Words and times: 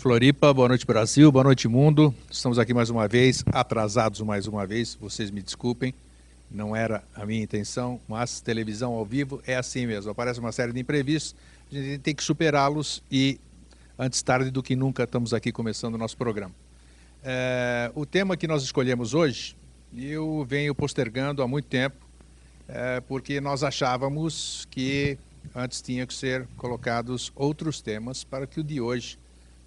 Noite, 0.00 0.02
Floripa. 0.02 0.52
Boa 0.52 0.68
noite, 0.68 0.86
Brasil. 0.86 1.30
Boa 1.30 1.44
noite, 1.44 1.68
mundo. 1.68 2.14
Estamos 2.30 2.58
aqui 2.58 2.72
mais 2.72 2.90
uma 2.90 3.06
vez, 3.06 3.44
atrasados 3.52 4.20
mais 4.22 4.46
uma 4.46 4.66
vez. 4.66 4.96
Vocês 5.00 5.30
me 5.30 5.42
desculpem, 5.42 5.94
não 6.50 6.74
era 6.74 7.04
a 7.14 7.26
minha 7.26 7.42
intenção, 7.42 8.00
mas 8.08 8.40
televisão 8.40 8.92
ao 8.94 9.04
vivo 9.04 9.42
é 9.46 9.56
assim 9.56 9.86
mesmo. 9.86 10.10
Aparece 10.10 10.40
uma 10.40 10.52
série 10.52 10.72
de 10.72 10.80
imprevistos, 10.80 11.34
a 11.70 11.74
gente 11.74 11.98
tem 11.98 12.14
que 12.14 12.22
superá-los 12.22 13.02
e, 13.10 13.38
antes 13.98 14.22
tarde 14.22 14.50
do 14.50 14.62
que 14.62 14.74
nunca, 14.74 15.04
estamos 15.04 15.34
aqui 15.34 15.52
começando 15.52 15.94
o 15.94 15.98
nosso 15.98 16.16
programa. 16.16 16.54
É, 17.22 17.90
o 17.94 18.06
tema 18.06 18.36
que 18.36 18.46
nós 18.46 18.62
escolhemos 18.62 19.12
hoje, 19.12 19.56
eu 19.96 20.44
venho 20.48 20.74
postergando 20.74 21.42
há 21.42 21.48
muito 21.48 21.66
tempo, 21.66 21.96
é, 22.68 23.00
porque 23.00 23.40
nós 23.40 23.62
achávamos 23.62 24.66
que 24.70 25.18
antes 25.54 25.80
tinha 25.82 26.06
que 26.06 26.14
ser 26.14 26.46
colocados 26.56 27.32
outros 27.34 27.80
temas 27.80 28.24
para 28.24 28.46
que 28.46 28.60
o 28.60 28.64
de 28.64 28.80
hoje 28.80 29.18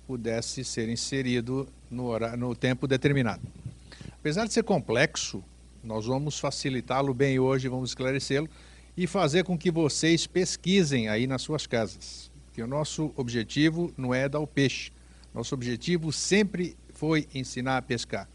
pudesse 0.08 0.64
ser 0.64 0.90
inserido 0.90 1.68
no, 1.90 2.06
horário, 2.06 2.38
no 2.38 2.56
tempo 2.56 2.88
determinado. 2.88 3.42
Apesar 4.12 4.46
de 4.46 4.54
ser 4.54 4.64
complexo, 4.64 5.44
nós 5.84 6.06
vamos 6.06 6.40
facilitá-lo 6.40 7.14
bem 7.14 7.40
hoje, 7.40 7.68
vamos 7.68 7.92
esclarecê-lo 7.92 8.50
e 8.96 9.08
fazer 9.08 9.44
com 9.44 9.58
que 9.58 9.72
vocês 9.72 10.26
pesquisem 10.28 11.09
aí 11.09 11.28
nas 11.28 11.42
suas 11.42 11.68
casas. 11.68 12.31
Que 12.54 12.62
o 12.62 12.68
nosso 12.68 13.12
objetivo 13.16 13.92
não 13.98 14.14
é 14.14 14.30
dar 14.30 14.40
o 14.40 14.48
peixe. 14.48 14.92
Nosso 15.34 15.56
objetivo 15.56 16.12
sempre 16.12 16.78
foi 16.94 17.28
ensinar 17.34 17.78
a 17.78 17.81
pescar. 17.81 18.30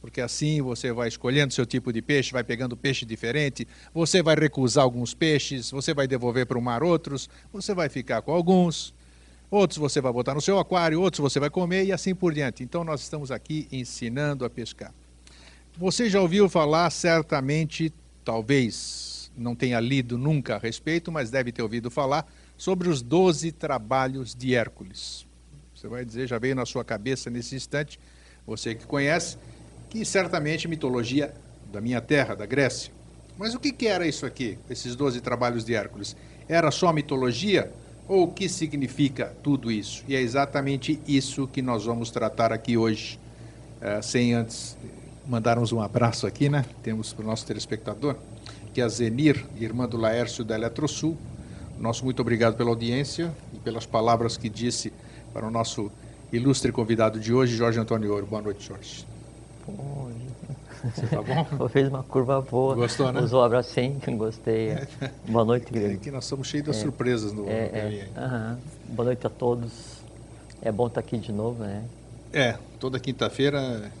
Porque 0.00 0.20
assim 0.20 0.62
você 0.62 0.92
vai 0.92 1.08
escolhendo 1.08 1.52
seu 1.52 1.66
tipo 1.66 1.92
de 1.92 2.00
peixe, 2.00 2.32
vai 2.32 2.44
pegando 2.44 2.76
peixe 2.76 3.04
diferente, 3.04 3.66
você 3.92 4.22
vai 4.22 4.36
recusar 4.36 4.84
alguns 4.84 5.12
peixes, 5.12 5.70
você 5.70 5.92
vai 5.92 6.06
devolver 6.06 6.46
para 6.46 6.58
o 6.58 6.62
mar 6.62 6.82
outros, 6.82 7.28
você 7.52 7.74
vai 7.74 7.88
ficar 7.88 8.22
com 8.22 8.32
alguns, 8.32 8.94
outros 9.50 9.78
você 9.78 10.00
vai 10.00 10.12
botar 10.12 10.34
no 10.34 10.40
seu 10.40 10.58
aquário, 10.58 11.00
outros 11.00 11.20
você 11.20 11.40
vai 11.40 11.50
comer 11.50 11.84
e 11.84 11.92
assim 11.92 12.14
por 12.14 12.32
diante. 12.32 12.62
Então 12.62 12.84
nós 12.84 13.00
estamos 13.00 13.30
aqui 13.30 13.68
ensinando 13.70 14.44
a 14.44 14.50
pescar. 14.50 14.92
Você 15.76 16.10
já 16.10 16.20
ouviu 16.20 16.48
falar 16.48 16.90
certamente, 16.90 17.92
talvez 18.24 19.30
não 19.36 19.54
tenha 19.54 19.78
lido 19.78 20.18
nunca 20.18 20.56
a 20.56 20.58
respeito, 20.58 21.12
mas 21.12 21.30
deve 21.30 21.52
ter 21.52 21.62
ouvido 21.62 21.90
falar 21.90 22.26
sobre 22.56 22.88
os 22.88 23.00
12 23.00 23.52
trabalhos 23.52 24.34
de 24.34 24.54
Hércules. 24.54 25.26
Você 25.74 25.86
vai 25.86 26.04
dizer, 26.04 26.26
já 26.26 26.38
veio 26.38 26.56
na 26.56 26.66
sua 26.66 26.84
cabeça 26.84 27.30
nesse 27.30 27.54
instante, 27.54 28.00
você 28.44 28.74
que 28.74 28.84
conhece, 28.84 29.36
que 29.88 30.04
certamente 30.04 30.66
mitologia 30.66 31.32
da 31.70 31.80
minha 31.80 32.00
terra, 32.00 32.34
da 32.34 32.46
Grécia. 32.46 32.92
Mas 33.38 33.54
o 33.54 33.60
que, 33.60 33.70
que 33.70 33.86
era 33.86 34.06
isso 34.06 34.26
aqui, 34.26 34.58
esses 34.68 34.96
12 34.96 35.20
trabalhos 35.20 35.64
de 35.64 35.74
Hércules? 35.74 36.16
Era 36.48 36.72
só 36.72 36.92
mitologia? 36.92 37.72
Ou 38.08 38.24
o 38.24 38.28
que 38.32 38.48
significa 38.48 39.36
tudo 39.42 39.70
isso? 39.70 40.02
E 40.08 40.16
é 40.16 40.20
exatamente 40.20 40.98
isso 41.06 41.46
que 41.46 41.60
nós 41.60 41.84
vamos 41.84 42.10
tratar 42.10 42.52
aqui 42.52 42.74
hoje, 42.74 43.20
uh, 43.82 44.02
sem 44.02 44.32
antes 44.32 44.78
mandarmos 45.26 45.72
um 45.72 45.80
abraço 45.80 46.26
aqui, 46.26 46.48
né? 46.48 46.64
Temos 46.82 47.12
para 47.12 47.22
o 47.22 47.26
nosso 47.26 47.44
telespectador, 47.44 48.16
que 48.72 48.80
é 48.80 48.84
a 48.84 48.88
Zenir, 48.88 49.44
irmã 49.60 49.86
do 49.86 49.98
Laércio 49.98 50.42
da 50.42 50.54
Eletrosul. 50.54 51.18
Nosso 51.78 52.02
muito 52.02 52.22
obrigado 52.22 52.56
pela 52.56 52.70
audiência 52.70 53.30
e 53.52 53.58
pelas 53.58 53.84
palavras 53.84 54.38
que 54.38 54.48
disse 54.48 54.90
para 55.34 55.46
o 55.46 55.50
nosso 55.50 55.92
ilustre 56.32 56.72
convidado 56.72 57.20
de 57.20 57.34
hoje, 57.34 57.56
Jorge 57.56 57.78
Antônio 57.78 58.10
Ouro. 58.10 58.26
Boa 58.26 58.40
noite, 58.40 58.66
Jorge. 58.66 59.17
Oi. 59.68 60.14
Você 60.94 61.06
tá 61.06 61.20
bom? 61.22 61.68
Fez 61.68 61.88
uma 61.88 62.02
curva 62.02 62.40
boa. 62.40 62.74
Gostou, 62.74 63.12
né? 63.12 63.20
Usou 63.20 63.40
o 63.40 63.44
abraço 63.44 63.70
sim, 63.74 63.98
gostei. 64.16 64.76
Boa 65.28 65.44
noite, 65.44 65.66
É 65.68 65.72
querido. 65.72 65.98
que 66.00 66.10
nós 66.10 66.24
somos 66.24 66.46
cheios 66.46 66.64
de 66.66 66.72
surpresas 66.74 67.32
no, 67.32 67.48
É, 67.48 68.08
é. 68.14 68.56
Boa 68.88 69.04
noite 69.06 69.26
a 69.26 69.30
todos. 69.30 69.98
É 70.62 70.72
bom 70.72 70.86
estar 70.86 71.00
aqui 71.00 71.18
de 71.18 71.32
novo, 71.32 71.62
né? 71.62 71.84
É, 72.32 72.56
toda 72.80 72.98
quinta-feira 72.98 73.92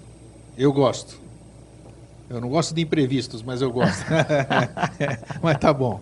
eu 0.56 0.72
gosto. 0.72 1.20
Eu 2.30 2.40
não 2.40 2.48
gosto 2.48 2.74
de 2.74 2.82
imprevistos, 2.82 3.42
mas 3.42 3.62
eu 3.62 3.70
gosto. 3.72 4.04
mas 5.42 5.58
tá 5.58 5.72
bom. 5.72 5.98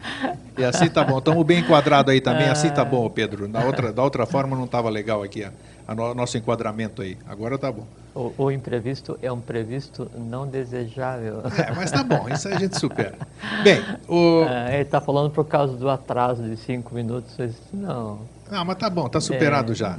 E 0.58 0.64
assim 0.64 0.88
tá 0.88 1.04
bom. 1.04 1.18
Estamos 1.18 1.44
bem 1.46 1.60
enquadrados 1.60 2.12
aí 2.12 2.20
também. 2.20 2.48
Assim 2.48 2.70
tá 2.70 2.84
bom, 2.84 3.08
Pedro. 3.08 3.46
Da 3.46 3.64
outra, 3.64 3.92
da 3.92 4.02
outra 4.02 4.26
forma 4.26 4.56
não 4.56 4.64
estava 4.64 4.88
legal 4.90 5.22
aqui 5.22 5.44
a, 5.44 5.52
a 5.86 5.94
no- 5.94 6.14
nosso 6.14 6.36
enquadramento 6.36 7.00
aí. 7.02 7.16
Agora 7.26 7.56
tá 7.58 7.70
bom. 7.70 7.86
O, 8.16 8.32
o 8.44 8.50
imprevisto 8.50 9.18
é 9.20 9.30
um 9.30 9.40
previsto 9.40 10.10
não 10.16 10.46
desejável. 10.48 11.42
É, 11.58 11.70
mas 11.76 11.90
tá 11.90 12.02
bom. 12.02 12.26
Isso 12.30 12.48
a 12.48 12.58
gente 12.58 12.78
supera. 12.80 13.14
Bem, 13.62 13.78
o... 14.08 14.42
Ah, 14.48 14.72
ele 14.72 14.82
está 14.82 15.02
falando 15.02 15.30
por 15.30 15.44
causa 15.44 15.76
do 15.76 15.90
atraso 15.90 16.42
de 16.42 16.56
cinco 16.56 16.94
minutos. 16.94 17.36
Não. 17.74 18.20
Ah, 18.50 18.64
mas 18.64 18.78
tá 18.78 18.88
bom. 18.88 19.06
Tá 19.06 19.20
superado 19.20 19.72
É, 19.72 19.74
já. 19.74 19.98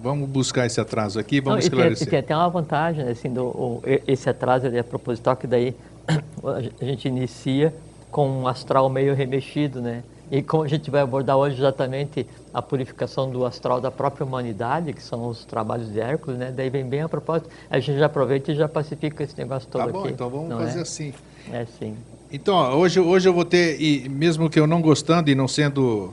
Vamos 0.00 0.28
buscar 0.28 0.64
esse 0.66 0.80
atraso 0.80 1.18
aqui. 1.18 1.38
Não, 1.40 1.46
Vamos 1.46 1.64
tem, 1.64 1.72
esclarecer. 1.72 2.06
e 2.06 2.10
tem 2.10 2.18
até 2.20 2.36
uma 2.36 2.48
vantagem, 2.48 3.08
assim, 3.08 3.32
do, 3.32 3.46
o- 3.46 3.82
esse 4.06 4.30
atraso 4.30 4.66
ele 4.66 4.78
é 4.78 4.82
proposital, 4.84 5.34
que 5.36 5.48
daí 5.48 5.74
a 6.80 6.84
gente 6.84 7.08
inicia 7.08 7.74
com 8.12 8.28
um 8.28 8.46
astral 8.46 8.88
meio 8.88 9.12
remexido, 9.12 9.80
né? 9.82 10.04
E 10.30 10.42
como 10.42 10.64
a 10.64 10.68
gente 10.68 10.90
vai 10.90 11.02
abordar 11.02 11.36
hoje 11.36 11.56
exatamente 11.56 12.26
a 12.52 12.60
purificação 12.60 13.30
do 13.30 13.44
astral 13.46 13.80
da 13.80 13.90
própria 13.90 14.26
humanidade, 14.26 14.92
que 14.92 15.02
são 15.02 15.28
os 15.28 15.44
trabalhos 15.44 15.92
de 15.92 16.00
Hércules, 16.00 16.38
né? 16.38 16.52
Daí 16.54 16.68
vem 16.68 16.84
bem 16.84 17.02
a 17.02 17.08
propósito, 17.08 17.48
a 17.70 17.78
gente 17.78 17.98
já 17.98 18.06
aproveita 18.06 18.50
e 18.50 18.56
já 18.56 18.68
pacifica 18.68 19.22
esse 19.22 19.38
negócio 19.38 19.68
todo 19.68 19.86
Tá 19.86 19.92
bom, 19.92 20.00
aqui. 20.00 20.12
então 20.12 20.28
vamos 20.28 20.52
fazer 20.52 20.78
é? 20.80 20.82
assim. 20.82 21.14
É 21.52 21.64
sim. 21.78 21.96
Então, 22.32 22.56
ó, 22.56 22.74
hoje, 22.74 22.98
hoje 22.98 23.28
eu 23.28 23.32
vou 23.32 23.44
ter, 23.44 23.80
e 23.80 24.08
mesmo 24.08 24.50
que 24.50 24.58
eu 24.58 24.66
não 24.66 24.82
gostando 24.82 25.30
e 25.30 25.34
não 25.34 25.46
sendo 25.46 26.12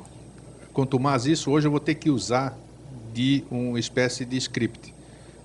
contumaz 0.71 1.25
isso, 1.25 1.49
hoje 1.49 1.67
eu 1.67 1.71
vou 1.71 1.79
ter 1.79 1.95
que 1.95 2.11
usar 2.11 2.55
de 3.11 3.43
uma 3.49 3.79
espécie 3.79 4.25
de 4.25 4.37
script. 4.37 4.93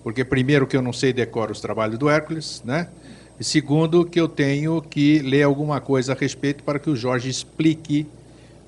Porque 0.02 0.24
primeiro 0.24 0.66
que 0.66 0.76
eu 0.76 0.82
não 0.82 0.92
sei 0.92 1.12
decorar 1.12 1.52
os 1.52 1.60
trabalhos 1.60 1.98
do 1.98 2.08
Hércules, 2.08 2.62
né? 2.64 2.88
E 3.40 3.44
segundo 3.44 4.04
que 4.04 4.20
eu 4.20 4.28
tenho 4.28 4.82
que 4.82 5.20
ler 5.20 5.42
alguma 5.42 5.80
coisa 5.80 6.12
a 6.12 6.16
respeito 6.16 6.64
para 6.64 6.78
que 6.78 6.90
o 6.90 6.96
Jorge 6.96 7.30
explique 7.30 8.06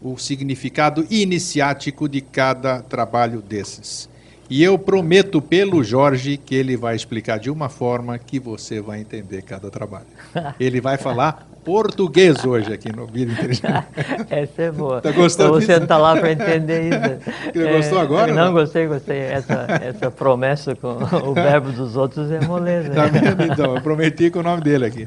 o 0.02 0.16
significado 0.16 1.06
iniciático 1.10 2.08
de 2.08 2.20
cada 2.20 2.82
trabalho 2.82 3.42
desses. 3.42 4.08
E 4.48 4.64
eu 4.64 4.76
prometo 4.76 5.40
pelo 5.40 5.84
Jorge 5.84 6.36
que 6.36 6.56
ele 6.56 6.76
vai 6.76 6.96
explicar 6.96 7.38
de 7.38 7.50
uma 7.50 7.68
forma 7.68 8.18
que 8.18 8.40
você 8.40 8.80
vai 8.80 9.00
entender 9.00 9.42
cada 9.42 9.70
trabalho. 9.70 10.08
Ele 10.58 10.80
vai 10.80 10.98
falar 10.98 11.48
português 11.64 12.44
hoje 12.44 12.72
aqui 12.72 12.94
no 12.94 13.06
Vida 13.06 13.32
Inteligente. 13.32 13.84
Essa 14.30 14.62
é 14.62 14.70
boa. 14.70 15.00
Tá 15.00 15.10
gostando 15.12 15.50
vou 15.50 15.60
disso? 15.60 15.72
sentar 15.72 16.00
lá 16.00 16.16
para 16.16 16.32
entender 16.32 16.88
isso. 16.88 17.30
Você 17.54 17.72
gostou 17.76 17.98
agora, 17.98 18.32
Não, 18.32 18.46
não? 18.46 18.52
gostei, 18.52 18.86
gostei. 18.86 19.18
Essa, 19.18 19.66
essa 19.82 20.10
promessa 20.10 20.74
com 20.74 20.88
o 21.28 21.34
verbo 21.34 21.70
dos 21.72 21.96
outros 21.96 22.30
é 22.30 22.40
moleza. 22.40 22.90
Tá 22.90 23.06
vendo, 23.06 23.42
então? 23.52 23.74
Eu 23.76 23.82
prometi 23.82 24.30
com 24.30 24.40
o 24.40 24.42
nome 24.42 24.62
dele 24.62 24.86
aqui. 24.86 25.06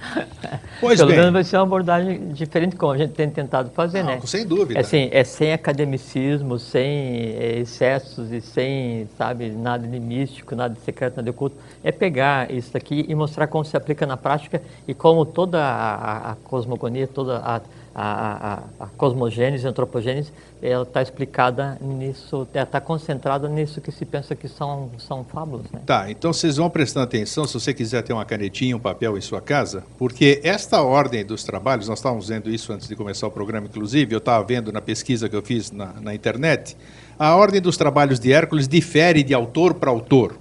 Pois 0.80 0.98
Pelo 1.00 1.10
bem. 1.10 1.20
menos 1.20 1.34
vai 1.34 1.44
ser 1.44 1.58
uma 1.58 1.64
abordagem 1.64 2.30
diferente, 2.34 2.76
como 2.76 2.92
a 2.92 2.98
gente 2.98 3.12
tem 3.14 3.30
tentado 3.30 3.70
fazer, 3.72 4.02
Não, 4.04 4.10
né? 4.16 4.20
sem 4.26 4.46
dúvida. 4.46 4.80
É, 4.80 4.82
assim, 4.82 5.10
é 5.12 5.24
sem 5.24 5.54
academicismo, 5.54 6.60
sem 6.60 7.36
eh, 7.38 7.60
excessos 7.62 8.32
e 8.32 8.42
sem, 8.42 9.08
sabe, 9.18 9.50
nada 9.50 9.88
de 9.88 10.00
místico, 10.00 10.56
nada 10.56 10.74
de 10.74 10.82
secreto, 10.82 11.18
nada 11.18 11.24
de 11.24 11.30
oculto. 11.30 11.56
É 11.84 11.92
pegar 11.92 12.52
isso 12.52 12.76
aqui 12.76 13.06
e 13.08 13.16
mostrar 13.16 13.48
como 13.48 13.64
se 13.64 13.76
aplica 13.78 14.06
na 14.06 14.18
prática 14.18 14.62
e 14.88 14.94
como 14.94 15.26
toda 15.26 15.60
a- 15.64 16.32
a 16.32 16.36
cosmogonia, 16.44 17.08
toda 17.08 17.38
a, 17.38 17.62
a, 17.96 18.54
a, 18.54 18.64
a 18.80 18.88
cosmogênese, 18.98 19.66
a 19.66 19.70
antropogênese, 19.70 20.32
ela 20.62 20.84
está 20.84 21.02
explicada 21.02 21.78
nisso, 21.82 22.48
está 22.54 22.80
concentrada 22.80 23.50
nisso 23.50 23.82
que 23.82 23.92
se 23.92 24.06
pensa 24.06 24.36
que 24.36 24.48
são, 24.48 24.92
são 24.98 25.24
fábulas, 25.24 25.66
né? 25.72 25.82
Tá, 25.86 26.10
então 26.10 26.32
vocês 26.32 26.58
vão 26.58 26.70
prestando 26.70 27.06
atenção, 27.06 27.46
se 27.46 27.54
você 27.54 27.74
quiser 27.74 28.02
ter 28.04 28.14
uma 28.14 28.26
canetinha, 28.26 28.76
um 28.76 28.80
papel 28.80 29.18
em 29.18 29.22
sua 29.22 29.42
casa, 29.42 29.84
porque 29.98 30.40
esta 30.44 30.82
ordem 30.82 31.26
dos 31.26 31.44
trabalhos, 31.44 31.88
nós 31.88 32.00
estávamos 32.00 32.28
vendo 32.28 32.50
isso 32.50 32.72
antes 32.72 32.88
de 32.88 32.96
começar 32.96 33.28
o 33.28 33.32
programa, 33.32 33.68
inclusive, 33.68 34.14
eu 34.14 34.20
estava 34.20 34.44
vendo 34.44 34.72
na 34.72 34.82
pesquisa 34.82 35.28
que 35.28 35.36
eu 35.36 35.42
fiz 35.42 35.72
na, 35.72 35.94
na 36.02 36.14
internet, 36.14 36.78
a 37.18 37.36
ordem 37.36 37.62
dos 37.62 37.78
trabalhos 37.78 38.20
de 38.20 38.32
Hércules 38.32 38.68
difere 38.68 39.24
de 39.24 39.34
autor 39.34 39.74
para 39.76 39.90
autor. 39.90 40.36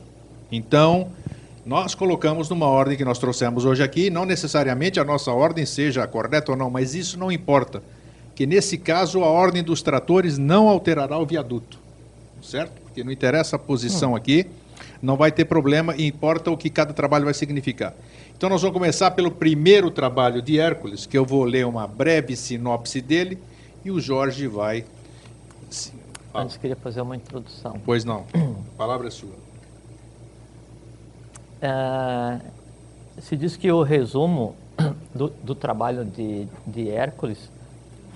Então, 0.51 1.09
nós 1.65 1.95
colocamos 1.95 2.49
numa 2.49 2.67
ordem 2.67 2.97
que 2.97 3.05
nós 3.05 3.19
trouxemos 3.19 3.65
hoje 3.65 3.83
aqui, 3.83 4.11
não 4.11 4.25
necessariamente 4.25 4.99
a 4.99 5.05
nossa 5.05 5.31
ordem 5.33 5.65
seja 5.65 6.07
correta 6.07 6.53
ou 6.53 6.59
não, 6.59 6.69
mas 6.69 6.95
isso 6.95 7.17
não 7.19 7.31
importa, 7.31 7.83
que 8.35 8.47
nesse 8.47 8.77
caso 8.77 9.23
a 9.23 9.29
ordem 9.29 9.63
dos 9.63 9.81
tratores 9.81 10.39
não 10.39 10.69
alterará 10.69 11.17
o 11.19 11.25
viaduto. 11.25 11.79
certo? 12.43 12.73
Porque 12.83 13.05
não 13.05 13.13
interessa 13.13 13.55
a 13.55 13.59
posição 13.59 14.13
hum. 14.13 14.17
aqui, 14.17 14.47
não 15.01 15.17
vai 15.17 15.31
ter 15.31 15.45
problema, 15.45 15.95
importa 15.97 16.51
o 16.51 16.57
que 16.57 16.69
cada 16.69 16.93
trabalho 16.93 17.25
vai 17.25 17.35
significar. 17.35 17.95
Então 18.37 18.51
nós 18.51 18.61
vamos 18.61 18.77
começar 18.77 19.13
pelo 19.13 19.31
primeiro 19.31 19.89
trabalho 19.89 20.43
de 20.43 20.59
Hércules, 20.59 21.07
que 21.07 21.17
eu 21.17 21.25
vou 21.25 21.45
ler 21.45 21.65
uma 21.65 21.87
breve 21.87 22.35
sinopse 22.35 23.01
dele 23.01 23.39
e 23.85 23.91
o 23.93 24.01
Jorge 24.01 24.49
vai. 24.49 24.85
Antes 26.35 26.57
queria 26.57 26.77
fazer 26.77 27.03
uma 27.03 27.15
introdução. 27.15 27.81
Pois 27.85 28.05
não. 28.05 28.27
A 28.35 28.77
palavra 28.77 29.07
é 29.07 29.11
sua. 29.11 29.42
É, 31.63 32.41
se 33.21 33.37
diz 33.37 33.57
que 33.57 33.71
o 33.71 33.83
resumo 33.83 34.57
do, 35.15 35.29
do 35.29 35.55
trabalho 35.55 36.05
de, 36.05 36.49
de 36.67 36.91
Hércules 36.91 37.39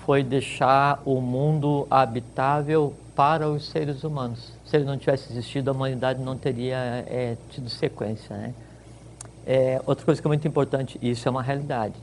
foi 0.05 0.21
deixar 0.21 1.01
o 1.05 1.21
mundo 1.21 1.87
habitável 1.89 2.93
para 3.15 3.49
os 3.49 3.67
seres 3.69 4.03
humanos. 4.03 4.51
Se 4.65 4.75
ele 4.75 4.85
não 4.85 4.97
tivesse 4.97 5.31
existido, 5.31 5.69
a 5.69 5.73
humanidade 5.73 6.21
não 6.21 6.37
teria 6.37 6.77
é, 7.07 7.37
tido 7.49 7.69
sequência. 7.69 8.35
Né? 8.35 8.53
É, 9.45 9.81
outra 9.85 10.05
coisa 10.05 10.21
que 10.21 10.27
é 10.27 10.29
muito 10.29 10.47
importante, 10.47 10.99
isso 11.01 11.27
é 11.27 11.31
uma 11.31 11.41
realidade. 11.41 11.95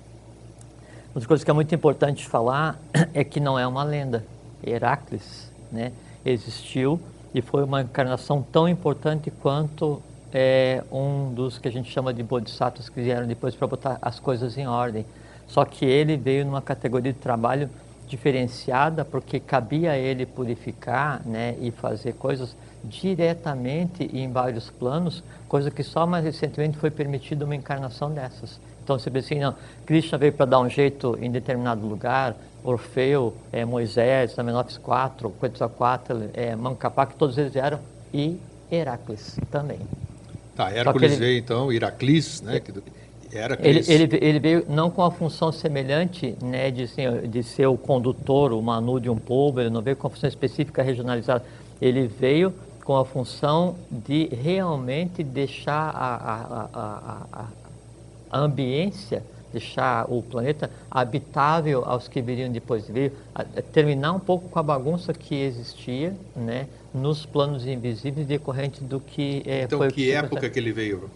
Outra 1.14 1.28
coisa 1.28 1.44
que 1.44 1.50
é 1.50 1.54
muito 1.54 1.74
importante 1.74 2.26
falar 2.26 2.78
é 3.12 3.22
que 3.22 3.38
não 3.38 3.58
é 3.58 3.66
uma 3.66 3.84
lenda. 3.84 4.24
Heracles 4.66 5.52
né, 5.70 5.92
existiu 6.24 6.98
e 7.34 7.42
foi 7.42 7.62
uma 7.62 7.82
encarnação 7.82 8.42
tão 8.42 8.66
importante 8.66 9.30
quanto 9.30 10.02
é, 10.34 10.82
um 10.90 11.32
dos 11.32 11.58
que 11.58 11.68
a 11.68 11.70
gente 11.70 11.88
chama 11.92 12.12
de 12.12 12.24
bodhisattvas 12.24 12.88
que 12.88 13.00
vieram 13.00 13.24
depois 13.24 13.54
para 13.54 13.68
botar 13.68 13.98
as 14.02 14.18
coisas 14.18 14.58
em 14.58 14.66
ordem. 14.66 15.06
Só 15.46 15.64
que 15.64 15.84
ele 15.84 16.16
veio 16.16 16.44
numa 16.44 16.60
categoria 16.60 17.12
de 17.12 17.18
trabalho 17.20 17.70
diferenciada 18.08 19.04
porque 19.04 19.38
cabia 19.38 19.92
a 19.92 19.96
ele 19.96 20.26
purificar 20.26 21.22
né, 21.24 21.54
e 21.60 21.70
fazer 21.70 22.14
coisas 22.14 22.56
diretamente 22.82 24.10
em 24.12 24.30
vários 24.30 24.68
planos, 24.70 25.22
coisa 25.48 25.70
que 25.70 25.82
só 25.82 26.06
mais 26.06 26.24
recentemente 26.24 26.76
foi 26.76 26.90
permitida 26.90 27.44
uma 27.44 27.54
encarnação 27.54 28.10
dessas. 28.10 28.60
Então 28.82 28.98
você 28.98 29.10
pensa 29.10 29.32
assim, 29.32 29.40
não, 29.40 29.54
Krishna 29.86 30.18
veio 30.18 30.32
para 30.32 30.46
dar 30.46 30.60
um 30.60 30.68
jeito 30.68 31.16
em 31.20 31.30
determinado 31.30 31.86
lugar, 31.86 32.36
Orfeu, 32.62 33.34
é, 33.52 33.64
Moisés, 33.64 34.38
Amenófis 34.38 34.76
4, 34.78 35.30
Quetzalcoatl, 35.40 36.24
é, 36.34 36.54
Mancapac, 36.56 37.14
todos 37.14 37.38
eles 37.38 37.52
vieram, 37.52 37.78
e 38.12 38.38
Heracles 38.70 39.38
também. 39.50 39.78
Tá, 40.54 40.70
Hércules 40.70 41.12
ele, 41.12 41.20
veio 41.20 41.38
então, 41.38 41.72
Heraclis, 41.72 42.40
né? 42.40 42.60
Que, 42.60 42.72
ele, 43.60 43.84
ele, 43.88 44.18
ele, 44.20 44.38
veio 44.38 44.64
não 44.68 44.88
com 44.88 45.02
a 45.02 45.10
função 45.10 45.50
semelhante 45.50 46.36
né, 46.40 46.70
de, 46.70 46.84
assim, 46.84 47.02
de 47.28 47.42
ser 47.42 47.66
o 47.66 47.76
condutor, 47.76 48.52
o 48.52 48.62
manu 48.62 49.00
de 49.00 49.10
um 49.10 49.16
povo, 49.16 49.60
ele 49.60 49.70
não 49.70 49.82
veio 49.82 49.96
com 49.96 50.06
a 50.06 50.10
função 50.10 50.28
específica 50.28 50.84
regionalizada, 50.84 51.44
ele 51.82 52.06
veio 52.06 52.54
com 52.84 52.96
a 52.96 53.04
função 53.04 53.74
de 53.90 54.26
realmente 54.26 55.24
deixar 55.24 55.90
a, 55.90 56.14
a, 56.14 56.68
a, 56.72 57.46
a 58.30 58.38
ambiência, 58.38 59.24
deixar 59.52 60.06
o 60.08 60.22
planeta 60.22 60.70
habitável 60.88 61.82
aos 61.84 62.06
que 62.06 62.20
viriam 62.20 62.52
depois. 62.52 62.86
Veio 62.86 63.12
terminar 63.72 64.12
um 64.12 64.20
pouco 64.20 64.48
com 64.48 64.58
a 64.60 64.62
bagunça 64.62 65.12
que 65.12 65.34
existia 65.34 66.14
né, 66.36 66.68
nos 66.94 67.26
planos 67.26 67.66
invisíveis 67.66 68.26
decorrente 68.26 68.82
do 68.82 69.00
que 69.00 69.42
é, 69.44 69.64
então, 69.64 69.78
foi... 69.78 69.88
Então, 69.88 69.96
que 69.96 70.12
época 70.12 70.48
que 70.48 70.58
ele 70.58 70.72
veio? 70.72 71.10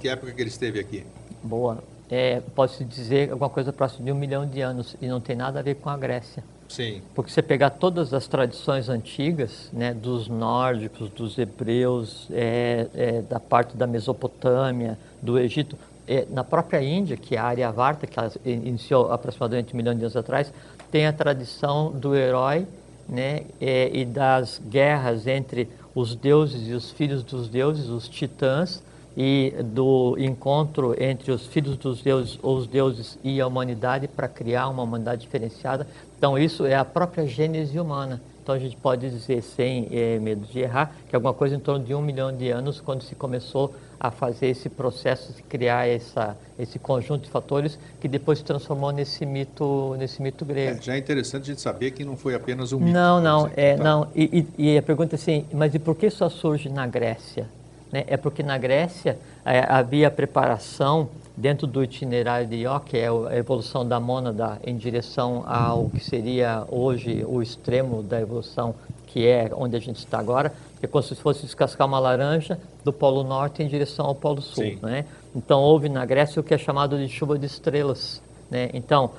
Que, 0.00 0.08
época 0.08 0.32
que 0.32 0.42
ele 0.42 0.50
esteve 0.50 0.80
aqui? 0.80 1.06
Boa. 1.42 1.78
É, 2.10 2.42
Pode-se 2.54 2.84
dizer 2.84 3.30
alguma 3.30 3.48
coisa 3.48 3.72
próxima 3.72 4.04
de 4.04 4.12
um 4.12 4.14
milhão 4.14 4.46
de 4.46 4.60
anos 4.60 4.96
e 5.00 5.06
não 5.06 5.20
tem 5.20 5.34
nada 5.36 5.60
a 5.60 5.62
ver 5.62 5.76
com 5.76 5.88
a 5.88 5.96
Grécia. 5.96 6.44
Sim. 6.68 7.00
Porque 7.14 7.30
você 7.30 7.40
pegar 7.40 7.70
todas 7.70 8.12
as 8.12 8.26
tradições 8.26 8.88
antigas, 8.88 9.70
né, 9.72 9.94
dos 9.94 10.26
nórdicos, 10.26 11.08
dos 11.10 11.38
hebreus, 11.38 12.26
é, 12.30 12.88
é, 12.94 13.22
da 13.22 13.38
parte 13.38 13.76
da 13.76 13.86
Mesopotâmia, 13.86 14.98
do 15.22 15.38
Egito, 15.38 15.76
é, 16.08 16.26
na 16.30 16.42
própria 16.42 16.82
Índia, 16.82 17.16
que 17.16 17.36
é 17.36 17.38
a 17.38 17.44
área 17.44 17.70
Varta, 17.70 18.06
que 18.06 18.18
iniciou 18.48 19.12
aproximadamente 19.12 19.72
um 19.72 19.76
milhão 19.76 19.94
de 19.94 20.00
anos 20.00 20.16
atrás, 20.16 20.52
tem 20.90 21.06
a 21.06 21.12
tradição 21.12 21.90
do 21.92 22.14
herói 22.14 22.66
né, 23.12 23.42
é, 23.60 23.90
e 23.92 24.06
das 24.06 24.60
guerras 24.70 25.26
entre 25.26 25.68
os 25.94 26.14
deuses 26.14 26.66
e 26.66 26.72
os 26.72 26.90
filhos 26.90 27.22
dos 27.22 27.46
deuses, 27.48 27.88
os 27.88 28.08
titãs, 28.08 28.82
e 29.14 29.52
do 29.62 30.16
encontro 30.18 30.96
entre 30.98 31.32
os 31.32 31.46
filhos 31.46 31.76
dos 31.76 32.00
deuses, 32.00 32.38
os 32.42 32.66
deuses 32.66 33.18
e 33.22 33.42
a 33.42 33.46
humanidade 33.46 34.08
para 34.08 34.26
criar 34.26 34.68
uma 34.68 34.82
humanidade 34.82 35.20
diferenciada. 35.20 35.86
Então, 36.16 36.38
isso 36.38 36.64
é 36.64 36.74
a 36.74 36.84
própria 36.84 37.26
gênese 37.26 37.78
humana. 37.78 38.22
Então, 38.42 38.54
a 38.54 38.58
gente 38.58 38.74
pode 38.76 39.08
dizer, 39.10 39.42
sem 39.42 39.86
é, 39.92 40.18
medo 40.18 40.46
de 40.46 40.60
errar, 40.60 40.94
que 41.08 41.14
alguma 41.14 41.34
coisa 41.34 41.54
em 41.54 41.60
torno 41.60 41.84
de 41.84 41.94
um 41.94 42.00
milhão 42.00 42.34
de 42.34 42.48
anos, 42.48 42.80
quando 42.80 43.02
se 43.02 43.14
começou 43.14 43.74
a 44.02 44.10
fazer 44.10 44.48
esse 44.48 44.68
processo 44.68 45.32
de 45.32 45.42
criar 45.44 45.86
essa, 45.86 46.36
esse 46.58 46.76
conjunto 46.76 47.22
de 47.22 47.30
fatores 47.30 47.78
que 48.00 48.08
depois 48.08 48.38
se 48.38 48.44
transformou 48.44 48.90
nesse 48.90 49.24
mito, 49.24 49.94
nesse 49.96 50.20
mito 50.20 50.44
grego. 50.44 50.78
É, 50.78 50.82
já 50.82 50.94
é 50.94 50.98
interessante 50.98 51.44
a 51.44 51.46
gente 51.46 51.60
saber 51.60 51.92
que 51.92 52.04
não 52.04 52.16
foi 52.16 52.34
apenas 52.34 52.72
um 52.72 52.80
mito. 52.80 52.92
Não, 52.92 53.20
não, 53.20 53.48
é, 53.54 53.76
tá. 53.76 53.84
não. 53.84 54.08
E, 54.12 54.44
e, 54.58 54.72
e 54.72 54.78
a 54.78 54.82
pergunta 54.82 55.14
é 55.14 55.16
assim, 55.16 55.46
mas 55.52 55.72
e 55.74 55.78
por 55.78 55.94
que 55.94 56.10
só 56.10 56.28
surge 56.28 56.68
na 56.68 56.84
Grécia? 56.84 57.46
né, 57.92 58.04
é 58.06 58.16
porque 58.16 58.42
na 58.42 58.56
Grécia 58.56 59.18
é, 59.44 59.60
havia 59.68 60.10
preparação 60.10 61.10
dentro 61.36 61.66
do 61.66 61.84
itinerário 61.84 62.48
de 62.48 62.56
Io, 62.56 62.80
que 62.80 62.96
é 62.96 63.08
a 63.08 63.36
evolução 63.36 63.86
da 63.86 64.00
mônada 64.00 64.58
em 64.64 64.76
direção 64.76 65.44
ao 65.46 65.90
que 65.90 66.02
seria 66.02 66.64
hoje 66.68 67.24
o 67.28 67.42
extremo 67.42 68.02
da 68.02 68.20
evolução, 68.20 68.74
que 69.06 69.26
é 69.26 69.50
onde 69.54 69.76
a 69.76 69.78
gente 69.78 69.98
está 69.98 70.18
agora, 70.18 70.52
que 70.80 70.86
é 70.86 70.88
como 70.88 71.02
se 71.02 71.14
fosse 71.14 71.42
descascar 71.42 71.86
uma 71.86 71.98
laranja 71.98 72.58
do 72.84 72.92
Polo 72.92 73.22
Norte 73.22 73.62
em 73.62 73.68
direção 73.68 74.06
ao 74.06 74.14
Polo 74.14 74.42
Sul. 74.42 74.78
Né? 74.82 75.04
Então 75.34 75.60
houve 75.60 75.88
na 75.88 76.04
Grécia 76.04 76.40
o 76.40 76.42
que 76.42 76.54
é 76.54 76.58
chamado 76.58 76.98
de 76.98 77.08
chuva 77.08 77.38
de 77.38 77.46
estrelas. 77.46 78.22
Né? 78.50 78.70
Então, 78.74 79.10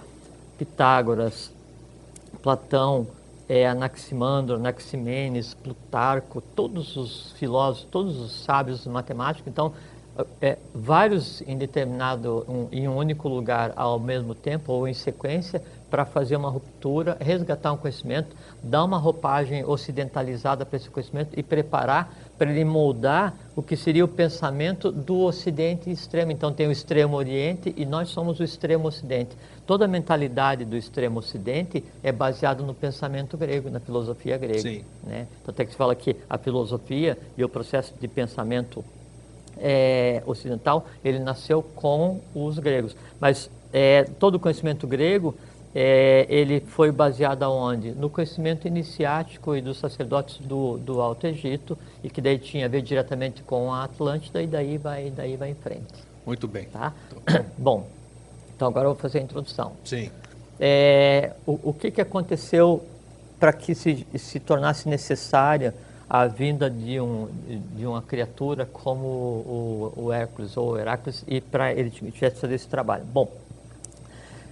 Pitágoras, 0.58 1.52
Platão, 2.42 3.08
é, 3.48 3.68
Anaximandro, 3.68 4.56
Anaximenes, 4.56 5.54
Plutarco, 5.54 6.42
todos 6.56 6.96
os 6.96 7.32
filósofos, 7.34 7.88
todos 7.92 8.20
os 8.20 8.32
sábios 8.44 8.86
matemáticos, 8.88 9.48
então, 9.52 9.74
é, 10.42 10.58
vários 10.74 11.42
em 11.42 11.58
determinado, 11.58 12.46
um, 12.48 12.68
em 12.72 12.88
um 12.88 12.96
único 12.96 13.28
lugar 13.28 13.74
ao 13.76 14.00
mesmo 14.00 14.36
tempo 14.36 14.72
ou 14.72 14.88
em 14.88 14.94
sequência, 14.94 15.62
para 15.90 16.06
fazer 16.06 16.36
uma 16.36 16.50
ruptura, 16.50 17.18
resgatar 17.20 17.72
um 17.72 17.78
conhecimento, 17.78 18.36
dar 18.64 18.84
uma 18.84 18.98
roupagem 18.98 19.64
ocidentalizada 19.64 20.66
para 20.66 20.78
esse 20.78 20.90
conhecimento 20.90 21.38
e 21.38 21.44
preparar 21.44 22.12
para 22.44 22.52
ele 22.52 22.66
moldar 22.66 23.34
o 23.56 23.64
que 23.64 23.78
seria 23.78 24.04
o 24.04 24.08
pensamento 24.08 24.92
do 24.92 25.22
Ocidente 25.22 25.90
extremo. 25.90 26.30
Então 26.30 26.52
tem 26.52 26.68
o 26.68 26.72
extremo 26.74 27.16
Oriente 27.16 27.74
e 27.78 27.86
nós 27.86 28.10
somos 28.10 28.42
o 28.42 28.44
extremo 28.44 28.86
Ocidente. 28.86 29.38
Toda 29.66 29.86
a 29.86 29.88
mentalidade 29.88 30.66
do 30.66 30.76
extremo 30.76 31.20
Ocidente 31.20 31.82
é 32.04 32.12
baseada 32.12 32.62
no 32.62 32.74
pensamento 32.74 33.38
grego, 33.38 33.70
na 33.70 33.80
filosofia 33.80 34.38
grega. 34.38 34.60
Sim. 34.60 34.84
Né? 35.06 35.26
Então 35.42 35.54
tem 35.54 35.66
que 35.66 35.72
se 35.72 35.78
fala 35.78 35.96
que 35.96 36.18
a 36.30 36.38
filosofia 36.38 37.18
e 37.38 37.46
o 37.46 37.48
processo 37.48 37.94
de 37.98 38.10
pensamento 38.10 38.84
é, 39.58 40.22
ocidental 40.26 40.86
ele 41.02 41.20
nasceu 41.20 41.64
com 41.64 42.20
os 42.36 42.60
gregos. 42.60 42.94
Mas 43.22 43.50
é, 43.72 44.04
todo 44.20 44.36
o 44.36 44.40
conhecimento 44.40 44.86
grego 44.86 45.34
é, 45.76 46.26
ele 46.30 46.60
foi 46.60 46.92
baseado 46.92 47.44
aonde? 47.44 47.92
No 47.92 48.10
conhecimento 48.10 48.68
iniciático 48.68 49.56
e 49.56 49.62
dos 49.62 49.80
sacerdotes 49.80 50.38
do, 50.38 50.78
do 50.78 51.02
Alto 51.02 51.26
Egito 51.26 51.78
e 52.04 52.10
que 52.10 52.22
daí 52.22 52.38
tinha 52.38 52.66
a 52.66 52.70
ver 52.70 52.82
diretamente 52.82 53.42
com 53.42 53.74
a 53.74 53.84
Atlântida 53.84 54.42
e 54.42 54.48
daí 54.48 54.78
vai, 54.78 55.10
daí 55.10 55.36
vai 55.36 55.50
em 55.50 55.56
frente. 55.56 55.94
Muito 56.26 56.48
bem. 56.48 56.66
Tá? 56.66 56.94
Bom, 57.58 57.88
então 58.56 58.68
agora 58.68 58.86
eu 58.86 58.94
vou 58.94 59.02
fazer 59.02 59.20
a 59.20 59.22
introdução. 59.22 59.74
Sim. 59.84 60.12
É, 60.60 61.32
o, 61.46 61.70
o 61.70 61.74
que, 61.74 61.90
que 61.90 62.02
aconteceu 62.02 62.84
para 63.40 63.52
que 63.52 63.74
se, 63.74 64.06
se 64.16 64.40
tornasse 64.40 64.88
necessária 64.88 65.74
a 66.08 66.28
vinda 66.28 66.70
de, 66.70 67.00
um, 67.00 67.28
de 67.76 67.88
uma 67.88 68.02
criatura 68.02 68.68
como 68.68 69.08
o, 69.08 69.94
o 69.98 70.14
Hércules 70.14 70.56
ou 70.56 70.74
o 70.74 70.78
Heracles 70.78 71.26
e 71.28 71.42
para 71.42 71.74
ele 71.74 71.90
tivesse 71.90 72.40
fazer 72.40 72.54
esse 72.54 72.68
trabalho? 72.68 73.04
Bom, 73.06 73.30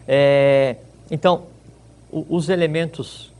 é, 0.07 0.77
então, 1.11 1.43
os 2.09 2.47
elementos, 2.47 3.31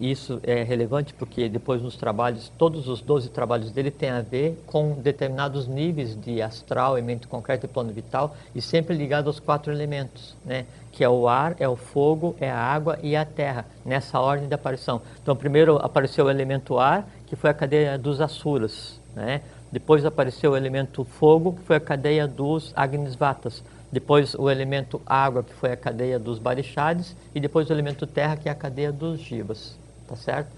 isso 0.00 0.40
é 0.42 0.62
relevante 0.62 1.12
porque 1.12 1.46
depois 1.46 1.82
nos 1.82 1.94
trabalhos, 1.94 2.50
todos 2.56 2.88
os 2.88 3.02
12 3.02 3.28
trabalhos 3.28 3.70
dele 3.70 3.90
têm 3.90 4.08
a 4.08 4.22
ver 4.22 4.58
com 4.66 4.94
determinados 4.94 5.68
níveis 5.68 6.18
de 6.18 6.40
astral, 6.40 6.94
mente 7.02 7.26
concreto 7.26 7.66
e 7.66 7.68
plano 7.68 7.92
vital, 7.92 8.34
e 8.54 8.62
sempre 8.62 8.96
ligado 8.96 9.26
aos 9.26 9.38
quatro 9.38 9.70
elementos, 9.70 10.34
né? 10.42 10.64
que 10.90 11.04
é 11.04 11.08
o 11.08 11.28
ar, 11.28 11.54
é 11.60 11.68
o 11.68 11.76
fogo, 11.76 12.34
é 12.40 12.50
a 12.50 12.58
água 12.58 12.98
e 13.02 13.14
a 13.14 13.26
terra, 13.26 13.66
nessa 13.84 14.18
ordem 14.18 14.48
de 14.48 14.54
aparição. 14.54 15.02
Então, 15.22 15.36
primeiro 15.36 15.76
apareceu 15.76 16.24
o 16.24 16.30
elemento 16.30 16.78
ar, 16.78 17.06
que 17.26 17.36
foi 17.36 17.50
a 17.50 17.54
cadeia 17.54 17.98
dos 17.98 18.22
Asuras, 18.22 18.98
né? 19.14 19.42
depois 19.70 20.04
apareceu 20.04 20.52
o 20.52 20.56
elemento 20.56 21.04
fogo, 21.04 21.52
que 21.52 21.62
foi 21.62 21.76
a 21.76 21.80
cadeia 21.80 22.26
dos 22.26 22.72
Agnisvatas, 22.74 23.62
depois 23.92 24.34
o 24.34 24.50
elemento 24.50 25.00
água, 25.06 25.42
que 25.42 25.52
foi 25.52 25.70
a 25.70 25.76
cadeia 25.76 26.18
dos 26.18 26.38
barixades, 26.38 27.14
e 27.34 27.38
depois 27.38 27.68
o 27.68 27.72
elemento 27.72 28.06
terra, 28.06 28.36
que 28.36 28.48
é 28.48 28.52
a 28.52 28.54
cadeia 28.54 28.90
dos 28.90 29.20
jivas, 29.20 29.76
tá 30.08 30.16
certo? 30.16 30.50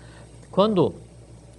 Quando 0.50 0.94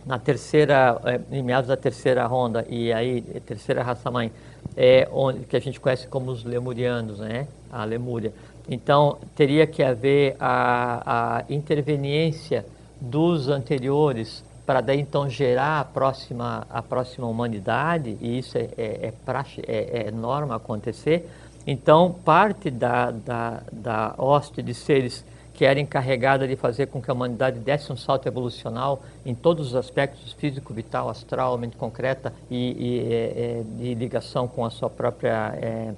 na 0.05 0.17
terceira, 0.19 1.01
é, 1.03 1.19
em 1.31 1.43
meados 1.43 1.67
da 1.67 1.75
terceira 1.75 2.25
ronda, 2.25 2.65
e 2.69 2.93
aí, 2.93 3.21
terceira 3.45 3.83
raça-mãe, 3.83 4.31
é 4.77 5.07
onde, 5.11 5.41
que 5.41 5.57
a 5.57 5.59
gente 5.59 5.79
conhece 5.79 6.07
como 6.07 6.31
os 6.31 6.43
lemurianos, 6.43 7.19
né? 7.19 7.47
a 7.71 7.83
Lemúria. 7.83 8.31
Então, 8.69 9.17
teria 9.35 9.67
que 9.67 9.83
haver 9.83 10.35
a, 10.39 11.39
a 11.39 11.53
interveniência 11.53 12.65
dos 13.01 13.49
anteriores 13.49 14.43
para 14.65 14.81
daí 14.81 14.99
então 14.99 15.29
gerar 15.29 15.81
a 15.81 15.85
próxima, 15.85 16.65
a 16.69 16.81
próxima 16.81 17.27
humanidade, 17.27 18.17
e 18.19 18.39
isso 18.39 18.57
é, 18.57 18.69
é, 18.77 19.07
é, 19.07 19.13
praxe, 19.23 19.61
é, 19.67 20.07
é 20.07 20.11
norma 20.11 20.55
acontecer. 20.55 21.29
Então, 21.67 22.15
parte 22.23 22.69
da, 22.69 23.11
da, 23.11 23.61
da 23.71 24.15
hoste 24.17 24.61
de 24.61 24.73
seres 24.73 25.25
que 25.55 25.63
era 25.63 25.79
encarregada 25.79 26.47
de 26.47 26.55
fazer 26.55 26.87
com 26.87 27.01
que 27.01 27.09
a 27.09 27.13
humanidade 27.13 27.59
desse 27.59 27.91
um 27.91 27.95
salto 27.95 28.27
evolucional 28.27 29.01
em 29.25 29.33
todos 29.33 29.67
os 29.67 29.75
aspectos 29.75 30.33
físico, 30.33 30.73
vital, 30.73 31.09
astral, 31.09 31.57
mente 31.57 31.77
concreta 31.77 32.33
e, 32.51 32.71
e 32.77 32.99
é, 32.99 33.15
é, 33.15 33.63
de 33.63 33.95
ligação 33.95 34.47
com 34.47 34.65
a 34.65 34.69
sua 34.69 34.89
própria 34.89 35.53
é, 35.55 35.93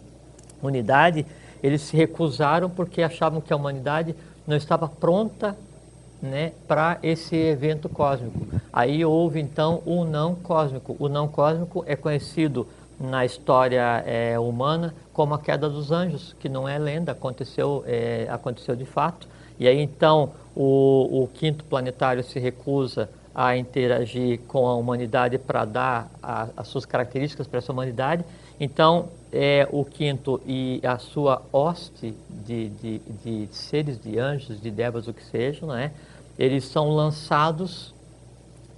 unidade, 0.61 1.25
eles 1.61 1.81
se 1.81 1.97
recusaram 1.97 2.69
porque 2.69 3.01
achavam 3.01 3.41
que 3.41 3.51
a 3.51 3.55
humanidade 3.55 4.15
não 4.45 4.55
estava 4.55 4.87
pronta 4.87 5.57
né, 6.21 6.51
para 6.67 6.99
esse 7.01 7.35
evento 7.35 7.89
cósmico. 7.89 8.47
Aí 8.71 9.03
houve 9.03 9.39
então 9.39 9.81
o 9.85 10.03
não 10.03 10.35
cósmico. 10.35 10.95
O 10.99 11.09
não 11.09 11.27
cósmico 11.27 11.83
é 11.87 11.95
conhecido 11.95 12.67
na 12.99 13.25
história 13.25 14.03
é, 14.05 14.37
humana 14.39 14.93
como 15.13 15.33
a 15.33 15.39
queda 15.39 15.69
dos 15.69 15.91
anjos, 15.91 16.35
que 16.39 16.49
não 16.49 16.67
é 16.67 16.77
lenda, 16.77 17.11
aconteceu, 17.11 17.83
é, 17.87 18.27
aconteceu 18.29 18.75
de 18.75 18.85
fato. 18.85 19.27
E 19.59 19.67
aí 19.67 19.79
então 19.79 20.31
o, 20.55 21.23
o, 21.23 21.27
quinto 21.33 21.63
planetário 21.63 22.23
se 22.23 22.39
recusa 22.39 23.09
a 23.33 23.55
interagir 23.55 24.39
com 24.47 24.67
a 24.67 24.75
humanidade 24.75 25.37
para 25.37 25.65
dar 25.65 26.11
a, 26.21 26.47
as 26.57 26.67
suas 26.67 26.85
características 26.85 27.47
para 27.47 27.59
essa 27.59 27.71
humanidade. 27.71 28.23
Então 28.59 29.09
é, 29.31 29.67
o 29.71 29.83
quinto 29.83 30.41
e 30.45 30.79
a 30.83 30.97
sua 30.97 31.41
hoste 31.51 32.13
de, 32.45 32.69
de, 32.69 33.01
de 33.23 33.47
seres, 33.51 33.99
de 34.01 34.17
anjos, 34.17 34.59
de 34.61 34.71
devas, 34.71 35.07
o 35.07 35.13
que 35.13 35.23
seja, 35.23 35.65
não 35.65 35.75
é? 35.75 35.91
eles 36.37 36.65
são 36.65 36.91
lançados 36.91 37.93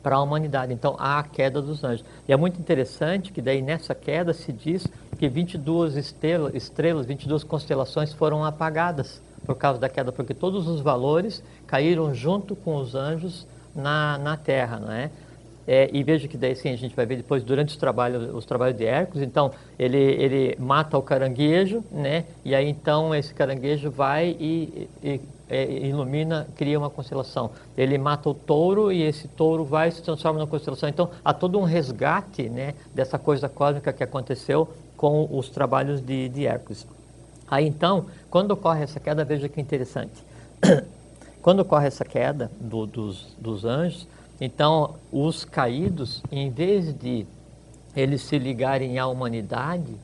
para 0.02 0.16
a 0.16 0.22
humanidade. 0.22 0.74
Então 0.74 0.96
há 0.98 1.20
a 1.20 1.24
queda 1.24 1.62
dos 1.62 1.84
anjos. 1.84 2.06
E 2.28 2.34
é 2.34 2.38
muito 2.38 2.60
interessante 2.60 3.32
que 3.32 3.42
daí 3.42 3.62
nessa 3.62 3.94
queda 3.94 4.34
se 4.34 4.52
diz 4.52 4.88
que 5.18 5.28
22 5.28 5.96
estrelas, 5.96 6.56
estrelas 6.56 7.06
22 7.06 7.44
constelações 7.44 8.14
foram 8.14 8.44
apagadas 8.44 9.22
por 9.46 9.56
causa 9.56 9.80
da 9.80 9.90
queda, 9.90 10.12
porque 10.12 10.34
todos 10.34 10.68
os 10.68 10.82
valores 10.82 11.44
caíram 11.66 12.14
junto 12.14 12.56
com 12.56 12.76
os 12.76 12.94
anjos 12.96 13.48
na, 13.76 14.18
na 14.18 14.38
Terra, 14.38 14.80
não 14.80 14.92
é? 14.92 15.10
É, 15.72 15.88
e 15.94 16.04
veja 16.04 16.28
que 16.28 16.36
daí 16.36 16.56
sim 16.56 16.70
a 16.70 16.76
gente 16.76 16.96
vai 16.96 17.06
ver 17.06 17.18
depois 17.18 17.44
durante 17.44 17.70
os 17.70 17.78
trabalhos, 17.78 18.34
os 18.34 18.44
trabalhos 18.44 18.76
de 18.76 18.86
Hércules, 18.86 19.28
então 19.28 19.52
ele, 19.78 19.98
ele 19.98 20.56
mata 20.60 20.98
o 20.98 21.02
caranguejo, 21.02 21.84
né? 21.92 22.26
E 22.44 22.56
aí 22.56 22.68
então 22.68 23.14
esse 23.14 23.34
caranguejo 23.36 23.92
vai 23.92 24.36
e, 24.40 24.90
e 25.04 25.22
é, 25.50 25.66
ilumina, 25.88 26.48
cria 26.56 26.78
uma 26.78 26.90
constelação. 26.90 27.52
Ele 27.78 27.98
mata 27.98 28.30
o 28.30 28.34
touro 28.34 28.92
e 28.92 29.02
esse 29.02 29.28
touro 29.28 29.66
vai 29.66 29.92
se 29.92 30.02
transforma 30.02 30.40
numa 30.40 30.48
constelação. 30.48 30.88
Então 30.88 31.10
há 31.24 31.34
todo 31.34 31.60
um 31.60 31.64
resgate, 31.64 32.50
né? 32.50 32.76
Dessa 32.94 33.18
coisa 33.18 33.50
cósmica 33.50 33.92
que 33.92 34.04
aconteceu 34.04 34.70
com 34.96 35.28
os 35.32 35.50
trabalhos 35.50 36.02
de, 36.02 36.30
de 36.30 36.46
Hércules. 36.46 36.86
Aí 37.50 37.68
então, 37.68 38.06
quando 38.30 38.52
ocorre 38.52 38.84
essa 38.84 39.00
queda, 39.00 39.26
veja 39.26 39.50
que 39.50 39.60
interessante. 39.60 40.24
quando 41.42 41.62
ocorre 41.62 41.88
essa 41.88 42.06
queda 42.06 42.52
do, 42.60 42.86
dos, 42.86 43.36
dos 43.40 43.66
anjos, 43.66 44.08
então, 44.42 44.96
os 45.12 45.44
caídos, 45.44 46.24
em 46.32 46.50
vez 46.50 46.94
de 46.94 47.26
eles 47.96 48.22
se 48.22 48.38
ligarem 48.38 48.98
à 48.98 49.08
humanidade 49.08 49.96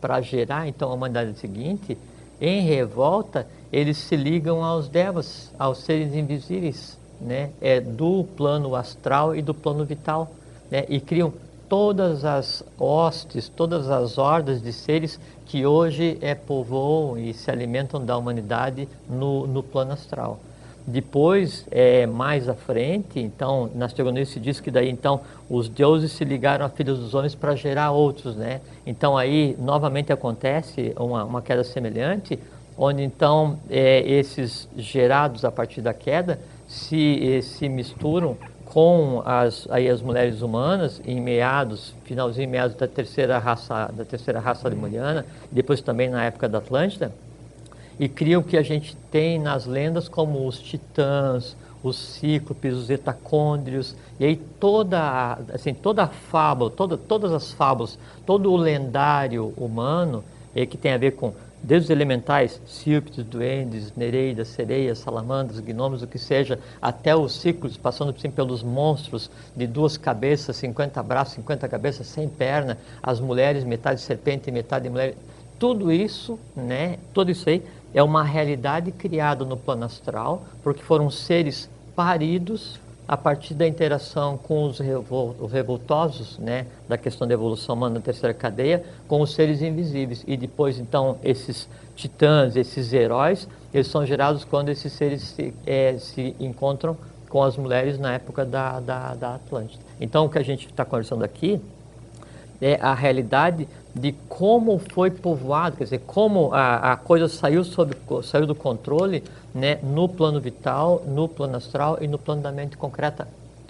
para 0.00 0.20
gerar 0.20 0.68
então 0.68 0.90
a 0.90 0.94
humanidade 0.94 1.38
seguinte, 1.38 1.96
em 2.40 2.60
revolta, 2.60 3.46
eles 3.74 3.96
se 3.96 4.14
ligam 4.14 4.62
aos 4.62 4.88
devas, 4.88 5.52
aos 5.58 5.78
seres 5.78 6.14
invisíveis, 6.14 6.96
né? 7.20 7.50
É 7.60 7.80
do 7.80 8.24
plano 8.36 8.76
astral 8.76 9.34
e 9.34 9.42
do 9.42 9.52
plano 9.52 9.84
vital, 9.84 10.30
né? 10.70 10.84
E 10.88 11.00
criam 11.00 11.32
todas 11.68 12.24
as 12.24 12.62
hostes, 12.78 13.48
todas 13.48 13.90
as 13.90 14.16
hordas 14.16 14.62
de 14.62 14.72
seres 14.72 15.18
que 15.46 15.66
hoje 15.66 16.16
é, 16.20 16.36
povoam 16.36 17.18
e 17.18 17.34
se 17.34 17.50
alimentam 17.50 18.04
da 18.04 18.16
humanidade 18.16 18.88
no, 19.10 19.44
no 19.44 19.60
plano 19.60 19.92
astral. 19.92 20.38
Depois, 20.86 21.66
é, 21.68 22.06
mais 22.06 22.48
à 22.48 22.54
frente, 22.54 23.18
então, 23.18 23.68
nas 23.74 23.92
teogonias 23.92 24.28
se 24.28 24.38
diz 24.38 24.60
que 24.60 24.70
daí, 24.70 24.88
então, 24.88 25.22
os 25.50 25.68
deuses 25.68 26.12
se 26.12 26.24
ligaram 26.24 26.64
a 26.64 26.68
filhos 26.68 27.00
dos 27.00 27.12
homens 27.12 27.34
para 27.34 27.56
gerar 27.56 27.90
outros, 27.90 28.36
né? 28.36 28.60
Então, 28.86 29.16
aí, 29.16 29.56
novamente 29.58 30.12
acontece 30.12 30.94
uma, 30.96 31.24
uma 31.24 31.42
queda 31.42 31.64
semelhante, 31.64 32.38
onde, 32.76 33.02
então, 33.02 33.58
é, 33.70 34.00
esses 34.00 34.68
gerados 34.76 35.44
a 35.44 35.50
partir 35.50 35.80
da 35.80 35.94
queda 35.94 36.40
se, 36.66 37.40
se 37.42 37.68
misturam 37.68 38.36
com 38.64 39.22
as, 39.24 39.68
aí, 39.70 39.88
as 39.88 40.02
mulheres 40.02 40.42
humanas 40.42 41.00
em 41.06 41.20
meados, 41.20 41.94
finalzinho 42.04 42.48
meados 42.48 42.76
da 42.76 42.88
terceira 42.88 43.38
raça, 43.38 43.90
da 43.94 44.04
terceira 44.04 44.40
raça 44.40 44.68
lemuriana, 44.68 45.24
depois 45.52 45.80
também 45.80 46.08
na 46.08 46.24
época 46.24 46.48
da 46.48 46.58
Atlântida, 46.58 47.12
e 48.00 48.08
criam 48.08 48.40
o 48.40 48.44
que 48.44 48.56
a 48.56 48.62
gente 48.62 48.96
tem 49.12 49.38
nas 49.38 49.66
lendas 49.66 50.08
como 50.08 50.44
os 50.46 50.58
titãs, 50.58 51.56
os 51.84 51.96
cíclopes, 51.96 52.74
os 52.74 52.90
etacôndrios, 52.90 53.94
e 54.18 54.24
aí 54.24 54.36
toda, 54.36 55.38
assim, 55.52 55.72
toda 55.72 56.04
a 56.04 56.08
fábula, 56.08 56.70
toda, 56.70 56.96
todas 56.96 57.30
as 57.30 57.52
fábulas, 57.52 57.96
todo 58.26 58.50
o 58.50 58.56
lendário 58.56 59.52
humano, 59.56 60.24
é 60.52 60.64
que 60.64 60.76
tem 60.76 60.92
a 60.92 60.98
ver 60.98 61.12
com 61.12 61.32
desde 61.64 61.86
os 61.86 61.90
elementais, 61.90 62.60
sílpides, 62.66 63.24
duendes, 63.24 63.92
nereidas, 63.96 64.48
sereias, 64.48 64.98
salamandras, 64.98 65.60
gnomos, 65.60 66.02
o 66.02 66.06
que 66.06 66.18
seja, 66.18 66.58
até 66.80 67.16
os 67.16 67.32
ciclos, 67.40 67.78
passando 67.78 68.14
assim, 68.14 68.30
pelos 68.30 68.62
monstros 68.62 69.30
de 69.56 69.66
duas 69.66 69.96
cabeças, 69.96 70.56
50 70.56 71.02
braços, 71.02 71.34
50 71.36 71.66
cabeças, 71.66 72.06
sem 72.06 72.28
perna, 72.28 72.76
as 73.02 73.18
mulheres, 73.18 73.64
metade 73.64 74.02
serpente 74.02 74.50
metade 74.50 74.90
mulher, 74.90 75.14
tudo 75.58 75.90
isso, 75.90 76.38
né, 76.54 76.98
tudo 77.14 77.30
isso 77.30 77.48
aí 77.48 77.62
é 77.94 78.02
uma 78.02 78.22
realidade 78.22 78.92
criada 78.92 79.42
no 79.44 79.56
plano 79.56 79.86
astral, 79.86 80.44
porque 80.62 80.82
foram 80.82 81.08
seres 81.10 81.70
paridos 81.96 82.78
a 83.06 83.16
partir 83.16 83.54
da 83.54 83.66
interação 83.66 84.38
com 84.38 84.64
os 84.64 84.78
revoltosos, 85.50 86.38
né, 86.38 86.66
da 86.88 86.96
questão 86.96 87.28
da 87.28 87.34
evolução 87.34 87.74
humana 87.74 87.96
na 87.96 88.00
terceira 88.00 88.32
cadeia, 88.32 88.82
com 89.06 89.20
os 89.20 89.34
seres 89.34 89.60
invisíveis. 89.60 90.24
E 90.26 90.36
depois, 90.36 90.78
então, 90.78 91.18
esses 91.22 91.68
titãs, 91.94 92.56
esses 92.56 92.92
heróis, 92.92 93.48
eles 93.72 93.88
são 93.88 94.06
gerados 94.06 94.44
quando 94.44 94.70
esses 94.70 94.92
seres 94.92 95.22
se, 95.22 95.54
é, 95.66 95.96
se 95.98 96.34
encontram 96.40 96.96
com 97.28 97.42
as 97.42 97.56
mulheres 97.56 97.98
na 97.98 98.14
época 98.14 98.44
da, 98.44 98.80
da, 98.80 99.14
da 99.14 99.34
Atlântida. 99.34 99.82
Então, 100.00 100.26
o 100.26 100.28
que 100.30 100.38
a 100.38 100.42
gente 100.42 100.66
está 100.66 100.84
conversando 100.84 101.24
aqui 101.24 101.60
é 102.60 102.78
a 102.80 102.94
realidade 102.94 103.68
de 103.94 104.12
como 104.28 104.78
foi 104.78 105.10
povoado, 105.10 105.76
quer 105.76 105.84
dizer, 105.84 106.00
como 106.00 106.52
a, 106.52 106.92
a 106.92 106.96
coisa 106.96 107.28
saiu, 107.28 107.62
sob, 107.62 107.96
saiu 108.24 108.46
do 108.46 108.54
controle 108.54 109.22
né, 109.54 109.78
no 109.82 110.08
plano 110.08 110.40
vital, 110.40 111.02
no 111.06 111.28
plano 111.28 111.56
astral 111.56 111.98
e 112.00 112.08
no 112.08 112.18
plano 112.18 112.42
da 112.42 112.50
mente 112.50 112.76
concreta, 112.76 113.28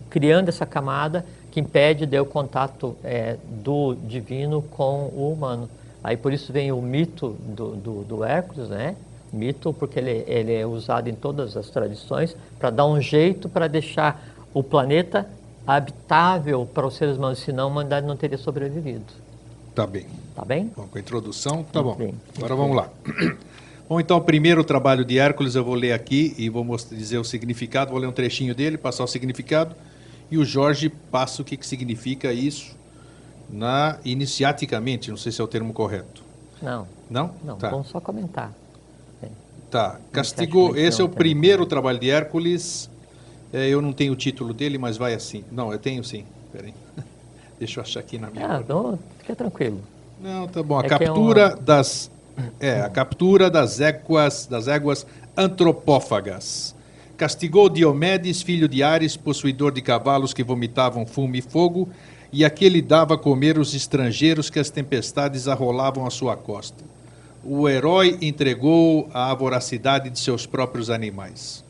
criando 0.09 0.49
essa 0.49 0.65
camada 0.65 1.25
que 1.51 1.61
impede 1.61 2.05
o 2.19 2.25
contato 2.25 2.97
é, 3.05 3.37
do 3.63 3.95
divino 3.95 4.63
com 4.63 5.11
o 5.15 5.33
humano. 5.33 5.69
Aí 6.03 6.17
por 6.17 6.33
isso 6.33 6.53
vem 6.53 6.73
o 6.73 6.81
mito 6.81 7.37
do, 7.41 7.77
do, 7.77 8.05
do 8.05 8.25
Hércules, 8.25 8.69
né? 8.69 8.97
Mito 9.33 9.73
porque 9.73 9.99
ele, 9.99 10.25
ele 10.27 10.55
é 10.55 10.67
usado 10.67 11.09
em 11.09 11.15
todas 11.15 11.57
as 11.57 11.69
tradições 11.69 12.37
para 12.59 12.71
dar 12.71 12.87
um 12.87 13.01
jeito 13.01 13.49
para 13.49 13.69
deixar 13.69 14.23
o 14.53 14.63
planeta 14.63 15.29
habitável 15.67 16.69
para 16.73 16.87
os 16.87 16.95
seres 16.95 17.17
humanos, 17.17 17.39
senão 17.39 17.65
a 17.65 17.67
humanidade 17.67 18.07
não 18.07 18.17
teria 18.17 18.39
sobrevivido. 18.39 19.05
Tá 19.75 19.87
bem. 19.87 20.07
Tá 20.35 20.45
bem? 20.45 20.71
Bom, 20.77 20.87
com 20.87 20.99
a 20.99 21.01
introdução, 21.01 21.65
tá 21.65 21.83
bom. 21.83 21.95
Bem, 21.95 22.15
Agora 22.37 22.55
vamos 22.55 22.77
lá. 22.77 22.89
Bom, 23.87 24.01
então, 24.01 24.17
o 24.17 24.21
primeiro 24.23 24.65
trabalho 24.65 25.05
de 25.05 25.19
Hércules 25.19 25.55
eu 25.55 25.63
vou 25.63 25.75
ler 25.75 25.93
aqui 25.93 26.35
e 26.39 26.49
vou 26.49 26.65
mostrar, 26.65 26.97
dizer 26.97 27.19
o 27.19 27.25
significado, 27.25 27.91
vou 27.91 28.01
ler 28.01 28.07
um 28.07 28.13
trechinho 28.13 28.55
dele, 28.55 28.79
passar 28.79 29.05
o 29.05 29.07
significado, 29.07 29.77
e 30.31 30.39
o 30.39 30.45
Jorge 30.45 30.89
passa 30.89 31.43
o 31.43 31.45
que, 31.45 31.55
que 31.55 31.67
significa 31.67 32.33
isso 32.33 32.75
na 33.51 33.99
iniciaticamente, 34.03 35.11
não 35.11 35.19
sei 35.19 35.31
se 35.31 35.39
é 35.39 35.45
o 35.45 35.47
termo 35.47 35.75
correto. 35.75 36.23
Não. 36.63 36.89
Não? 37.11 37.35
Não, 37.45 37.57
tá. 37.57 37.69
vamos 37.69 37.89
só 37.89 38.01
comentar. 38.01 38.55
Tá. 39.75 39.99
Castigou, 40.13 40.77
esse 40.77 41.01
é 41.01 41.05
o 41.05 41.09
primeiro 41.09 41.67
trabalho 41.67 41.99
de 41.99 42.09
Hércules. 42.09 42.89
É, 43.55 43.69
eu 43.69 43.81
não 43.81 43.93
tenho 43.93 44.13
o 44.13 44.17
título 44.17 44.53
dele, 44.53 44.77
mas 44.77 44.97
vai 44.97 45.15
assim. 45.15 45.45
Não, 45.53 45.73
eu 45.73 45.79
tenho 45.79 46.03
sim. 46.03 46.25
Peraí. 46.53 46.75
Deixa 47.57 47.79
eu 47.79 47.83
achar 47.83 48.01
aqui 48.01 48.19
na 48.19 48.29
minha. 48.29 48.45
Ah, 48.45 48.65
não, 48.69 48.99
fica 49.21 49.37
tranquilo. 49.37 49.81
Não, 50.21 50.49
tá 50.49 50.61
bom. 50.61 50.81
A 50.81 50.85
é 50.85 50.89
captura 50.89 51.41
é 51.41 51.47
uma... 51.47 51.57
das 51.57 52.11
é, 52.59 52.81
a 52.81 52.89
captura 52.89 53.49
das 53.49 53.81
éguas, 53.81 54.47
das 54.47 54.67
éguas 54.67 55.07
antropófagas. 55.37 56.75
castigou 57.17 57.69
Diomedes, 57.69 58.43
filho 58.43 58.69
de 58.69 58.83
Ares, 58.83 59.17
possuidor 59.17 59.73
de 59.73 59.81
cavalos 59.81 60.35
que 60.35 60.43
vomitavam 60.43 61.07
fumo 61.07 61.37
e 61.37 61.41
fogo, 61.41 61.89
e 62.33 62.45
a 62.45 62.51
que 62.51 62.65
ele 62.65 62.83
dava 62.83 63.15
a 63.15 63.19
comer 63.19 63.57
os 63.57 63.73
estrangeiros 63.73 64.51
que 64.51 64.59
as 64.59 64.69
tempestades 64.69 65.47
arrolavam 65.47 66.05
à 66.05 66.11
sua 66.11 66.37
costa. 66.37 66.83
O 67.45 67.69
herói 67.69 68.19
entregou 68.21 69.09
à 69.15 69.33
voracidade 69.33 70.11
de 70.11 70.19
seus 70.19 70.45
próprios 70.45 70.91
animais. 70.91 71.64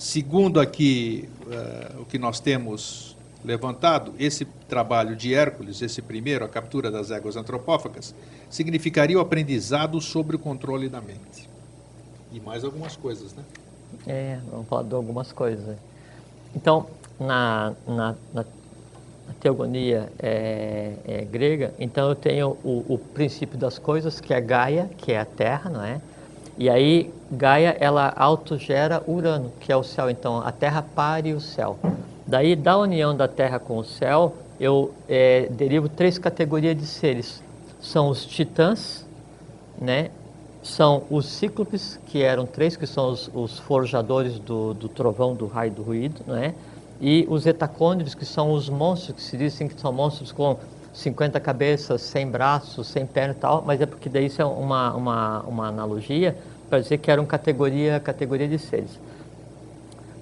Segundo 0.00 0.58
aqui 0.58 1.28
uh, 1.42 2.00
o 2.00 2.06
que 2.06 2.18
nós 2.18 2.40
temos 2.40 3.14
levantado, 3.44 4.14
esse 4.18 4.46
trabalho 4.66 5.14
de 5.14 5.34
Hércules, 5.34 5.82
esse 5.82 6.00
primeiro, 6.00 6.42
a 6.42 6.48
captura 6.48 6.90
das 6.90 7.10
éguas 7.10 7.36
antropófagas, 7.36 8.14
significaria 8.48 9.18
o 9.18 9.20
aprendizado 9.20 10.00
sobre 10.00 10.36
o 10.36 10.38
controle 10.38 10.88
da 10.88 11.02
mente. 11.02 11.50
E 12.32 12.40
mais 12.40 12.64
algumas 12.64 12.96
coisas, 12.96 13.34
né? 13.34 13.42
É, 14.06 14.38
vamos 14.50 14.68
falar 14.68 14.84
de 14.84 14.94
algumas 14.94 15.32
coisas. 15.32 15.76
Então, 16.56 16.86
na, 17.20 17.74
na, 17.86 18.14
na 18.32 18.44
teogonia 19.38 20.10
é, 20.18 20.94
é, 21.04 21.24
grega, 21.26 21.74
então 21.78 22.08
eu 22.08 22.14
tenho 22.14 22.56
o, 22.64 22.86
o, 22.88 22.98
princípio 22.98 23.58
das 23.58 23.78
coisas, 23.78 24.18
que 24.18 24.32
é 24.32 24.40
Gaia, 24.40 24.88
que 24.96 25.12
é 25.12 25.20
a 25.20 25.26
Terra, 25.26 25.68
não 25.68 25.84
é? 25.84 26.00
E 26.56 26.70
aí, 26.70 27.12
Gaia, 27.30 27.76
ela 27.78 28.12
autogera 28.16 29.02
Urano, 29.06 29.52
que 29.60 29.70
é 29.70 29.76
o 29.76 29.84
céu. 29.84 30.10
Então, 30.10 30.38
a 30.38 30.50
Terra 30.50 30.82
pare 30.82 31.32
o 31.32 31.40
céu. 31.40 31.78
Daí, 32.26 32.56
da 32.56 32.76
união 32.76 33.16
da 33.16 33.28
Terra 33.28 33.58
com 33.58 33.78
o 33.78 33.84
céu, 33.84 34.34
eu 34.58 34.92
é, 35.08 35.48
derivo 35.50 35.88
três 35.88 36.18
categorias 36.18 36.76
de 36.76 36.86
seres. 36.86 37.42
São 37.80 38.08
os 38.08 38.26
titãs, 38.26 39.06
né? 39.80 40.10
São 40.62 41.04
os 41.08 41.26
cíclopes, 41.26 41.98
que 42.06 42.20
eram 42.22 42.44
três, 42.46 42.76
que 42.76 42.86
são 42.86 43.10
os, 43.10 43.30
os 43.32 43.58
forjadores 43.60 44.38
do, 44.38 44.74
do, 44.74 44.88
trovão, 44.88 45.34
do 45.34 45.46
raio, 45.46 45.70
do 45.70 45.82
ruído, 45.82 46.20
né? 46.26 46.54
E 47.00 47.26
os 47.30 47.46
etacôndrios, 47.46 48.14
que 48.14 48.26
são 48.26 48.52
os 48.52 48.68
monstros, 48.68 49.16
que 49.16 49.22
se 49.22 49.36
dizem 49.36 49.68
que 49.68 49.80
são 49.80 49.92
monstros 49.92 50.32
com 50.32 50.58
50 50.92 51.38
cabeças, 51.40 52.02
100 52.02 52.28
braços, 52.28 52.88
100 52.88 53.06
pernas 53.06 53.36
e 53.36 53.40
tal, 53.40 53.62
mas 53.64 53.80
é 53.80 53.86
porque 53.86 54.08
daí 54.08 54.26
isso 54.26 54.42
é 54.42 54.44
uma, 54.44 54.94
uma, 54.94 55.40
uma 55.42 55.68
analogia 55.68 56.36
para 56.70 56.80
dizer 56.80 56.98
que 56.98 57.10
eram 57.10 57.26
categoria, 57.26 57.98
categoria 58.00 58.48
de 58.48 58.58
seres. 58.58 58.98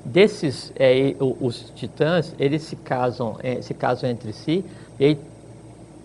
Desses, 0.05 0.73
é, 0.77 1.15
os 1.21 1.71
titãs, 1.77 2.35
eles 2.39 2.63
se 2.63 2.75
casam, 2.75 3.37
é, 3.43 3.61
se 3.61 3.75
casam 3.75 4.09
entre 4.09 4.33
si, 4.33 4.65
e 4.99 5.05
aí 5.05 5.19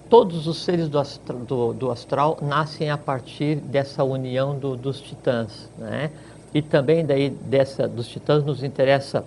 todos 0.09 0.45
os 0.45 0.63
seres 0.63 0.89
do 0.89 0.99
astral, 0.99 1.39
do, 1.39 1.73
do 1.73 1.89
astral 1.89 2.37
nascem 2.41 2.91
a 2.91 2.97
partir 2.97 3.55
dessa 3.55 4.03
união 4.03 4.59
do, 4.59 4.75
dos 4.75 4.99
titãs, 4.99 5.69
né? 5.77 6.11
E 6.53 6.61
também 6.61 7.03
daí 7.03 7.29
dessa 7.29 7.87
dos 7.87 8.07
titãs 8.07 8.43
nos 8.43 8.61
interessa 8.61 9.23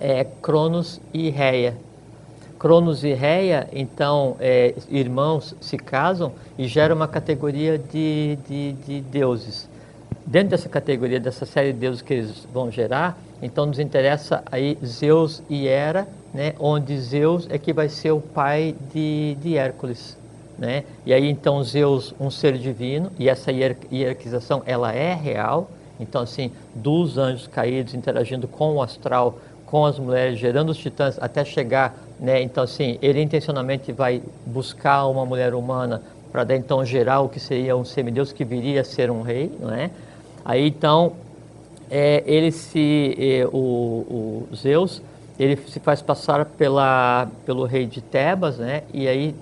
é, 0.00 0.24
Cronos 0.40 1.00
e 1.12 1.28
Reia. 1.28 1.76
Cronos 2.58 3.04
e 3.04 3.12
Reia, 3.12 3.68
então, 3.72 4.36
é, 4.40 4.74
irmãos 4.88 5.54
se 5.60 5.76
casam 5.76 6.32
e 6.56 6.66
geram 6.66 6.96
uma 6.96 7.06
categoria 7.06 7.78
de, 7.78 8.38
de, 8.48 8.72
de 8.72 9.00
deuses. 9.00 9.67
Dentro 10.28 10.50
dessa 10.50 10.68
categoria, 10.68 11.18
dessa 11.18 11.46
série 11.46 11.72
de 11.72 11.78
deuses 11.78 12.02
que 12.02 12.12
eles 12.12 12.46
vão 12.52 12.70
gerar, 12.70 13.18
então 13.40 13.64
nos 13.64 13.78
interessa 13.78 14.42
aí 14.52 14.76
Zeus 14.84 15.42
e 15.48 15.66
Hera, 15.66 16.06
né, 16.34 16.52
onde 16.58 16.98
Zeus 17.00 17.46
é 17.48 17.56
que 17.56 17.72
vai 17.72 17.88
ser 17.88 18.10
o 18.10 18.20
pai 18.20 18.76
de, 18.92 19.38
de 19.40 19.56
Hércules. 19.56 20.18
Né? 20.58 20.84
E 21.06 21.14
aí 21.14 21.26
então 21.26 21.64
Zeus, 21.64 22.14
um 22.20 22.30
ser 22.30 22.58
divino, 22.58 23.10
e 23.18 23.26
essa 23.26 23.50
hierarquização 23.50 24.62
ela 24.66 24.92
é 24.92 25.14
real, 25.14 25.70
então 25.98 26.20
assim, 26.20 26.52
dos 26.74 27.16
anjos 27.16 27.46
caídos 27.46 27.94
interagindo 27.94 28.46
com 28.46 28.74
o 28.74 28.82
astral, 28.82 29.38
com 29.64 29.86
as 29.86 29.98
mulheres, 29.98 30.38
gerando 30.38 30.68
os 30.68 30.76
titãs, 30.76 31.18
até 31.18 31.42
chegar, 31.42 31.96
né? 32.20 32.42
Então, 32.42 32.64
assim, 32.64 32.98
ele 33.00 33.22
intencionalmente 33.22 33.92
vai 33.92 34.22
buscar 34.44 35.06
uma 35.06 35.24
mulher 35.24 35.54
humana 35.54 36.02
para 36.30 36.44
então 36.54 36.84
gerar 36.84 37.20
o 37.20 37.28
que 37.28 37.40
seria 37.40 37.76
um 37.76 37.84
semideus 37.84 38.30
que 38.30 38.44
viria 38.44 38.82
a 38.82 38.84
ser 38.84 39.10
um 39.10 39.22
rei, 39.22 39.50
não 39.58 39.72
é? 39.72 39.90
Aí, 40.48 40.66
então, 40.66 41.12
é, 41.90 42.24
ele 42.26 42.50
se, 42.50 43.14
é, 43.18 43.46
o, 43.52 44.46
o, 44.50 44.56
Zeus, 44.56 45.02
ele 45.38 45.56
se 45.56 45.78
faz 45.78 46.00
passar 46.00 46.46
pela, 46.46 47.28
pelo 47.44 47.66
rei 47.66 47.84
de 47.84 48.00
Tebas, 48.00 48.56
né? 48.56 48.82
E 48.94 49.06
aí 49.06 49.34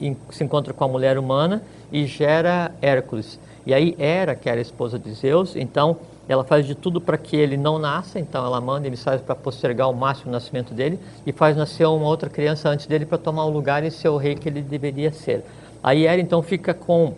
em, 0.00 0.16
se 0.30 0.42
encontra 0.42 0.74
com 0.74 0.82
a 0.82 0.88
mulher 0.88 1.16
humana 1.16 1.62
e 1.92 2.06
gera 2.06 2.72
Hércules. 2.82 3.38
E 3.64 3.72
aí 3.72 3.94
Hera, 3.96 4.34
que 4.34 4.48
era 4.48 4.58
a 4.58 4.62
esposa 4.62 4.98
de 4.98 5.12
Zeus, 5.12 5.54
então 5.54 5.96
ela 6.28 6.42
faz 6.42 6.66
de 6.66 6.74
tudo 6.74 7.00
para 7.00 7.16
que 7.16 7.36
ele 7.36 7.56
não 7.56 7.78
nasça, 7.78 8.18
então 8.18 8.44
ela 8.44 8.60
manda 8.60 8.88
emissários 8.88 9.22
para 9.22 9.36
postergar 9.36 9.86
ao 9.86 9.94
máximo 9.94 10.30
o 10.30 10.32
nascimento 10.32 10.74
dele 10.74 10.98
e 11.24 11.30
faz 11.30 11.56
nascer 11.56 11.86
uma 11.86 12.06
outra 12.06 12.28
criança 12.28 12.68
antes 12.68 12.86
dele 12.86 13.06
para 13.06 13.16
tomar 13.16 13.44
o 13.44 13.50
lugar 13.50 13.84
e 13.84 13.92
ser 13.92 14.08
o 14.08 14.16
rei 14.16 14.34
que 14.34 14.48
ele 14.48 14.60
deveria 14.60 15.12
ser. 15.12 15.44
Aí 15.80 16.04
Hera 16.04 16.20
então 16.20 16.42
fica 16.42 16.74
com 16.74 17.14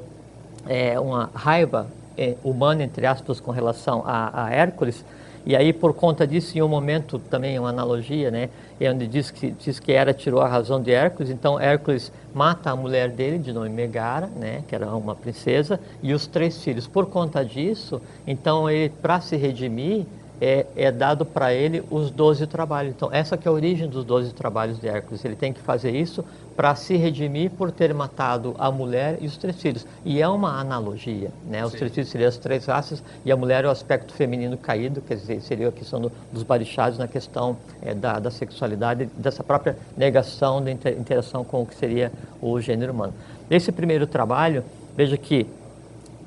é, 0.66 1.00
uma 1.00 1.30
raiva 1.34 1.86
é, 2.16 2.36
humana, 2.42 2.82
entre 2.82 3.06
aspas, 3.06 3.40
com 3.40 3.50
relação 3.50 4.02
a, 4.06 4.44
a 4.44 4.50
Hércules, 4.50 5.04
e 5.46 5.54
aí, 5.54 5.74
por 5.74 5.92
conta 5.92 6.26
disso, 6.26 6.56
em 6.56 6.62
um 6.62 6.68
momento 6.68 7.18
também, 7.18 7.58
uma 7.58 7.68
analogia, 7.68 8.30
né, 8.30 8.48
onde 8.90 9.06
diz 9.06 9.30
que, 9.30 9.50
diz 9.50 9.78
que 9.78 9.92
Hera 9.92 10.14
tirou 10.14 10.40
a 10.40 10.48
razão 10.48 10.80
de 10.80 10.90
Hércules, 10.90 11.30
então 11.30 11.60
Hércules 11.60 12.10
mata 12.32 12.70
a 12.70 12.76
mulher 12.76 13.10
dele, 13.10 13.38
de 13.38 13.52
nome 13.52 13.68
Megara, 13.68 14.26
né, 14.26 14.64
que 14.66 14.74
era 14.74 14.88
uma 14.96 15.14
princesa, 15.14 15.78
e 16.02 16.14
os 16.14 16.26
três 16.26 16.62
filhos. 16.62 16.86
Por 16.86 17.06
conta 17.06 17.44
disso, 17.44 18.00
então 18.26 18.70
ele, 18.70 18.88
para 18.88 19.20
se 19.20 19.36
redimir, 19.36 20.06
é, 20.40 20.66
é 20.76 20.90
dado 20.90 21.24
para 21.24 21.52
ele 21.52 21.82
os 21.90 22.10
12 22.10 22.46
trabalhos. 22.46 22.94
Então, 22.94 23.08
essa 23.12 23.36
que 23.36 23.46
é 23.46 23.50
a 23.50 23.52
origem 23.52 23.88
dos 23.88 24.04
12 24.04 24.32
trabalhos 24.32 24.80
de 24.80 24.88
Hércules. 24.88 25.24
Ele 25.24 25.36
tem 25.36 25.52
que 25.52 25.60
fazer 25.60 25.94
isso 25.94 26.24
para 26.56 26.74
se 26.74 26.96
redimir 26.96 27.50
por 27.50 27.72
ter 27.72 27.92
matado 27.92 28.54
a 28.58 28.70
mulher 28.70 29.18
e 29.20 29.26
os 29.26 29.36
três 29.36 29.60
filhos. 29.60 29.86
E 30.04 30.20
é 30.20 30.28
uma 30.28 30.58
analogia, 30.60 31.30
né? 31.46 31.64
Os 31.64 31.72
Sim. 31.72 31.78
três 31.78 31.92
filhos 31.92 32.10
seriam 32.10 32.28
as 32.28 32.36
três 32.36 32.66
raças 32.66 33.02
e 33.24 33.32
a 33.32 33.36
mulher 33.36 33.64
é 33.64 33.68
o 33.68 33.70
aspecto 33.70 34.12
feminino 34.12 34.56
caído, 34.56 35.00
quer 35.00 35.16
dizer, 35.16 35.40
seria 35.40 35.68
a 35.68 35.72
questão 35.72 36.00
do, 36.00 36.12
dos 36.32 36.42
barixados 36.42 36.98
na 36.98 37.08
questão 37.08 37.56
é, 37.82 37.94
da, 37.94 38.18
da 38.18 38.30
sexualidade, 38.30 39.06
dessa 39.16 39.42
própria 39.42 39.76
negação 39.96 40.62
da 40.62 40.70
interação 40.70 41.44
com 41.44 41.62
o 41.62 41.66
que 41.66 41.74
seria 41.74 42.12
o 42.40 42.60
gênero 42.60 42.92
humano. 42.92 43.14
Nesse 43.50 43.72
primeiro 43.72 44.06
trabalho, 44.06 44.64
veja 44.96 45.16
que 45.16 45.46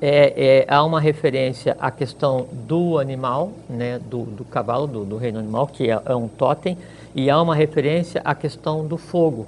é, 0.00 0.64
é, 0.64 0.66
há 0.68 0.84
uma 0.84 1.00
referência 1.00 1.76
à 1.80 1.90
questão 1.90 2.46
do 2.52 2.98
animal, 2.98 3.52
né, 3.68 3.98
do, 3.98 4.24
do 4.24 4.44
cavalo, 4.44 4.86
do, 4.86 5.04
do, 5.04 5.16
reino 5.16 5.38
animal, 5.38 5.66
que 5.66 5.90
é, 5.90 6.00
é, 6.04 6.14
um 6.14 6.28
totem, 6.28 6.78
e 7.14 7.28
há 7.28 7.40
uma 7.40 7.54
referência 7.54 8.20
à 8.24 8.34
questão 8.34 8.86
do 8.86 8.96
fogo. 8.96 9.46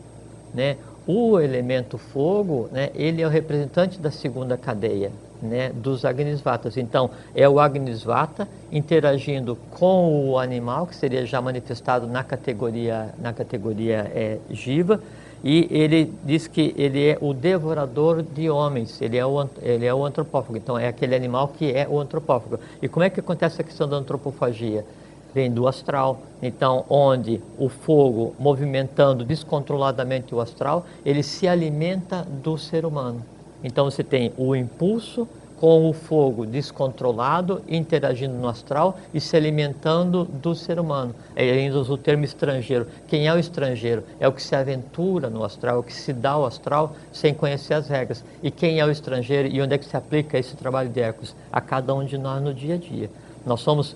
Né? 0.53 0.77
O 1.07 1.39
elemento 1.39 1.99
fogo, 1.99 2.69
né, 2.73 2.91
ele 2.95 3.23
é 3.23 3.27
o 3.27 3.31
representante 3.31 3.99
da 3.99 4.11
segunda 4.11 4.57
cadeia 4.57 5.13
né, 5.43 5.71
dos 5.75 6.05
Agnisvatas. 6.05 6.77
Então, 6.77 7.11
é 7.35 7.49
o 7.49 7.59
Agnisvata 7.59 8.47
interagindo 8.71 9.57
com 9.73 10.31
o 10.31 10.39
animal, 10.39 10.87
que 10.87 10.95
seria 10.95 11.25
já 11.25 11.41
manifestado 11.41 12.07
na 12.07 12.23
categoria, 12.23 13.15
na 13.19 13.33
categoria 13.33 14.11
é, 14.15 14.39
Jiva, 14.51 15.01
e 15.43 15.67
ele 15.71 16.13
diz 16.25 16.47
que 16.47 16.75
ele 16.77 17.09
é 17.09 17.19
o 17.21 17.33
devorador 17.33 18.23
de 18.23 18.51
homens, 18.51 19.01
ele 19.01 19.17
é 19.17 19.25
o, 19.25 19.49
ele 19.63 19.87
é 19.87 19.95
o 19.95 20.05
antropófago, 20.05 20.57
então 20.57 20.79
é 20.79 20.87
aquele 20.87 21.15
animal 21.15 21.49
que 21.49 21.73
é 21.73 21.89
o 21.89 21.99
antropófago. 21.99 22.59
E 22.83 22.89
como 22.89 23.05
é 23.05 23.11
que 23.11 23.21
acontece 23.21 23.61
a 23.61 23.65
questão 23.65 23.89
da 23.89 23.97
antropofagia? 23.97 24.85
Vem 25.33 25.51
do 25.51 25.67
astral, 25.69 26.21
então 26.43 26.85
onde 26.91 27.41
o 27.57 27.69
fogo 27.69 28.35
movimentando 28.39 29.25
descontroladamente 29.25 30.35
o 30.35 30.41
astral, 30.41 30.85
ele 31.07 31.23
se 31.23 31.47
alimenta 31.47 32.27
do 32.43 32.59
ser 32.59 32.85
humano. 32.85 33.25
Então 33.63 33.85
você 33.85 34.03
tem 34.03 34.33
o 34.37 34.57
impulso 34.57 35.29
com 35.61 35.91
o 35.91 35.93
fogo 35.93 36.47
descontrolado, 36.47 37.63
interagindo 37.69 38.33
no 38.33 38.49
astral 38.49 38.99
e 39.13 39.21
se 39.21 39.37
alimentando 39.37 40.25
do 40.25 40.55
ser 40.55 40.81
humano. 40.81 41.15
É 41.37 41.51
ainda 41.51 41.79
o 41.79 41.99
termo 41.99 42.25
estrangeiro. 42.25 42.87
Quem 43.07 43.29
é 43.29 43.35
o 43.35 43.39
estrangeiro? 43.39 44.03
É 44.19 44.27
o 44.27 44.33
que 44.33 44.43
se 44.43 44.57
aventura 44.57 45.29
no 45.29 45.45
astral, 45.45 45.77
é 45.77 45.79
o 45.79 45.83
que 45.83 45.93
se 45.93 46.15
dá 46.15 46.31
ao 46.31 46.47
astral 46.47 46.97
sem 47.13 47.35
conhecer 47.35 47.75
as 47.75 47.89
regras. 47.89 48.25
E 48.43 48.51
quem 48.51 48.81
é 48.81 48.87
o 48.87 48.91
estrangeiro 48.91 49.49
e 49.49 49.61
onde 49.61 49.75
é 49.75 49.79
que 49.79 49.85
se 49.85 49.95
aplica 49.95 50.39
esse 50.39 50.57
trabalho 50.57 50.89
de 50.89 50.99
Hércules? 50.99 51.37
A 51.53 51.61
cada 51.61 51.95
um 51.95 52.07
de 52.07 52.17
nós 52.17 52.43
no 52.43 52.55
dia 52.55 52.77
a 52.77 52.79
dia. 52.79 53.11
Nós 53.45 53.61
somos 53.61 53.95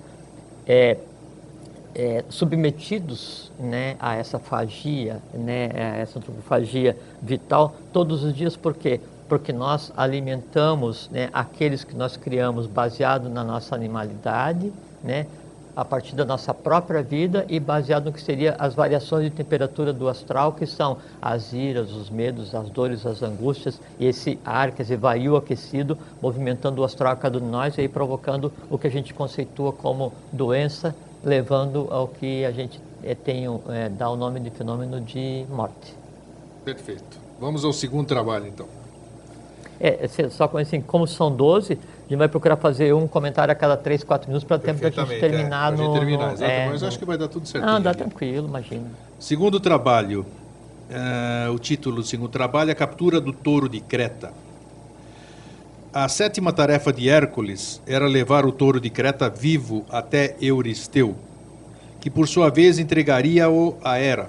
é, 0.66 0.98
é, 1.94 2.24
submetidos 2.28 3.50
né, 3.58 3.96
a 3.98 4.16
essa 4.16 4.38
fagia, 4.38 5.22
né, 5.32 5.70
a 5.74 5.96
essa 5.96 6.18
antropofagia 6.18 6.94
vital 7.22 7.74
todos 7.90 8.22
os 8.22 8.34
dias, 8.34 8.54
por 8.54 8.74
quê? 8.74 9.00
Porque 9.28 9.52
nós 9.52 9.92
alimentamos 9.96 11.08
né, 11.10 11.30
aqueles 11.32 11.84
que 11.84 11.94
nós 11.96 12.16
criamos 12.16 12.66
baseado 12.66 13.28
na 13.28 13.42
nossa 13.42 13.74
animalidade, 13.74 14.72
né, 15.02 15.26
a 15.76 15.84
partir 15.84 16.14
da 16.14 16.24
nossa 16.24 16.54
própria 16.54 17.02
vida 17.02 17.44
e 17.48 17.58
baseado 17.58 18.04
no 18.04 18.12
que 18.12 18.22
seria 18.22 18.54
as 18.58 18.74
variações 18.74 19.24
de 19.24 19.30
temperatura 19.30 19.92
do 19.92 20.08
astral, 20.08 20.52
que 20.52 20.66
são 20.66 20.98
as 21.20 21.52
iras, 21.52 21.90
os 21.92 22.10
medos, 22.10 22.54
as 22.54 22.70
dores, 22.70 23.04
as 23.04 23.22
angústias, 23.22 23.80
e 23.98 24.06
esse 24.06 24.38
ar, 24.44 24.70
quer 24.70 24.82
dizer, 24.82 24.98
vario 24.98 25.36
aquecido, 25.36 25.98
movimentando 26.22 26.80
o 26.80 26.84
astral 26.84 27.12
a 27.12 27.16
cada 27.16 27.38
um 27.38 27.40
de 27.40 27.46
nós 27.48 27.76
e 27.76 27.80
aí 27.80 27.88
provocando 27.88 28.52
o 28.70 28.78
que 28.78 28.86
a 28.86 28.90
gente 28.90 29.12
conceitua 29.12 29.72
como 29.72 30.12
doença 30.32 30.94
levando 31.24 31.88
ao 31.90 32.06
que 32.06 32.44
a 32.44 32.52
gente 32.52 32.80
é, 33.02 33.14
tem, 33.14 33.46
é, 33.68 33.88
dá 33.88 34.10
o 34.10 34.16
nome 34.16 34.40
de 34.40 34.50
fenômeno 34.50 35.00
de 35.00 35.46
morte. 35.48 35.96
Perfeito. 36.64 37.18
Vamos 37.40 37.64
ao 37.64 37.72
segundo 37.72 38.06
trabalho, 38.06 38.46
então. 38.46 38.83
É, 39.80 40.08
só 40.30 40.50
assim, 40.58 40.80
como 40.80 41.06
são 41.06 41.34
12, 41.34 41.72
a 41.72 41.76
gente 42.02 42.16
vai 42.16 42.28
procurar 42.28 42.56
fazer 42.56 42.94
um 42.94 43.08
comentário 43.08 43.52
a 43.52 43.54
cada 43.54 43.76
3, 43.76 44.04
4 44.04 44.28
minutos 44.28 44.46
para 44.46 44.58
tempo 44.58 44.80
da 44.80 44.90
gente 44.90 45.20
terminar 45.20 45.72
é, 45.72 45.76
no. 45.76 45.84
Gente 45.84 45.98
terminar, 45.98 46.36
no, 46.36 46.44
é, 46.44 46.68
mas 46.68 46.82
no... 46.82 46.88
acho 46.88 46.98
que 46.98 47.04
vai 47.04 47.18
dar 47.18 47.28
tudo 47.28 47.46
certo. 47.46 47.64
Não, 47.64 47.80
dá 47.80 47.92
tranquilo, 47.92 48.46
imagina. 48.46 48.90
Segundo 49.18 49.58
trabalho, 49.58 50.24
uh, 50.90 51.52
o 51.52 51.58
título 51.58 51.96
do 51.96 52.02
segundo 52.04 52.28
trabalho 52.28 52.70
é 52.70 52.72
a 52.72 52.76
captura 52.76 53.20
do 53.20 53.32
touro 53.32 53.68
de 53.68 53.80
Creta. 53.80 54.32
A 55.92 56.08
sétima 56.08 56.52
tarefa 56.52 56.92
de 56.92 57.08
Hércules 57.08 57.80
era 57.86 58.06
levar 58.06 58.44
o 58.44 58.52
touro 58.52 58.80
de 58.80 58.90
Creta 58.90 59.30
vivo 59.30 59.84
até 59.88 60.36
Euristeu, 60.40 61.14
que 62.00 62.10
por 62.10 62.26
sua 62.26 62.50
vez 62.50 62.78
entregaria-o 62.78 63.76
a 63.82 63.98
Hera. 63.98 64.28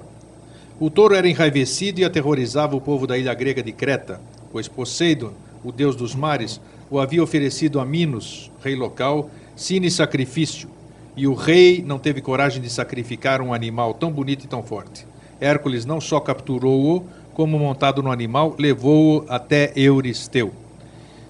O 0.78 0.90
touro 0.90 1.14
era 1.14 1.28
enraivecido 1.28 2.00
e 2.00 2.04
aterrorizava 2.04 2.76
o 2.76 2.80
povo 2.80 3.06
da 3.06 3.18
ilha 3.18 3.34
grega 3.34 3.62
de 3.62 3.72
Creta, 3.72 4.20
pois 4.56 4.68
Poseidon, 4.68 5.34
o 5.62 5.70
deus 5.70 5.94
dos 5.94 6.14
mares, 6.14 6.58
o 6.90 6.98
havia 6.98 7.22
oferecido 7.22 7.78
a 7.78 7.84
Minos, 7.84 8.50
rei 8.64 8.74
local, 8.74 9.28
sine 9.54 9.90
sacrifício, 9.90 10.70
e 11.14 11.26
o 11.26 11.34
rei 11.34 11.84
não 11.86 11.98
teve 11.98 12.22
coragem 12.22 12.62
de 12.62 12.70
sacrificar 12.70 13.42
um 13.42 13.52
animal 13.52 13.92
tão 13.92 14.10
bonito 14.10 14.46
e 14.46 14.48
tão 14.48 14.62
forte. 14.62 15.06
Hércules 15.38 15.84
não 15.84 16.00
só 16.00 16.20
capturou-o, 16.20 17.04
como 17.34 17.58
montado 17.58 18.02
no 18.02 18.10
animal, 18.10 18.56
levou-o 18.58 19.26
até 19.28 19.74
Euristeu. 19.76 20.54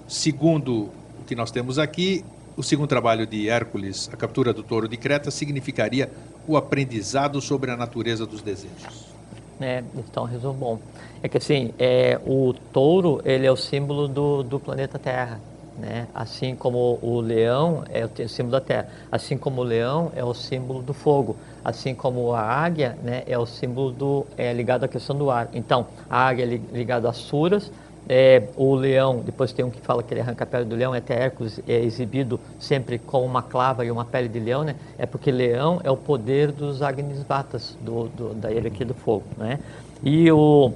Segundo 0.07 0.83
o 1.19 1.25
que 1.27 1.35
nós 1.35 1.51
temos 1.51 1.77
aqui, 1.77 2.23
o 2.55 2.63
segundo 2.63 2.87
trabalho 2.87 3.27
de 3.27 3.49
Hércules, 3.49 4.09
a 4.13 4.15
captura 4.15 4.53
do 4.53 4.63
touro 4.63 4.87
de 4.87 4.95
Creta, 4.95 5.31
significaria 5.31 6.09
o 6.47 6.55
aprendizado 6.55 7.41
sobre 7.41 7.71
a 7.71 7.75
natureza 7.75 8.25
dos 8.25 8.41
desejos. 8.41 9.16
É, 9.59 9.83
então, 9.95 10.23
resumo 10.23 10.53
bom. 10.53 10.79
É 11.21 11.27
que 11.27 11.37
assim, 11.37 11.73
é, 11.79 12.19
o 12.25 12.53
touro 12.71 13.21
ele 13.25 13.45
é 13.45 13.51
o 13.51 13.55
símbolo 13.55 14.07
do, 14.07 14.43
do 14.43 14.59
planeta 14.59 14.99
Terra. 14.99 15.39
Né? 15.77 16.07
Assim 16.13 16.55
como 16.55 16.97
o 17.03 17.21
leão 17.21 17.83
é 17.89 18.03
o 18.03 18.27
símbolo 18.27 18.53
da 18.53 18.61
terra, 18.61 18.87
assim 19.11 19.37
como 19.37 19.61
o 19.61 19.63
leão 19.63 20.11
é 20.15 20.23
o 20.23 20.33
símbolo 20.33 20.81
do 20.81 20.91
fogo, 20.91 21.35
assim 21.63 21.93
como 21.93 22.33
a 22.33 22.41
águia 22.41 22.97
né, 23.03 23.21
é 23.27 23.37
o 23.37 23.45
símbolo 23.45 23.91
do 23.91 24.25
é 24.35 24.51
ligado 24.53 24.85
à 24.85 24.87
questão 24.87 25.15
do 25.15 25.29
ar. 25.29 25.49
Então, 25.53 25.85
a 26.09 26.27
águia 26.27 26.45
é 26.45 26.75
ligada 26.75 27.07
às 27.07 27.17
suras, 27.17 27.71
é, 28.09 28.43
o 28.55 28.73
leão, 28.75 29.21
depois 29.25 29.51
tem 29.51 29.65
um 29.65 29.69
que 29.69 29.81
fala 29.81 30.01
que 30.01 30.13
ele 30.13 30.21
arranca 30.21 30.43
a 30.43 30.47
pele 30.47 30.65
do 30.65 30.75
leão, 30.75 30.95
é 30.95 30.99
até 30.99 31.13
Hércules 31.13 31.59
é 31.67 31.79
exibido 31.79 32.39
sempre 32.59 32.97
com 32.97 33.25
uma 33.25 33.41
clava 33.41 33.85
e 33.85 33.91
uma 33.91 34.05
pele 34.05 34.29
de 34.29 34.39
leão, 34.39 34.63
né? 34.63 34.75
É 34.97 35.05
porque 35.05 35.31
leão 35.31 35.81
é 35.83 35.91
o 35.91 35.97
poder 35.97 36.51
dos 36.51 36.81
Agnisvatas, 36.81 37.77
do, 37.81 38.07
do, 38.07 38.33
da 38.33 38.51
ilha 38.51 38.67
aqui 38.67 38.85
do 38.85 38.93
fogo, 38.93 39.25
né? 39.37 39.59
E 40.03 40.31
o, 40.31 40.71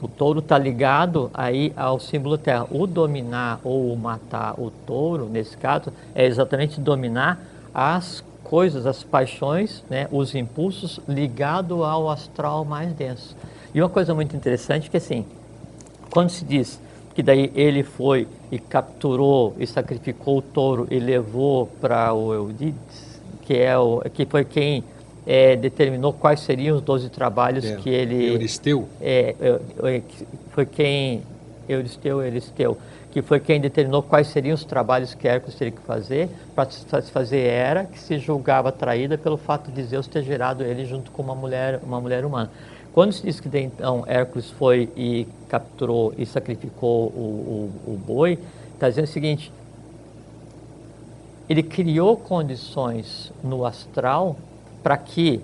o 0.00 0.08
touro 0.08 0.38
está 0.38 0.56
ligado 0.56 1.30
aí 1.34 1.72
ao 1.76 1.98
símbolo 1.98 2.38
terra. 2.38 2.66
O 2.70 2.86
dominar 2.86 3.60
ou 3.64 3.94
matar 3.96 4.54
o 4.60 4.70
touro, 4.86 5.26
nesse 5.26 5.56
caso, 5.56 5.92
é 6.14 6.26
exatamente 6.26 6.80
dominar 6.80 7.40
as 7.74 8.22
coisas, 8.44 8.86
as 8.86 9.02
paixões, 9.02 9.84
né, 9.88 10.08
os 10.10 10.34
impulsos 10.34 10.98
ligado 11.06 11.84
ao 11.84 12.10
astral 12.10 12.64
mais 12.64 12.92
denso. 12.92 13.36
E 13.72 13.80
uma 13.80 13.88
coisa 13.88 14.14
muito 14.14 14.34
interessante 14.34 14.88
é 14.88 14.90
que 14.90 14.96
assim, 14.96 15.24
quando 16.10 16.30
se 16.30 16.44
diz 16.44 16.80
que 17.14 17.22
daí 17.22 17.50
ele 17.54 17.82
foi 17.82 18.26
e 18.50 18.58
capturou 18.58 19.54
e 19.58 19.66
sacrificou 19.66 20.38
o 20.38 20.42
touro 20.42 20.86
e 20.90 20.98
levou 20.98 21.66
para 21.80 22.12
o 22.12 22.32
Eudides, 22.32 23.20
que, 23.42 23.54
é 23.54 23.76
o, 23.76 24.00
que 24.12 24.24
foi 24.26 24.44
quem 24.44 24.84
é, 25.26 25.56
determinou 25.56 26.12
quais 26.12 26.40
seriam 26.40 26.76
os 26.76 26.82
12 26.82 27.08
trabalhos 27.10 27.64
é, 27.64 27.76
que 27.76 27.90
ele... 27.90 28.32
Euristeu? 28.32 28.88
É, 29.00 29.34
foi 30.52 30.66
quem... 30.66 31.22
Euristeu, 31.68 32.20
Euristeu, 32.20 32.76
que 33.12 33.22
foi 33.22 33.38
quem 33.38 33.60
determinou 33.60 34.02
quais 34.02 34.28
seriam 34.28 34.54
os 34.54 34.64
trabalhos 34.64 35.14
que 35.14 35.28
Hércules 35.28 35.54
teria 35.54 35.72
que 35.72 35.82
fazer 35.82 36.28
para 36.54 36.68
se 36.70 37.10
fazer 37.12 37.38
Hera, 37.38 37.84
que 37.84 37.98
se 37.98 38.18
julgava 38.18 38.72
traída 38.72 39.16
pelo 39.16 39.36
fato 39.36 39.70
de 39.70 39.82
Zeus 39.84 40.06
ter 40.06 40.22
gerado 40.22 40.64
ele 40.64 40.84
junto 40.84 41.10
com 41.10 41.22
uma 41.22 41.34
mulher, 41.34 41.80
uma 41.82 42.00
mulher 42.00 42.24
humana. 42.24 42.50
Quando 42.92 43.12
se 43.12 43.22
diz 43.22 43.38
que 43.38 43.48
então 43.58 44.04
Hércules 44.06 44.50
foi 44.50 44.90
e 44.96 45.26
capturou 45.48 46.12
e 46.18 46.26
sacrificou 46.26 47.06
o, 47.08 47.70
o, 47.86 47.92
o 47.92 47.96
boi, 47.96 48.38
está 48.74 48.88
dizendo 48.88 49.04
o 49.04 49.08
seguinte: 49.08 49.52
ele 51.48 51.62
criou 51.62 52.16
condições 52.16 53.32
no 53.42 53.64
astral 53.64 54.36
para 54.82 54.96
que 54.96 55.40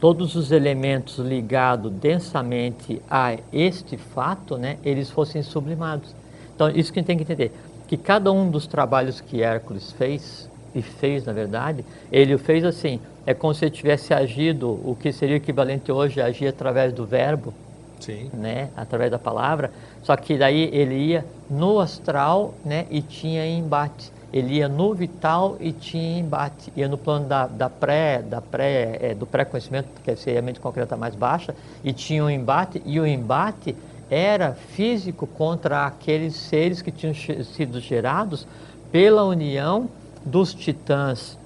todos 0.00 0.34
os 0.34 0.50
elementos 0.50 1.18
ligados 1.18 1.92
densamente 1.92 3.02
a 3.08 3.36
este 3.52 3.96
fato, 3.96 4.56
né, 4.56 4.78
eles 4.82 5.10
fossem 5.10 5.42
sublimados. 5.42 6.14
Então, 6.54 6.70
isso 6.70 6.92
que 6.92 6.98
a 6.98 7.00
gente 7.00 7.06
tem 7.06 7.16
que 7.16 7.22
entender, 7.22 7.52
que 7.86 7.96
cada 7.96 8.32
um 8.32 8.50
dos 8.50 8.66
trabalhos 8.66 9.20
que 9.20 9.42
Hércules 9.42 9.92
fez, 9.92 10.48
e 10.74 10.80
fez 10.80 11.24
na 11.24 11.32
verdade, 11.32 11.84
ele 12.10 12.34
o 12.34 12.38
fez 12.38 12.64
assim, 12.64 13.00
é 13.26 13.34
como 13.34 13.54
se 13.54 13.64
ele 13.64 13.70
tivesse 13.70 14.14
agido 14.14 14.70
o 14.84 14.96
que 14.98 15.12
seria 15.12 15.36
equivalente 15.36 15.92
hoje 15.92 16.20
a 16.20 16.26
agir 16.26 16.48
através 16.48 16.92
do 16.92 17.04
verbo, 17.04 17.52
Sim. 18.00 18.30
né, 18.32 18.70
através 18.76 19.10
da 19.10 19.18
palavra, 19.18 19.70
só 20.02 20.16
que 20.16 20.38
daí 20.38 20.70
ele 20.72 20.94
ia 20.94 21.24
no 21.48 21.78
astral 21.80 22.54
né, 22.64 22.86
e 22.90 23.02
tinha 23.02 23.46
embate. 23.46 24.10
Ele 24.32 24.54
ia 24.54 24.68
no 24.68 24.94
vital 24.94 25.56
e 25.58 25.72
tinha 25.72 26.20
embate. 26.20 26.72
Ia 26.76 26.86
no 26.86 26.96
plano 26.96 27.26
da, 27.26 27.48
da 27.48 27.68
pré, 27.68 28.22
da 28.22 28.40
pré, 28.40 28.98
é, 29.00 29.14
do 29.14 29.26
pré-conhecimento, 29.26 29.88
que 30.04 30.14
seria 30.14 30.38
a 30.38 30.42
mente 30.42 30.60
concreta 30.60 30.96
mais 30.96 31.16
baixa, 31.16 31.54
e 31.82 31.92
tinha 31.92 32.24
um 32.24 32.30
embate, 32.30 32.80
e 32.86 33.00
o 33.00 33.06
embate 33.06 33.74
era 34.08 34.52
físico 34.52 35.26
contra 35.26 35.84
aqueles 35.86 36.36
seres 36.36 36.80
que 36.80 36.92
tinham 36.92 37.14
sido 37.14 37.80
gerados 37.80 38.46
pela 38.92 39.24
união 39.24 39.88
dos 40.24 40.54
titãs 40.54 41.39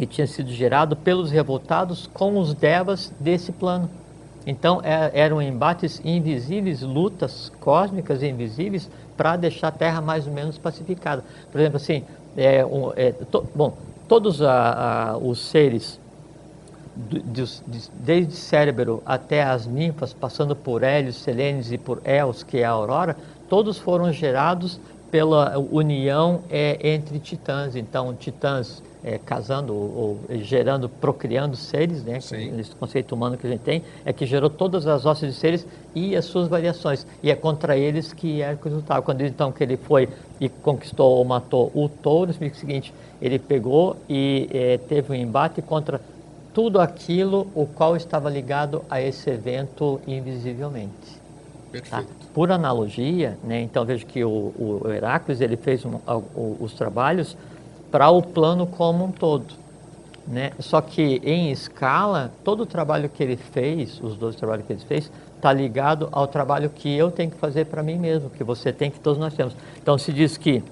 que 0.00 0.06
tinha 0.06 0.26
sido 0.26 0.50
gerado 0.50 0.96
pelos 0.96 1.30
revoltados 1.30 2.08
com 2.14 2.38
os 2.38 2.54
devas 2.54 3.12
desse 3.20 3.52
plano. 3.52 3.90
Então 4.46 4.80
é, 4.82 5.10
eram 5.12 5.42
embates 5.42 6.00
invisíveis, 6.02 6.80
lutas 6.80 7.52
cósmicas 7.60 8.22
invisíveis 8.22 8.88
para 9.14 9.36
deixar 9.36 9.68
a 9.68 9.70
Terra 9.70 10.00
mais 10.00 10.26
ou 10.26 10.32
menos 10.32 10.56
pacificada. 10.56 11.22
Por 11.52 11.60
exemplo, 11.60 11.76
assim, 11.76 12.02
é, 12.34 12.64
um, 12.64 12.90
é, 12.96 13.12
to, 13.12 13.46
bom, 13.54 13.76
todos 14.08 14.40
a, 14.40 15.10
a, 15.10 15.18
os 15.18 15.38
seres, 15.38 16.00
de, 16.96 17.20
de, 17.20 17.44
desde 17.92 18.32
Cérebro 18.32 19.02
até 19.04 19.42
as 19.42 19.66
ninfas, 19.66 20.14
passando 20.14 20.56
por 20.56 20.82
Hélios, 20.82 21.16
Selenes 21.16 21.72
e 21.72 21.76
por 21.76 22.00
Eos, 22.06 22.42
que 22.42 22.60
é 22.60 22.64
a 22.64 22.70
Aurora, 22.70 23.18
todos 23.50 23.76
foram 23.76 24.10
gerados 24.10 24.80
pela 25.10 25.58
união 25.58 26.40
é, 26.48 26.94
entre 26.94 27.18
titãs. 27.18 27.76
Então, 27.76 28.14
titãs 28.14 28.82
é, 29.04 29.18
casando 29.18 29.74
ou, 29.74 30.18
ou, 30.28 30.38
gerando, 30.38 30.88
procriando 30.88 31.56
seres, 31.56 32.02
né? 32.04 32.20
Sim. 32.20 32.58
Esse 32.58 32.74
conceito 32.74 33.14
humano 33.14 33.36
que 33.36 33.46
a 33.46 33.50
gente 33.50 33.60
tem, 33.60 33.82
é 34.04 34.12
que 34.12 34.26
gerou 34.26 34.50
todas 34.50 34.86
as 34.86 35.06
ossos 35.06 35.28
de 35.28 35.34
seres 35.34 35.66
e 35.94 36.14
as 36.16 36.24
suas 36.24 36.48
variações. 36.48 37.06
E 37.22 37.30
é 37.30 37.34
contra 37.34 37.76
eles 37.76 38.12
que 38.12 38.42
Hércules 38.42 38.76
lutava. 38.76 39.02
Quando 39.02 39.22
então 39.22 39.50
que 39.52 39.62
ele 39.62 39.76
foi 39.76 40.08
e 40.40 40.48
conquistou 40.48 41.16
ou 41.16 41.24
matou 41.24 41.70
o 41.74 41.88
touro, 41.88 42.30
o 42.30 42.54
seguinte, 42.54 42.92
ele 43.20 43.38
pegou 43.38 43.96
e 44.08 44.48
é, 44.52 44.78
teve 44.78 45.12
um 45.12 45.16
embate 45.16 45.62
contra 45.62 46.00
tudo 46.52 46.80
aquilo 46.80 47.46
o 47.54 47.66
qual 47.66 47.96
estava 47.96 48.28
ligado 48.28 48.82
a 48.90 49.00
esse 49.00 49.30
evento 49.30 50.00
invisivelmente. 50.06 51.20
Tá? 51.88 52.04
Por 52.34 52.50
analogia, 52.50 53.38
né, 53.44 53.60
então 53.60 53.84
veja 53.84 54.04
que 54.04 54.24
o, 54.24 54.52
o 54.58 54.90
Heráclides 54.90 55.40
ele 55.40 55.56
fez 55.56 55.84
um, 55.84 56.00
o, 56.34 56.56
os 56.60 56.72
trabalhos 56.72 57.36
para 57.90 58.10
o 58.10 58.22
plano 58.22 58.66
como 58.66 59.04
um 59.04 59.12
todo. 59.12 59.54
Né? 60.26 60.52
Só 60.60 60.80
que 60.80 61.20
em 61.24 61.50
escala, 61.50 62.30
todo 62.44 62.62
o 62.62 62.66
trabalho 62.66 63.08
que 63.08 63.22
ele 63.22 63.36
fez, 63.36 64.00
os 64.00 64.16
dois 64.16 64.36
trabalhos 64.36 64.66
que 64.66 64.72
ele 64.72 64.84
fez, 64.86 65.10
está 65.36 65.52
ligado 65.52 66.08
ao 66.12 66.26
trabalho 66.26 66.70
que 66.70 66.94
eu 66.94 67.10
tenho 67.10 67.30
que 67.30 67.38
fazer 67.38 67.66
para 67.66 67.82
mim 67.82 67.98
mesmo, 67.98 68.30
que 68.30 68.44
você 68.44 68.72
tem, 68.72 68.90
que 68.90 69.00
todos 69.00 69.18
nós 69.18 69.34
temos. 69.34 69.56
Então 69.82 69.98
se 69.98 70.12
diz 70.12 70.36
que 70.36 70.62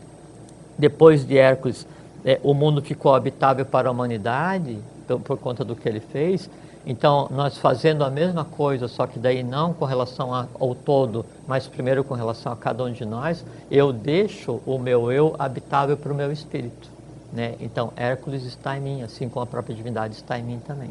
depois 0.77 1.27
de 1.27 1.37
Hércules, 1.37 1.87
é, 2.25 2.39
o 2.43 2.55
mundo 2.55 2.81
ficou 2.83 3.15
habitável 3.15 3.65
para 3.65 3.89
a 3.89 3.93
humanidade, 3.93 4.79
por, 5.07 5.21
por 5.21 5.39
conta 5.39 5.65
do 5.65 5.75
que 5.75 5.89
ele 5.89 6.01
fez, 6.01 6.49
então, 6.87 7.29
nós 7.31 7.59
fazendo 7.59 8.03
a 8.03 8.09
mesma 8.09 8.47
coisa, 8.47 8.89
só 8.89 9.07
que 9.07 9.19
daí 9.19 9.43
não 9.43 9.75
com 9.75 9.85
relação 9.85 10.33
ao 10.59 10.75
todo, 10.75 11.25
mas 11.47 11.67
primeiro 11.67 12.03
com 12.03 12.15
relação 12.15 12.51
a 12.51 12.57
cada 12.57 12.83
um 12.83 12.91
de 12.91 13.05
nós, 13.05 13.45
eu 13.71 13.93
deixo 13.93 14.61
o 14.65 14.79
meu 14.79 15.13
eu 15.13 15.37
habitável 15.39 15.99
para 15.99 16.11
o 16.11 16.17
meu 16.17 16.33
espírito. 16.33 16.89
Né? 17.33 17.55
Então, 17.61 17.93
Hércules 17.97 18.45
está 18.45 18.77
em 18.77 18.81
mim, 18.81 19.03
assim 19.03 19.29
como 19.29 19.43
a 19.43 19.47
própria 19.47 19.75
divindade 19.75 20.15
está 20.15 20.39
em 20.39 20.43
mim 20.43 20.61
também. 20.67 20.91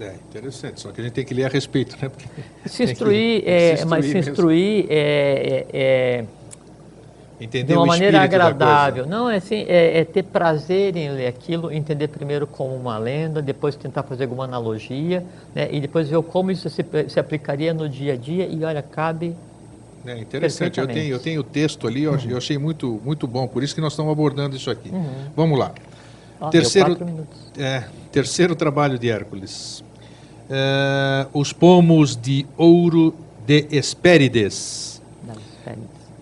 É, 0.00 0.14
interessante. 0.14 0.80
Só 0.80 0.92
que 0.92 1.00
a 1.00 1.04
gente 1.04 1.12
tem 1.12 1.24
que 1.24 1.34
ler 1.34 1.44
a 1.44 1.48
respeito, 1.48 1.96
né? 2.00 2.08
Porque 2.08 2.28
se 2.66 2.84
instruir, 2.84 3.42
é, 3.46 3.68
se 3.68 3.72
instruir 3.74 3.88
mas 3.88 4.06
se 4.06 4.18
instruir 4.18 4.86
é, 4.88 4.96
é, 4.96 5.66
é, 5.72 6.24
Entender 7.40 7.72
de 7.72 7.78
uma 7.78 7.86
maneira 7.86 8.20
agradável. 8.20 9.06
Não, 9.06 9.30
é 9.30 9.36
assim, 9.36 9.64
é, 9.68 10.00
é 10.00 10.04
ter 10.04 10.24
prazer 10.24 10.96
em 10.96 11.10
ler 11.10 11.28
aquilo, 11.28 11.70
entender 11.70 12.08
primeiro 12.08 12.46
como 12.46 12.74
uma 12.74 12.98
lenda, 12.98 13.40
depois 13.40 13.76
tentar 13.76 14.02
fazer 14.02 14.24
alguma 14.24 14.44
analogia, 14.44 15.24
né, 15.54 15.68
e 15.70 15.80
depois 15.80 16.08
ver 16.08 16.20
como 16.22 16.50
isso 16.50 16.68
se, 16.68 16.84
se 17.08 17.20
aplicaria 17.20 17.72
no 17.72 17.88
dia 17.88 18.14
a 18.14 18.16
dia, 18.16 18.46
e 18.46 18.64
olha, 18.64 18.82
cabe 18.82 19.36
É 20.08 20.18
interessante. 20.18 20.78
Eu 20.80 20.86
tenho, 20.86 21.14
eu 21.14 21.18
tenho 21.18 21.40
o 21.40 21.44
texto 21.44 21.86
ali, 21.86 22.02
eu, 22.04 22.14
achei- 22.14 22.32
eu 22.32 22.36
achei 22.36 22.58
muito, 22.58 23.00
muito 23.04 23.26
bom, 23.26 23.46
por 23.46 23.62
isso 23.62 23.74
que 23.74 23.80
nós 23.80 23.92
estamos 23.92 24.10
abordando 24.12 24.56
isso 24.56 24.70
aqui. 24.70 24.88
Uhum. 24.90 25.06
Vamos 25.36 25.58
lá. 25.58 25.72
Deu 26.40 26.50
Terceiro-. 26.50 26.96
É, 27.56 27.84
terceiro 28.12 28.54
trabalho 28.54 28.98
de 28.98 29.10
Hércules. 29.10 29.82
É, 30.48 31.26
os 31.32 31.52
pomos 31.52 32.16
de 32.16 32.46
ouro 32.56 33.14
de 33.46 33.66
Hespérides. 33.70 35.02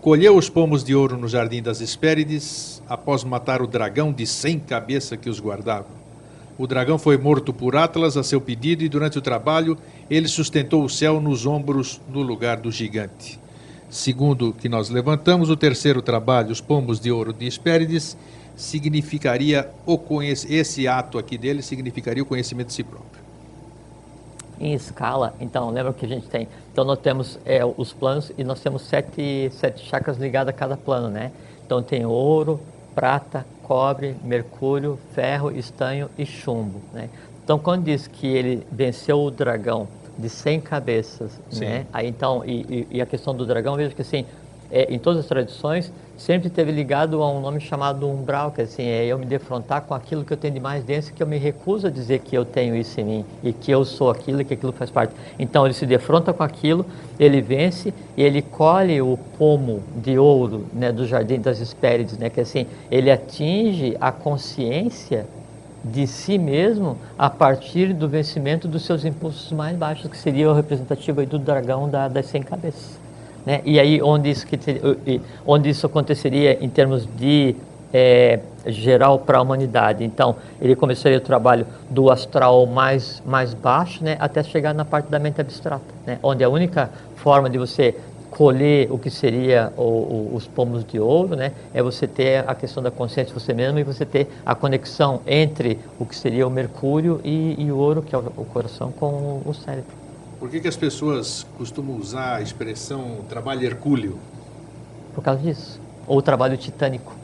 Colheu 0.00 0.36
os 0.36 0.48
pomos 0.48 0.84
de 0.84 0.94
ouro 0.94 1.16
no 1.16 1.26
jardim 1.28 1.60
das 1.60 1.80
Hespérides, 1.80 2.80
após 2.88 3.24
matar 3.24 3.60
o 3.60 3.66
dragão 3.66 4.12
de 4.12 4.24
cem 4.26 4.58
cabeças 4.58 5.18
que 5.18 5.28
os 5.28 5.40
guardava. 5.40 5.88
O 6.56 6.66
dragão 6.66 6.96
foi 6.96 7.18
morto 7.18 7.52
por 7.52 7.76
Atlas 7.76 8.16
a 8.16 8.22
seu 8.22 8.40
pedido 8.40 8.82
e 8.84 8.88
durante 8.88 9.18
o 9.18 9.20
trabalho 9.20 9.76
ele 10.08 10.26
sustentou 10.28 10.84
o 10.84 10.88
céu 10.88 11.20
nos 11.20 11.44
ombros 11.44 12.00
no 12.08 12.22
lugar 12.22 12.56
do 12.58 12.70
gigante. 12.70 13.38
Segundo 13.88 14.52
que 14.52 14.68
nós 14.68 14.90
levantamos, 14.90 15.48
o 15.48 15.56
terceiro 15.56 16.02
trabalho, 16.02 16.50
os 16.50 16.60
pomos 16.60 16.98
de 16.98 17.10
ouro 17.10 17.32
de 17.32 17.46
Hespérides, 17.46 18.16
significaria 18.56 19.68
o 19.84 19.96
conhec- 19.98 20.46
esse 20.52 20.88
ato 20.88 21.18
aqui 21.18 21.36
dele 21.36 21.62
significaria 21.62 22.22
o 22.22 22.26
conhecimento 22.26 22.68
de 22.68 22.72
si 22.72 22.82
próprio. 22.82 23.24
Em 24.58 24.72
escala, 24.72 25.34
então, 25.38 25.70
lembra 25.70 25.92
que 25.92 26.06
a 26.06 26.08
gente 26.08 26.26
tem? 26.26 26.48
Então, 26.72 26.84
nós 26.84 26.98
temos 26.98 27.38
é, 27.44 27.60
os 27.64 27.92
planos 27.92 28.32
e 28.38 28.42
nós 28.42 28.58
temos 28.60 28.82
sete, 28.82 29.50
sete 29.52 29.84
chakras 29.84 30.16
ligados 30.16 30.48
a 30.48 30.52
cada 30.52 30.76
plano, 30.76 31.08
né? 31.08 31.30
Então, 31.64 31.82
tem 31.82 32.06
ouro, 32.06 32.58
prata, 32.94 33.46
cobre, 33.62 34.16
mercúrio, 34.24 34.98
ferro, 35.14 35.50
estanho 35.50 36.08
e 36.16 36.24
chumbo, 36.24 36.80
né? 36.94 37.10
Então, 37.44 37.58
quando 37.58 37.84
diz 37.84 38.06
que 38.06 38.26
ele 38.26 38.66
venceu 38.72 39.20
o 39.20 39.30
dragão 39.30 39.86
de 40.18 40.28
100 40.28 40.60
cabeças, 40.60 41.40
Sim. 41.50 41.60
né? 41.64 41.86
Aí, 41.92 42.08
então, 42.08 42.42
e, 42.44 42.60
e- 42.68 42.86
e 42.92 43.00
a 43.02 43.06
questão 43.06 43.34
do 43.34 43.44
dragão, 43.44 43.76
veja 43.76 43.94
que 43.94 44.02
assim, 44.02 44.24
é, 44.70 44.92
em 44.92 44.98
todas 44.98 45.20
as 45.20 45.26
tradições, 45.26 45.92
sempre 46.16 46.48
teve 46.50 46.72
ligado 46.72 47.22
a 47.22 47.30
um 47.30 47.40
nome 47.40 47.60
chamado 47.60 48.08
umbral, 48.08 48.50
que 48.50 48.62
assim, 48.62 48.82
é 48.84 49.04
eu 49.04 49.18
me 49.18 49.26
defrontar 49.26 49.82
com 49.82 49.94
aquilo 49.94 50.24
que 50.24 50.32
eu 50.32 50.36
tenho 50.36 50.54
de 50.54 50.60
mais 50.60 50.82
denso, 50.82 51.12
que 51.12 51.22
eu 51.22 51.26
me 51.26 51.38
recuso 51.38 51.86
a 51.86 51.90
dizer 51.90 52.20
que 52.20 52.36
eu 52.36 52.44
tenho 52.44 52.74
isso 52.74 52.98
em 53.00 53.04
mim, 53.04 53.24
e 53.44 53.52
que 53.52 53.70
eu 53.70 53.84
sou 53.84 54.10
aquilo, 54.10 54.40
e 54.40 54.44
que 54.44 54.54
aquilo 54.54 54.72
faz 54.72 54.90
parte. 54.90 55.14
Então, 55.38 55.64
ele 55.66 55.74
se 55.74 55.86
defronta 55.86 56.32
com 56.32 56.42
aquilo, 56.42 56.84
ele 57.18 57.40
vence, 57.40 57.92
e 58.16 58.22
ele 58.22 58.42
colhe 58.42 59.00
o 59.00 59.16
pomo 59.38 59.82
de 59.94 60.18
ouro 60.18 60.66
né, 60.72 60.90
do 60.90 61.06
Jardim 61.06 61.38
das 61.38 61.60
Hespérides, 61.60 62.18
né, 62.18 62.28
que 62.30 62.40
assim, 62.40 62.66
ele 62.90 63.10
atinge 63.10 63.96
a 64.00 64.10
consciência 64.10 65.26
de 65.92 66.06
si 66.06 66.38
mesmo 66.38 66.96
a 67.18 67.30
partir 67.30 67.92
do 67.92 68.08
vencimento 68.08 68.66
dos 68.66 68.84
seus 68.84 69.04
impulsos 69.04 69.52
mais 69.52 69.76
baixos, 69.76 70.10
que 70.10 70.16
seria 70.16 70.50
o 70.50 70.54
representativo 70.54 71.24
do 71.26 71.38
dragão 71.38 71.88
da, 71.88 72.08
das 72.08 72.26
100 72.26 72.42
cabeças. 72.42 72.98
Né? 73.44 73.60
E 73.64 73.78
aí 73.78 74.02
onde 74.02 74.30
isso, 74.30 74.46
que 74.46 74.58
onde 75.46 75.68
isso 75.68 75.86
aconteceria 75.86 76.62
em 76.64 76.68
termos 76.68 77.08
de 77.16 77.54
eh, 77.92 78.40
geral 78.66 79.20
para 79.20 79.38
a 79.38 79.42
humanidade. 79.42 80.02
Então, 80.02 80.36
ele 80.60 80.74
começaria 80.74 81.18
o 81.18 81.20
trabalho 81.20 81.66
do 81.88 82.10
astral 82.10 82.66
mais, 82.66 83.22
mais 83.24 83.54
baixo 83.54 84.02
né? 84.02 84.16
até 84.18 84.42
chegar 84.42 84.74
na 84.74 84.84
parte 84.84 85.08
da 85.08 85.18
mente 85.18 85.40
abstrata, 85.40 85.84
né? 86.04 86.18
onde 86.22 86.42
a 86.42 86.48
única 86.48 86.90
forma 87.14 87.48
de 87.48 87.58
você 87.58 87.94
colher 88.36 88.92
o 88.92 88.98
que 88.98 89.08
seria 89.08 89.72
o- 89.78 89.82
o- 89.82 90.34
os 90.36 90.46
pomos 90.46 90.84
de 90.84 91.00
ouro, 91.00 91.34
né? 91.34 91.52
É 91.72 91.82
você 91.82 92.06
ter 92.06 92.44
a 92.46 92.54
questão 92.54 92.82
da 92.82 92.90
consciência 92.90 93.32
de 93.32 93.40
você 93.40 93.54
mesmo 93.54 93.78
e 93.78 93.82
você 93.82 94.04
ter 94.04 94.28
a 94.44 94.54
conexão 94.54 95.22
entre 95.26 95.78
o 95.98 96.04
que 96.04 96.14
seria 96.14 96.46
o 96.46 96.50
mercúrio 96.50 97.18
e, 97.24 97.54
e 97.58 97.72
o 97.72 97.78
ouro, 97.78 98.02
que 98.02 98.14
é 98.14 98.18
o, 98.18 98.26
o 98.36 98.44
coração, 98.44 98.92
com 98.92 99.06
o, 99.06 99.42
o 99.46 99.54
cérebro. 99.54 99.96
Por 100.38 100.50
que, 100.50 100.60
que 100.60 100.68
as 100.68 100.76
pessoas 100.76 101.46
costumam 101.56 101.96
usar 101.96 102.36
a 102.36 102.42
expressão 102.42 103.24
trabalho 103.26 103.64
hercúleo? 103.64 104.18
Por 105.14 105.24
causa 105.24 105.40
disso. 105.40 105.80
Ou 106.06 106.20
trabalho 106.20 106.58
titânico. 106.58 107.14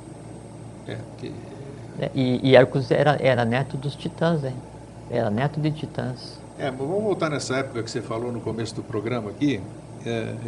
É, 0.88 0.96
que 1.18 1.28
né? 1.98 2.08
E, 2.14 2.40
e 2.42 2.56
Hércules 2.56 2.90
era, 2.90 3.18
era 3.20 3.44
neto 3.44 3.76
dos 3.76 3.94
titãs, 3.94 4.42
hein? 4.44 4.54
Era 5.10 5.30
neto 5.30 5.60
de 5.60 5.70
titãs. 5.72 6.40
É, 6.58 6.70
mas 6.70 6.78
vamos 6.80 7.02
voltar 7.02 7.28
nessa 7.28 7.58
época 7.58 7.82
que 7.82 7.90
você 7.90 8.00
falou 8.00 8.32
no 8.32 8.40
começo 8.40 8.74
do 8.74 8.82
programa 8.82 9.30
aqui, 9.30 9.60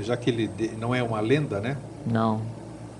já 0.02 0.16
que 0.16 0.30
ele 0.30 0.50
não 0.78 0.94
é 0.94 1.02
uma 1.02 1.20
lenda, 1.20 1.60
né? 1.60 1.76
Não. 2.06 2.40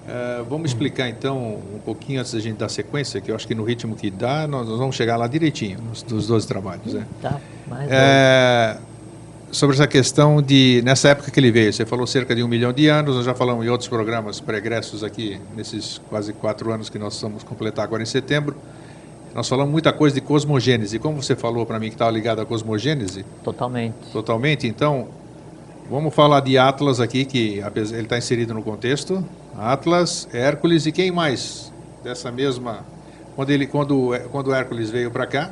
É, 0.07 0.43
vamos 0.49 0.71
explicar 0.71 1.09
então 1.09 1.59
um 1.75 1.79
pouquinho 1.83 2.21
antes 2.21 2.35
da 2.35 2.41
gente 2.41 2.59
dar 2.59 2.69
sequência, 2.69 3.21
que 3.21 3.31
eu 3.31 3.35
acho 3.35 3.47
que 3.47 3.55
no 3.55 3.65
ritmo 3.65 3.97
que 3.97 4.11
dá, 4.11 4.47
nós, 4.47 4.69
vamos 4.69 4.95
chegar 4.95 5.17
lá 5.17 5.27
direitinho, 5.27 5.79
nos, 5.81 6.03
dos 6.03 6.27
12 6.27 6.47
trabalhos. 6.47 6.93
Né? 6.93 7.07
Tá? 7.23 7.41
Mas 7.67 7.89
É, 7.91 8.77
sobre 9.51 9.75
essa 9.75 9.87
questão 9.87 10.43
de, 10.43 10.83
nessa 10.85 11.09
época 11.09 11.31
que 11.31 11.41
ele 11.41 11.51
veio, 11.51 11.73
você 11.73 11.87
falou 11.87 12.07
cerca 12.07 12.35
de 12.35 12.43
um 12.43 12.49
milhão 12.49 12.73
de 12.73 12.87
anos, 12.89 13.17
nós 13.17 13.25
já 13.25 13.35
falamos 13.35 13.65
em 13.65 13.69
outros 13.71 13.89
programas 13.89 14.41
pregressos 14.41 15.03
aqui, 15.03 15.41
nesses 15.57 16.01
quase 16.11 16.35
quatro 16.35 16.71
anos 16.71 16.91
que 16.91 16.99
nós 16.99 17.21
vamos 17.23 17.43
completar 17.43 17.85
agora 17.85 18.03
em 18.03 18.07
setembro, 18.07 18.57
nós 19.35 19.49
falamos 19.49 19.73
muita 19.73 19.93
coisa 19.93 20.15
de 20.15 20.21
cosmogênese. 20.21 20.99
Como 20.99 21.23
você 21.23 21.35
falou 21.35 21.65
para 21.65 21.81
mim 21.81 21.89
que 21.89 21.95
estava 21.95 22.11
ligado 22.11 22.41
à 22.41 22.47
cosmogênese, 22.47 23.25
totalmente. 23.43 23.95
totalmente, 24.13 24.67
então 24.67 25.09
vamos 25.91 26.15
falar 26.15 26.41
de 26.41 26.57
Atlas 26.59 27.01
aqui, 27.01 27.25
que 27.25 27.59
ele 27.59 28.01
está 28.03 28.19
inserido 28.19 28.55
no 28.55 28.63
contexto. 28.63 29.25
Atlas, 29.57 30.29
Hércules 30.33 30.87
e 30.87 30.93
quem 30.93 31.11
mais 31.11 31.73
dessa 32.03 32.31
mesma. 32.33 32.85
Quando, 33.37 33.51
ele, 33.51 33.67
quando, 33.67 34.13
quando 34.31 34.55
Hércules 34.55 34.91
veio 34.91 35.11
para 35.11 35.27
cá, 35.27 35.51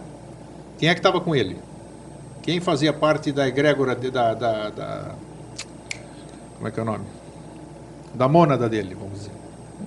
quem 0.78 0.88
é 0.88 0.94
que 0.94 1.00
estava 1.00 1.20
com 1.20 1.34
ele? 1.34 1.56
Quem 2.42 2.60
fazia 2.60 2.92
parte 2.92 3.30
da 3.32 3.46
egrégora 3.46 3.94
de- 3.94 4.10
da, 4.10 4.34
da, 4.34 4.70
da- 4.70 5.10
Como 6.56 6.68
é 6.68 6.70
que 6.70 6.78
é 6.78 6.82
o 6.82 6.86
nome? 6.86 7.04
Da 8.14 8.28
mônada 8.28 8.68
dele, 8.68 8.94
vamos 8.94 9.18
dizer. 9.18 9.30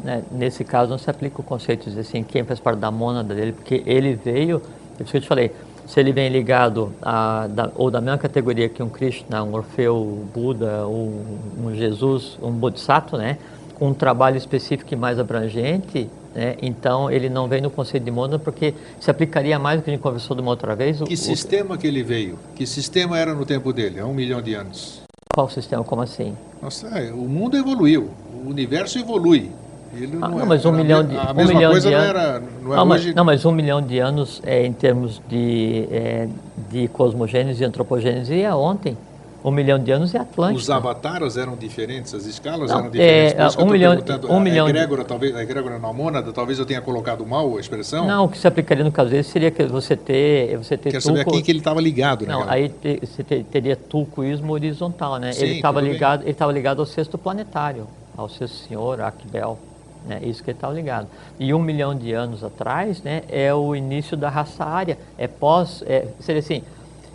né, 0.03 0.23
nesse 0.31 0.63
caso 0.63 0.89
não 0.89 0.97
se 0.97 1.09
aplica 1.09 1.39
o 1.39 1.43
conceito 1.43 1.89
de 1.89 1.99
assim, 1.99 2.23
quem 2.23 2.43
faz 2.43 2.59
parte 2.59 2.79
da 2.79 2.91
mônada 2.91 3.33
dele, 3.35 3.51
porque 3.53 3.81
ele 3.85 4.15
veio, 4.15 4.61
é 4.99 5.03
isso 5.03 5.11
que 5.11 5.17
eu 5.17 5.21
te 5.21 5.27
falei, 5.27 5.51
se 5.85 5.99
ele 5.99 6.11
vem 6.11 6.29
ligado 6.29 6.91
a, 7.01 7.47
da, 7.47 7.71
ou 7.75 7.89
da 7.91 8.01
mesma 8.01 8.17
categoria 8.17 8.67
que 8.69 8.81
um 8.81 8.89
Krishna, 8.89 9.43
um 9.43 9.53
Orfeu, 9.53 9.95
um 9.97 10.25
Buda, 10.33 10.87
um, 10.87 11.23
um 11.65 11.75
Jesus, 11.75 12.37
um 12.41 12.51
Bodhisattva, 12.51 13.17
né, 13.17 13.37
com 13.75 13.89
um 13.89 13.93
trabalho 13.93 14.37
específico 14.37 14.93
e 14.93 14.97
mais 14.97 15.19
abrangente, 15.19 16.09
né, 16.33 16.55
então 16.61 17.09
ele 17.11 17.29
não 17.29 17.47
vem 17.47 17.61
no 17.61 17.69
conceito 17.69 18.03
de 18.03 18.11
mônada 18.11 18.39
porque 18.39 18.73
se 18.99 19.09
aplicaria 19.11 19.59
mais 19.59 19.79
do 19.79 19.83
que 19.83 19.89
a 19.89 19.93
gente 19.93 20.01
conversou 20.01 20.35
de 20.35 20.41
uma 20.41 20.51
outra 20.51 20.75
vez. 20.75 20.99
o- 21.01 21.05
Que 21.05 21.13
o- 21.13 21.17
sistema 21.17 21.77
que 21.77 21.85
ele 21.87 22.01
veio? 22.03 22.39
Que 22.55 22.65
sistema 22.65 23.17
era 23.19 23.33
no 23.33 23.45
tempo 23.45 23.71
dele, 23.71 23.99
há 23.99 24.05
um 24.05 24.13
milhão 24.13 24.41
de 24.41 24.53
anos? 24.53 25.03
qual 25.33 25.49
sistema, 25.49 25.83
como 25.83 26.01
assim? 26.01 26.33
Nossa, 26.61 26.87
é, 26.97 27.11
o 27.11 27.17
mundo 27.17 27.57
evoluiu, 27.57 28.09
o 28.45 28.49
universo 28.49 28.97
evolui. 28.97 29.51
Ele 29.93 30.11
Ah, 30.21 30.27
não, 30.27 30.29
não, 30.29 30.39
é- 30.41 30.45
mas 30.45 30.65
um 30.65 30.69
a 30.69 30.71
milhão 30.73 31.03
de 31.05 31.15
A 31.17 31.31
um 31.31 31.45
milhão 31.47 31.71
coisa 31.71 31.89
de 31.89 31.95
não 31.95 32.01
anos. 32.01 32.09
era. 32.15 32.43
Não 32.61 32.73
é 32.73 32.75
Não, 32.77 32.85
mas, 32.85 33.01
hoje. 33.01 33.13
não, 33.15 33.23
mas 33.25 33.45
um 33.45 33.51
milhão 33.51 33.81
de 33.81 33.99
anos 33.99 34.41
é, 34.45 34.65
em 34.65 34.73
termos 34.73 35.21
de, 35.27 35.87
é, 35.91 36.27
de 36.69 36.87
cosmogênese 36.89 37.63
e 37.63 37.65
antropogênese 37.65 38.41
é 38.41 38.53
ontem. 38.53 38.97
Um 39.43 39.51
milhão 39.51 39.77
de 39.77 39.91
anos 39.91 40.15
é 40.15 40.17
Atlântida. 40.17 40.57
Os 40.59 40.71
avataras 40.71 41.37
eram 41.37 41.55
diferentes, 41.55 42.15
as 42.15 42.25
escalas 42.25 42.71
Não, 42.71 42.79
eram 42.79 42.89
diferentes. 42.89 43.55
é, 43.55 43.61
um 43.61 43.67
milhão- 43.69 43.95
um 44.27 44.37
a 44.37 44.39
milhão 44.39 44.65
de- 44.65 44.71
egrégora, 44.71 45.05
talvez, 45.05 45.35
a 45.35 45.43
egrégora 45.43 45.77
não 45.77 45.93
mônada, 45.93 46.33
talvez 46.33 46.57
eu 46.57 46.65
tenha 46.65 46.81
colocado 46.81 47.23
mal 47.27 47.55
a 47.55 47.59
expressão. 47.59 48.07
Não, 48.07 48.25
o 48.25 48.27
que 48.27 48.39
se 48.39 48.47
aplicaria 48.47 48.83
no 48.83 48.91
caso 48.91 49.11
dele 49.11 49.21
seria 49.21 49.51
que 49.51 49.63
você 49.65 49.95
ter, 49.95 50.57
você 50.57 50.75
ter 50.75 50.89
Quero 50.89 51.03
saber 51.03 51.19
a 51.21 51.25
quem 51.25 51.43
que 51.43 51.51
ele 51.51 51.59
estava 51.59 51.79
ligado, 51.79 52.25
né? 52.25 52.33
Não, 52.33 52.39
cara? 52.39 52.53
aí 52.53 52.69
te- 52.69 52.99
você 53.05 53.23
te- 53.23 53.43
teria 53.43 53.75
tulcoísmo 53.75 54.51
horizontal, 54.51 55.17
né? 55.17 55.31
Sim, 55.31 55.43
ele 55.43 55.53
estava 55.57 55.77
tudo 55.77 55.83
bem. 55.83 55.93
ligado, 55.93 56.21
ele 56.23 56.31
estava 56.31 56.51
ligado 56.51 56.79
ao 56.79 56.85
sexto 56.87 57.15
planetário, 57.15 57.85
ao 58.17 58.27
sexto 58.27 58.55
senhor, 58.67 58.99
Akbel, 58.99 59.59
né? 60.05 60.19
Isso 60.23 60.43
que 60.43 60.51
estava 60.51 60.73
ligado. 60.73 61.07
E 61.39 61.53
um 61.53 61.59
milhão 61.59 61.95
de 61.95 62.13
anos 62.13 62.43
atrás, 62.43 63.01
né, 63.01 63.23
é 63.29 63.53
o 63.53 63.75
início 63.75 64.15
da 64.15 64.29
raça 64.29 64.63
ária, 64.63 64.97
é 65.17 65.27
pós, 65.27 65.83
é, 65.85 66.07
seria 66.19 66.39
assim, 66.39 66.63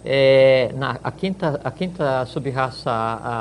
é, 0.05 0.73
na, 0.77 0.99
a 1.03 1.11
quinta 1.11 1.61
a 1.63 1.71
quinta 1.71 2.25
subraça 2.27 2.91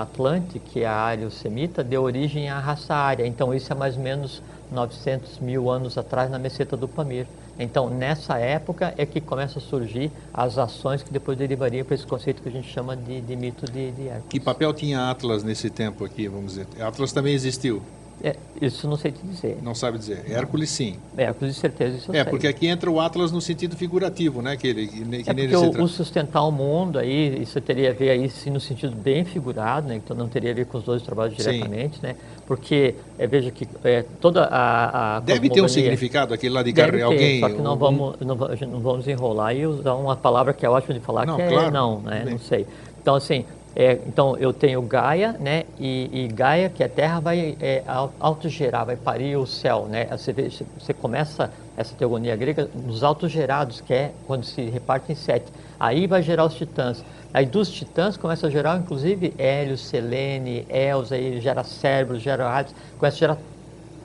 Atlante, 0.02 0.60
que 0.60 0.82
é 0.82 0.88
a 0.88 0.94
área-semita, 0.94 1.84
deu 1.84 2.04
origem 2.04 2.50
à 2.50 2.60
raça 2.60 2.94
ária. 2.94 3.26
Então 3.26 3.54
isso 3.54 3.72
é 3.72 3.76
mais 3.76 3.96
ou 3.96 4.04
menos 4.04 4.42
900 4.72 5.40
mil 5.40 5.70
anos 5.70 5.98
atrás 5.98 6.30
na 6.30 6.38
meseta 6.38 6.76
do 6.76 6.88
Pamir. 6.88 7.26
Então, 7.58 7.90
nessa 7.90 8.38
época 8.38 8.94
é 8.98 9.06
que 9.06 9.20
começam 9.20 9.62
a 9.62 9.66
surgir 9.66 10.10
as 10.34 10.58
ações 10.58 11.04
que 11.04 11.12
depois 11.12 11.38
derivariam 11.38 11.86
para 11.86 11.94
esse 11.94 12.08
conceito 12.08 12.42
que 12.42 12.48
a 12.48 12.52
gente 12.52 12.72
chama 12.72 12.96
de, 12.96 13.20
de 13.20 13.36
mito 13.36 13.66
de, 13.66 13.92
de 13.92 14.08
Hércules. 14.08 14.30
Que 14.30 14.40
papel 14.40 14.74
tinha 14.74 15.12
Atlas 15.12 15.44
nesse 15.44 15.70
tempo 15.70 16.06
aqui, 16.06 16.30
vamos 16.30 16.54
dizer? 16.54 16.68
Atlas 16.82 17.12
também 17.12 17.34
existiu. 17.34 17.82
É, 18.22 18.36
isso 18.62 18.86
não 18.88 18.98
sei 18.98 19.12
te 19.12 19.26
dizer. 19.26 19.58
Não 19.62 19.74
sabe 19.74 19.98
dizer. 19.98 20.26
Hércules 20.30 20.70
sim. 20.70 20.98
Hércules, 21.18 21.56
de 21.56 21.60
certeza, 21.62 21.96
isso 21.98 22.12
eu 22.12 22.16
É, 22.16 22.24
sei. 22.24 22.30
porque 22.30 22.48
aqui 22.48 22.68
entra 22.68 22.92
o 22.92 23.00
Atlas 23.00 23.32
no 23.32 23.40
sentido 23.40 23.78
figurativo, 23.78 24.42
né? 24.42 24.58
Que 24.58 24.68
ele, 24.68 24.88
que, 24.88 24.98
que 25.24 25.30
É 25.30 25.34
nele 25.34 25.54
porque 25.56 25.72
se 25.74 25.80
o, 25.82 25.84
o 25.84 25.88
sustentar 25.88 26.44
o 26.44 26.52
mundo 26.52 27.00
aí, 27.00 27.42
isso 27.42 27.62
teria 27.62 27.92
a 27.92 27.94
ver 27.94 28.10
aí 28.10 28.30
sim 28.30 28.50
no 28.50 28.60
sentido 28.60 28.94
bem 28.96 29.24
figurado, 29.24 29.88
né? 29.88 29.96
Então 29.96 30.16
não 30.18 30.28
teria 30.28 30.52
a 30.52 30.54
ver 30.54 30.66
com 30.66 30.78
os 30.78 30.84
dois 30.84 31.02
trabalhos 31.02 31.38
Sim. 31.38 31.44
diretamente, 31.44 32.04
né? 32.04 32.16
Porque 32.46 32.96
é, 33.18 33.26
veja 33.26 33.52
que 33.52 33.66
é, 33.86 34.04
toda 34.20 34.44
a, 34.46 35.18
a 35.18 35.20
Deve 35.22 35.50
ter 35.50 35.62
um 35.62 35.68
significado 35.70 36.34
aquele 36.34 36.54
lá 36.54 36.62
de 36.62 36.74
Deve 36.74 36.88
carre- 36.88 36.98
ter, 36.98 37.04
alguém. 37.04 37.40
só 37.40 37.50
que 37.50 37.62
não 37.62 37.76
um- 37.76 37.78
vamos, 37.78 38.16
não, 38.20 38.36
não 38.36 38.80
vamos 38.82 39.08
enrolar 39.08 39.56
e 39.56 39.66
usar 39.66 39.94
uma 39.96 40.18
palavra 40.18 40.52
que 40.54 40.66
é 40.66 40.70
ótima 40.70 40.94
de 40.94 41.00
falar, 41.00 41.26
Não, 41.26 41.38
que 41.38 41.42
é 41.44 41.48
claro, 41.48 41.72
não, 41.72 42.02
né? 42.02 42.24
bem. 42.26 42.34
Não 42.34 42.40
sei. 42.40 42.68
Então, 43.02 43.16
assim, 43.16 43.46
é, 43.76 43.94
então 44.08 44.36
eu 44.38 44.52
tenho 44.52 44.82
Gaia, 44.82 45.36
né? 45.40 45.64
E, 45.80 46.10
e 46.12 46.28
Gaia, 46.28 46.70
que 46.70 46.84
a 46.84 46.90
Terra 46.90 47.20
vai 47.20 47.56
é, 47.62 47.84
au- 47.88 48.12
autogerar, 48.20 48.86
vai 48.86 48.96
parir 48.96 49.38
o 49.38 49.46
céu, 49.46 49.86
né? 49.90 50.06
Você, 50.06 50.34
vê, 50.34 50.50
você 50.50 50.94
começa 50.94 51.52
essa 51.78 51.96
teogonia 51.96 52.36
grega 52.36 52.70
nos 52.74 53.04
autogerados, 53.04 53.80
que 53.80 53.94
é 53.94 54.12
quando 54.28 54.44
se 54.44 54.62
reparte 54.64 55.12
em 55.12 55.16
sete. 55.16 55.52
Aí 55.80 56.08
vai 56.08 56.22
gerar 56.22 56.46
os 56.46 56.56
titãs. 56.56 57.04
Aí 57.34 57.46
dos 57.46 57.70
titãs 57.70 58.18
começa 58.18 58.48
a 58.48 58.50
gerar, 58.50 58.78
inclusive, 58.78 59.34
Hélio, 59.38 59.78
Selene, 59.78 60.66
Elsa, 60.68 61.16
aí 61.16 61.40
gera 61.40 61.64
cérebros, 61.64 62.22
gera 62.22 62.50
Hades, 62.50 62.74
começa 62.98 63.16
a 63.16 63.20
gerar 63.20 63.38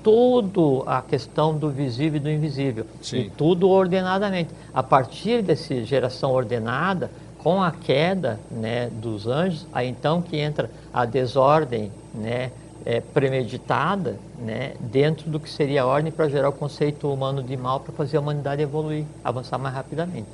tudo 0.03 0.85
a 0.87 1.01
questão 1.01 1.57
do 1.57 1.71
visível 1.71 2.19
e 2.19 2.21
do 2.21 2.31
invisível. 2.31 2.87
Sim. 3.01 3.21
E 3.21 3.31
tudo 3.31 3.71
ordenadamente. 3.71 4.51
A 4.73 4.83
partir 4.83 5.43
dessa 5.43 5.83
geração 5.83 6.31
ordenada, 6.33 7.11
com 7.45 7.63
a 7.63 7.71
queda 7.71 8.41
né, 8.51 8.89
dos 8.91 9.27
anjos, 9.27 9.67
aí 9.71 9.87
então 9.87 10.23
que 10.23 10.39
entra 10.39 10.71
a 10.95 11.05
desordem 11.05 11.93
né, 12.15 12.51
é, 12.87 13.03
premeditada 13.03 14.17
né, 14.41 14.73
dentro 14.81 15.31
do 15.31 15.39
que 15.39 15.51
seria 15.51 15.83
a 15.83 15.87
ordem 15.87 16.11
para 16.11 16.27
gerar 16.27 16.49
o 16.49 16.53
conceito 16.53 17.07
humano 17.07 17.43
de 17.43 17.55
mal 17.55 17.81
para 17.81 17.93
fazer 17.93 18.17
a 18.17 18.21
humanidade 18.21 18.63
evoluir, 18.63 19.05
avançar 19.23 19.59
mais 19.59 19.75
rapidamente. 19.75 20.27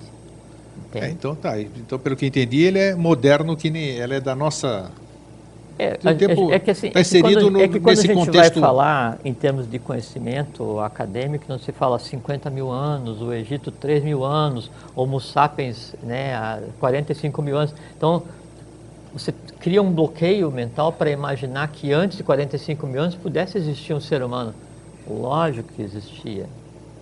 É, 0.95 1.11
então 1.11 1.35
tá. 1.35 1.61
Então, 1.61 1.99
pelo 1.99 2.17
que 2.17 2.27
entendi, 2.27 2.63
ele 2.63 2.79
é 2.79 2.95
moderno, 2.95 3.57
que 3.57 3.71
nem 3.71 3.99
ela 3.99 4.15
é 4.15 4.21
da 4.21 4.35
nossa. 4.35 4.91
É, 5.83 5.99
um 6.11 6.17
tempo- 6.17 6.53
é 6.53 6.59
que 6.59 6.71
assim, 6.71 6.91
tá 6.91 7.01
é 7.01 7.03
que 7.05 7.21
quando, 7.21 7.31
inserido 7.33 7.51
no- 7.51 7.61
é 7.61 7.69
que 7.69 7.81
quando 7.81 7.99
a 7.99 8.03
gente 8.03 8.15
contexto- 8.15 8.61
vai 8.61 8.69
falar 8.69 9.19
em 9.25 9.33
termos 9.33 9.71
de 9.71 9.79
conhecimento 9.79 10.79
acadêmico, 10.81 11.45
não 11.49 11.59
se 11.59 11.73
fala 11.73 11.99
50 11.99 12.51
mil 12.51 12.71
anos, 12.71 13.23
o 13.23 13.33
Egito 13.33 13.71
3 13.71 14.05
mil 14.05 14.25
anos, 14.25 14.71
Homo 14.95 15.21
sapiens 15.21 15.95
né, 16.03 16.35
há 16.35 16.61
45 16.79 17.41
mil 17.41 17.57
anos. 17.57 17.75
Então, 17.97 18.23
você 19.13 19.33
cria 19.59 19.83
um 19.83 19.91
bloqueio 19.91 20.51
mental 20.51 20.93
para 20.93 21.11
imaginar 21.11 21.67
que 21.69 21.93
antes 21.93 22.17
de 22.19 22.23
45 22.23 22.87
mil 22.87 23.01
anos 23.03 23.15
pudesse 23.15 23.57
existir 23.59 23.95
um 23.95 24.01
ser 24.01 24.23
humano. 24.23 24.55
Lógico 25.09 25.69
que 25.75 25.83
existia. 25.83 26.47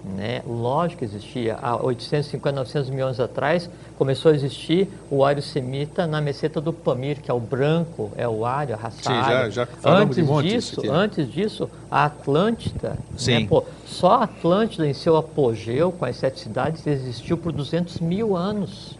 Né? 0.04 0.42
Lógico 0.46 1.00
que 1.00 1.04
existia. 1.04 1.56
Há 1.60 1.76
850, 1.84 2.52
900 2.56 2.90
mil 2.90 3.04
anos 3.04 3.20
atrás, 3.20 3.68
começou 3.98 4.30
a 4.30 4.34
existir 4.34 4.88
o 5.10 5.24
ário 5.24 5.42
semita 5.42 6.06
na 6.06 6.20
meseta 6.20 6.60
do 6.60 6.72
Pamir, 6.72 7.20
que 7.20 7.30
é 7.30 7.34
o 7.34 7.40
branco, 7.40 8.10
é 8.16 8.26
o 8.26 8.46
ário, 8.46 8.74
a 8.74 8.78
raça 8.78 8.96
Sim, 9.02 9.08
já- 9.08 9.50
já 9.50 9.68
antes 9.84 10.18
monte 10.24 10.48
disso, 10.48 10.80
aqui. 10.80 10.88
Antes 10.88 11.30
disso, 11.30 11.68
a 11.90 12.04
Atlântida, 12.04 12.96
Sim. 13.16 13.40
né? 13.40 13.46
Pô, 13.48 13.64
só 13.84 14.14
a 14.14 14.24
Atlântida 14.24 14.86
em 14.86 14.94
seu 14.94 15.16
apogeu, 15.16 15.90
com 15.92 16.04
as 16.04 16.16
sete 16.16 16.40
cidades, 16.40 16.86
existiu 16.86 17.36
por 17.36 17.50
200 17.52 17.98
mil 17.98 18.36
anos. 18.36 18.96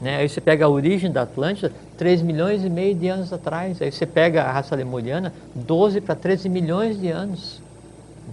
Né? 0.00 0.16
Aí 0.16 0.28
você 0.28 0.40
pega 0.40 0.66
a 0.66 0.68
origem 0.68 1.10
da 1.10 1.22
Atlântida, 1.22 1.72
3 1.96 2.20
milhões 2.20 2.62
e 2.64 2.68
meio 2.68 2.94
de 2.94 3.08
anos 3.08 3.32
atrás. 3.32 3.80
Aí 3.80 3.90
você 3.90 4.04
pega 4.04 4.42
a 4.42 4.52
raça 4.52 4.74
lemuriana, 4.76 5.32
12 5.54 6.00
para 6.02 6.14
13 6.14 6.48
milhões 6.50 7.00
de 7.00 7.08
anos. 7.08 7.62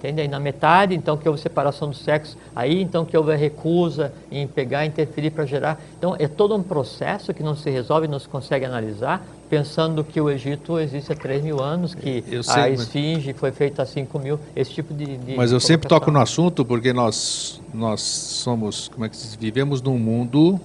Entende? 0.04 0.20
Aí 0.20 0.28
na 0.28 0.38
metade, 0.40 0.94
então, 0.94 1.16
que 1.16 1.30
houve 1.30 1.40
separação 1.40 1.90
do 1.90 1.96
sexo, 1.96 2.38
aí 2.54 2.82
então 2.82 3.06
que 3.06 3.16
houve 3.16 3.32
a 3.32 3.38
recusa 3.38 4.12
em 4.30 4.46
pegar 4.46 4.86
interferir 4.86 5.32
para 5.32 5.46
gerar. 5.46 5.82
Então, 5.98 6.14
é 6.20 6.28
todo 6.28 6.54
um 6.54 6.62
processo 6.62 7.34
que 7.34 7.42
não 7.42 7.56
se 7.56 7.70
resolve, 7.70 8.06
não 8.06 8.20
se 8.20 8.28
consegue 8.28 8.66
analisar, 8.66 9.26
pensando 9.50 10.04
que 10.04 10.20
o 10.20 10.30
Egito 10.30 10.78
existe 10.78 11.14
há 11.14 11.16
3 11.16 11.42
mil 11.42 11.62
anos, 11.62 11.96
que 11.96 12.22
Eu 12.30 12.42
a 12.42 12.44
sei, 12.44 12.72
mas- 12.72 12.82
esfinge 12.82 13.32
foi 13.32 13.54
feita 13.54 13.82
há 13.84 13.86
5 13.86 14.20
mil, 14.20 14.38
esse 14.54 14.72
tipo 14.72 14.94
de. 14.94 15.06
de 15.18 15.36
Mas 15.38 15.54
eu 15.54 15.60
sempre 15.62 15.88
toco 15.88 16.12
no 16.12 16.20
assunto 16.20 16.66
porque 16.66 16.92
nós, 16.92 17.62
nós 17.74 18.02
somos, 18.02 18.90
como 18.90 19.06
é 19.06 19.10
que 19.10 19.16
se 19.16 19.28
diz? 19.28 19.36
vivemos 19.36 19.82
num 19.82 19.98
mundo 19.98 20.60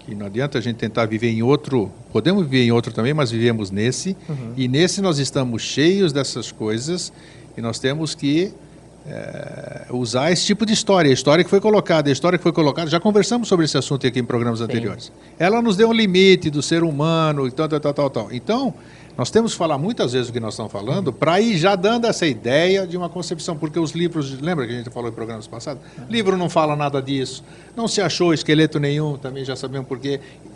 que 0.00 0.14
não 0.16 0.26
adianta 0.26 0.58
a 0.58 0.60
gente 0.60 0.76
tentar 0.78 1.06
viver 1.06 1.28
em 1.30 1.42
outro, 1.44 1.92
podemos 2.12 2.42
viver 2.44 2.64
em 2.64 2.72
outro 2.72 2.92
também, 2.92 3.12
mas 3.14 3.30
vivemos 3.30 3.70
nesse, 3.70 4.16
e 4.56 4.66
nesse 4.66 5.00
nós 5.02 5.18
estamos 5.18 5.62
cheios 5.62 6.12
dessas 6.12 6.50
coisas 6.50 7.12
e 7.58 7.60
nós 7.60 7.78
temos 7.78 8.14
que 8.14 8.52
eh, 9.06 9.86
usar 9.90 10.30
esse 10.30 10.44
tipo 10.46 10.64
de 10.64 10.72
história, 10.72 11.10
a 11.10 11.14
história 11.14 11.42
que 11.42 11.50
foi 11.50 11.60
colocada, 11.60 12.08
a 12.08 12.12
história 12.12 12.38
que 12.38 12.42
foi 12.42 12.52
colocada, 12.52 12.88
já 12.90 13.00
conversamos 13.00 13.48
sobre 13.48 13.64
esse 13.64 13.76
assunto 13.76 14.06
aqui 14.06 14.20
em 14.20 14.24
programas 14.24 14.60
anteriores. 14.60 15.10
Ela 15.38 15.60
nos 15.62 15.76
deu 15.76 15.88
um 15.88 15.92
limite 15.92 16.50
do 16.50 16.62
ser 16.62 16.82
humano 16.84 17.46
e 17.46 17.50
tal, 17.50 17.68
tal, 17.68 17.80
tal, 17.80 17.92
tal, 17.94 18.10
tal. 18.10 18.28
Então, 18.32 18.72
nós 19.16 19.30
temos 19.30 19.52
que 19.52 19.58
falar 19.58 19.76
muitas 19.78 20.12
vezes 20.12 20.28
o 20.28 20.32
que 20.32 20.38
nós 20.38 20.54
estamos 20.54 20.70
falando 20.70 21.12
para 21.12 21.40
ir 21.40 21.56
já 21.56 21.74
dando 21.74 22.06
essa 22.06 22.24
ideia 22.26 22.86
de 22.86 22.96
uma 22.96 23.08
concepção, 23.08 23.56
porque 23.56 23.78
os 23.80 23.90
livros, 23.90 24.38
lembra 24.40 24.64
que 24.66 24.72
a 24.72 24.76
gente 24.76 24.90
falou 24.90 25.10
em 25.10 25.12
programas 25.12 25.46
passados? 25.48 25.82
Livro 26.08 26.36
não 26.36 26.48
fala 26.48 26.76
nada 26.76 27.02
disso, 27.02 27.42
não 27.74 27.88
se 27.88 28.00
achou 28.00 28.32
esqueleto 28.32 28.78
nenhum, 28.78 29.16
também 29.16 29.44
já 29.44 29.56
sabemos 29.56 29.88
por 29.88 29.98
quê. 29.98 30.20
S- 30.20 30.20
s- 30.20 30.47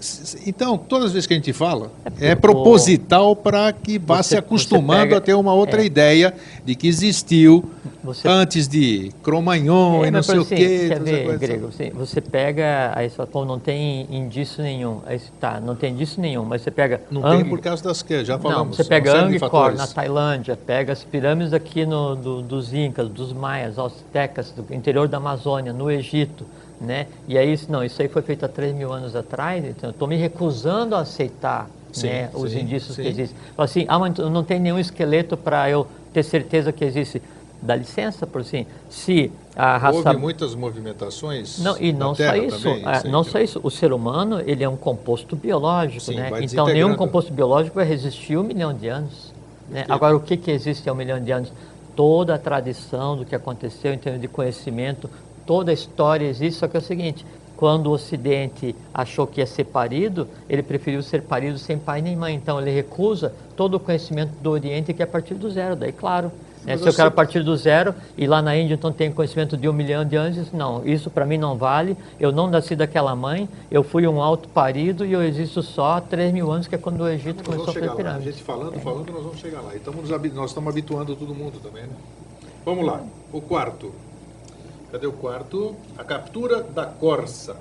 Então, 0.47 0.77
todas 0.77 1.07
as 1.07 1.13
vezes 1.13 1.27
que 1.27 1.35
a 1.35 1.37
gente 1.37 1.53
fala, 1.53 1.91
é 2.21 2.33
o- 2.33 2.37
proposital 2.37 3.37
para 3.37 3.73
que 3.73 3.99
vá 3.99 4.17
Você- 4.23 4.31
se 4.31 4.37
acostumando 4.37 5.01
você 5.01 5.07
pega- 5.09 5.17
a 5.19 5.21
ter 5.21 5.35
uma 5.35 5.53
outra 5.55 5.83
é. 5.83 5.85
ideia 5.87 6.35
de 6.65 6.75
que 6.75 6.89
existiu 6.89 7.65
Você- 8.03 8.27
antes 8.27 8.67
de 8.67 9.13
Cromagnon 9.23 10.05
É, 10.05 10.09
e 10.09 10.11
não 10.11 10.23
sei 10.23 10.39
o 10.39 10.43
assim, 10.43 10.57
quê. 10.57 10.87
Quer 10.89 10.93
essa 10.95 11.01
ver, 11.05 11.25
coisa. 11.25 11.39
Grego, 11.39 11.69
assim, 11.69 11.91
você 11.91 12.21
pega, 12.21 12.93
aí 12.97 13.09
você 13.09 13.17
fala, 13.17 13.27
pô, 13.29 13.45
não 13.45 13.59
tem 13.59 14.07
indício 14.11 14.63
nenhum. 14.63 15.01
Aí, 15.07 15.19
você, 15.19 15.29
tá, 15.41 15.61
não 15.61 15.77
tem 15.77 15.93
indício 15.93 16.21
nenhum, 16.21 16.45
mas 16.45 16.63
você 16.63 16.71
pega. 16.71 17.01
Não 17.11 17.25
Ang- 17.25 17.37
tem 17.43 17.49
por 17.49 17.61
causa 17.61 17.83
das 17.85 18.03
que 18.03 18.25
já 18.25 18.39
falamos. 18.39 18.67
Não, 18.67 18.73
você 18.75 18.83
uma 18.83 18.89
pega 18.89 19.17
Angkor 19.25 19.75
na 19.75 19.87
Tailândia, 19.87 20.57
pega 20.57 20.93
as 20.93 21.05
pirâmides 21.05 21.53
aqui 21.53 21.87
no, 21.87 22.17
do- 22.17 22.43
dos 22.43 22.73
Incas, 22.75 23.09
dos 23.09 23.33
Maias, 23.33 23.79
Aztecas, 23.79 24.51
do 24.53 24.75
interior 24.75 25.07
da 25.07 25.19
Amazônia, 25.19 25.73
no 25.73 25.91
Egito, 25.91 26.45
né? 26.83 27.07
E 27.29 27.39
aí, 27.39 27.59
não, 27.69 27.85
isso 27.85 28.03
aí 28.03 28.09
foi 28.09 28.23
feito 28.23 28.45
há 28.45 28.49
3 28.49 28.75
mil 28.75 28.93
anos 28.93 29.15
atrás, 29.15 29.65
então 29.65 29.91
eu 29.91 29.93
estou 29.93 30.09
me 30.09 30.17
recusando 30.17 30.95
a 30.95 31.01
aceitar 31.01 31.69
Sim, 31.93 32.09
né, 32.09 32.31
os 32.35 32.51
sim, 32.51 32.61
indícios 32.61 32.97
sim. 32.97 33.03
que 33.03 33.09
existem. 33.09 33.39
Fala 33.55 33.65
assim, 33.65 33.85
ah, 33.89 33.99
mas 33.99 34.17
não 34.17 34.43
tem 34.43 34.59
nenhum 34.59 34.79
esqueleto 34.79 35.37
para 35.37 35.69
eu 35.71 35.87
ter 36.13 36.23
certeza 36.23 36.73
que 36.73 36.85
existe. 36.85 37.23
Dá 37.61 37.77
licença, 37.77 38.27
por 38.27 38.41
assim, 38.41 38.67
se 38.91 39.31
a 39.55 39.77
raça... 39.77 39.99
Houve 39.99 40.17
muitas 40.17 40.55
movimentações 40.55 41.61
Não, 41.61 41.79
e 41.79 41.93
não 41.93 42.13
só 42.13 42.35
isso, 42.35 42.59
também, 42.63 42.85
é, 42.85 43.09
não 43.09 43.23
só 43.23 43.39
isso, 43.39 43.61
o 43.63 43.71
ser 43.71 43.93
humano 43.93 44.41
ele 44.41 44.65
é 44.65 44.69
um 44.69 44.77
composto 44.77 45.37
biológico, 45.37 46.11
né? 46.13 46.31
Então 46.41 46.67
nenhum 46.67 46.97
composto 46.97 47.33
biológico 47.33 47.77
vai 47.77 47.85
resistir 47.85 48.37
um 48.37 48.43
milhão 48.43 48.75
de 48.75 48.89
anos. 48.89 49.33
Né? 49.71 49.85
Agora 49.89 50.17
o 50.17 50.21
que, 50.21 50.37
que 50.37 50.51
existe 50.51 50.89
há 50.89 50.93
um 50.93 50.97
milhão 50.97 51.21
de 51.23 51.31
anos? 51.31 51.53
Toda 51.95 52.35
a 52.35 52.39
tradição 52.39 53.17
do 53.17 53.25
que 53.25 53.35
aconteceu 53.35 53.93
em 53.93 53.99
termos 53.99 54.21
de 54.21 54.27
conhecimento, 54.27 55.09
toda 55.47 55.71
a 55.71 55.75
história 55.75 56.27
existe, 56.27 56.59
só 56.61 56.69
que 56.69 56.77
é 56.77 56.81
o 56.81 56.83
seguinte, 56.83 57.25
quando 57.57 57.87
o 57.87 57.91
Ocidente 57.93 58.75
achou 58.93 59.27
que 59.27 59.41
ia 59.41 59.47
ser 59.47 59.65
parido, 59.65 60.27
ele 60.49 60.63
preferiu 60.63 61.01
ser 61.03 61.23
parido 61.23 61.59
sem 61.59 61.79
pai 61.79 62.03
nem 62.03 62.17
mãe. 62.17 62.35
Então 62.35 62.61
ele 62.61 62.71
recusa 62.73 63.33
todo 63.57 63.75
o 63.75 63.81
conhecimento 63.81 64.33
do 64.43 64.51
Oriente 64.51 64.93
que 64.93 65.01
é 65.03 65.05
a 65.05 65.09
partir 65.09 65.35
do 65.35 65.49
zero. 65.49 65.77
Daí, 65.77 65.93
claro, 65.93 66.33
né, 66.65 66.77
se 66.77 66.89
eu 66.89 66.93
quero 66.93 67.11
partir 67.13 67.43
do 67.45 67.57
zero 67.57 67.95
e 68.19 68.27
lá 68.27 68.43
na 68.43 68.57
Índia 68.57 68.75
então 68.75 68.91
tem 68.93 69.13
conhecimento 69.13 69.57
de 69.57 69.69
um 69.69 69.73
milhão 69.73 70.05
de 70.05 70.17
anos, 70.17 70.51
não, 70.53 70.85
isso 70.85 71.09
para 71.09 71.25
mim 71.25 71.39
não 71.39 71.57
vale, 71.57 71.97
eu 72.19 72.33
não 72.33 72.49
nasci 72.49 72.75
daquela 72.75 73.15
mãe, 73.15 73.49
eu 73.71 73.85
fui 73.85 74.09
um 74.09 74.21
alto 74.21 74.49
parido 74.49 75.05
e 75.07 75.13
eu 75.13 75.23
existo 75.23 75.63
só 75.63 75.99
há 75.99 76.01
3 76.01 76.33
mil 76.33 76.51
anos, 76.51 76.67
que 76.67 76.75
é 76.75 76.79
quando 76.79 77.01
o 77.03 77.09
Egito 77.09 77.39
Nós 77.39 77.47
começou 77.47 77.71
a 77.71 77.75
fazer 77.75 78.03
lá. 78.03 78.15
A 78.17 78.21
gente 78.21 78.43
falando, 78.43 78.81
falando, 78.81 79.13
nós 79.13 79.23
vamos 79.23 79.39
chegar 79.39 79.61
lá. 79.61 79.71
Então 79.77 79.93
nos 79.95 80.11
habi- 80.13 80.31
nós 80.31 80.51
estamos 80.51 80.69
habituando 80.69 81.15
todo 81.15 81.33
mundo 81.33 81.61
também, 81.63 81.85
né? 81.85 81.95
Vamos 82.65 82.85
lá. 82.85 83.01
O 83.33 83.41
quarto. 83.41 83.93
Cadê 84.93 85.07
o 85.07 85.13
quarto? 85.13 85.75
A 85.97 86.05
captura 86.05 86.63
da 86.63 86.85
corça. 86.85 87.57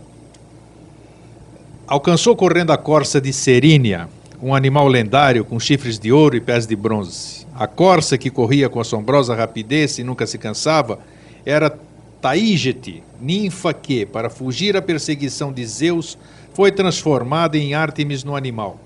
Alcançou 1.87 2.35
correndo 2.35 2.71
a 2.71 2.77
corça 2.77 3.21
de 3.21 3.31
Serínia, 3.31 4.09
um 4.43 4.53
animal 4.53 4.85
lendário 4.89 5.45
com 5.45 5.57
chifres 5.57 5.97
de 5.97 6.11
ouro 6.11 6.35
e 6.35 6.41
pés 6.41 6.67
de 6.67 6.75
bronze. 6.75 7.47
A 7.55 7.67
corça 7.67 8.17
que 8.17 8.29
corria 8.29 8.67
com 8.67 8.81
assombrosa 8.81 9.33
rapidez 9.33 9.97
e 9.97 10.03
nunca 10.03 10.27
se 10.27 10.37
cansava 10.37 10.99
era 11.45 11.73
Taígete, 12.19 13.01
ninfa 13.21 13.73
que, 13.73 14.05
para 14.05 14.29
fugir 14.29 14.75
à 14.75 14.81
perseguição 14.81 15.53
de 15.53 15.65
Zeus, 15.65 16.17
foi 16.53 16.69
transformada 16.69 17.57
em 17.57 17.73
Ártemis 17.73 18.25
no 18.25 18.35
animal. 18.35 18.77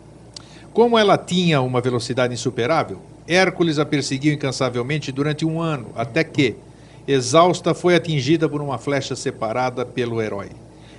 Como 0.71 0.99
ela 0.99 1.17
tinha 1.17 1.61
uma 1.61 1.81
velocidade 1.81 2.35
insuperável, 2.35 3.01
Hércules 3.27 3.79
a 3.79 3.85
perseguiu 3.85 4.31
incansavelmente 4.31 5.11
durante 5.11 5.43
um 5.43 5.59
ano, 5.59 5.87
até 5.95 6.23
que, 6.23 6.55
exausta, 7.07 7.73
foi 7.73 7.95
atingida 7.95 8.47
por 8.49 8.61
uma 8.61 8.77
flecha 8.77 9.15
separada 9.15 9.85
pelo 9.85 10.21
herói. 10.21 10.49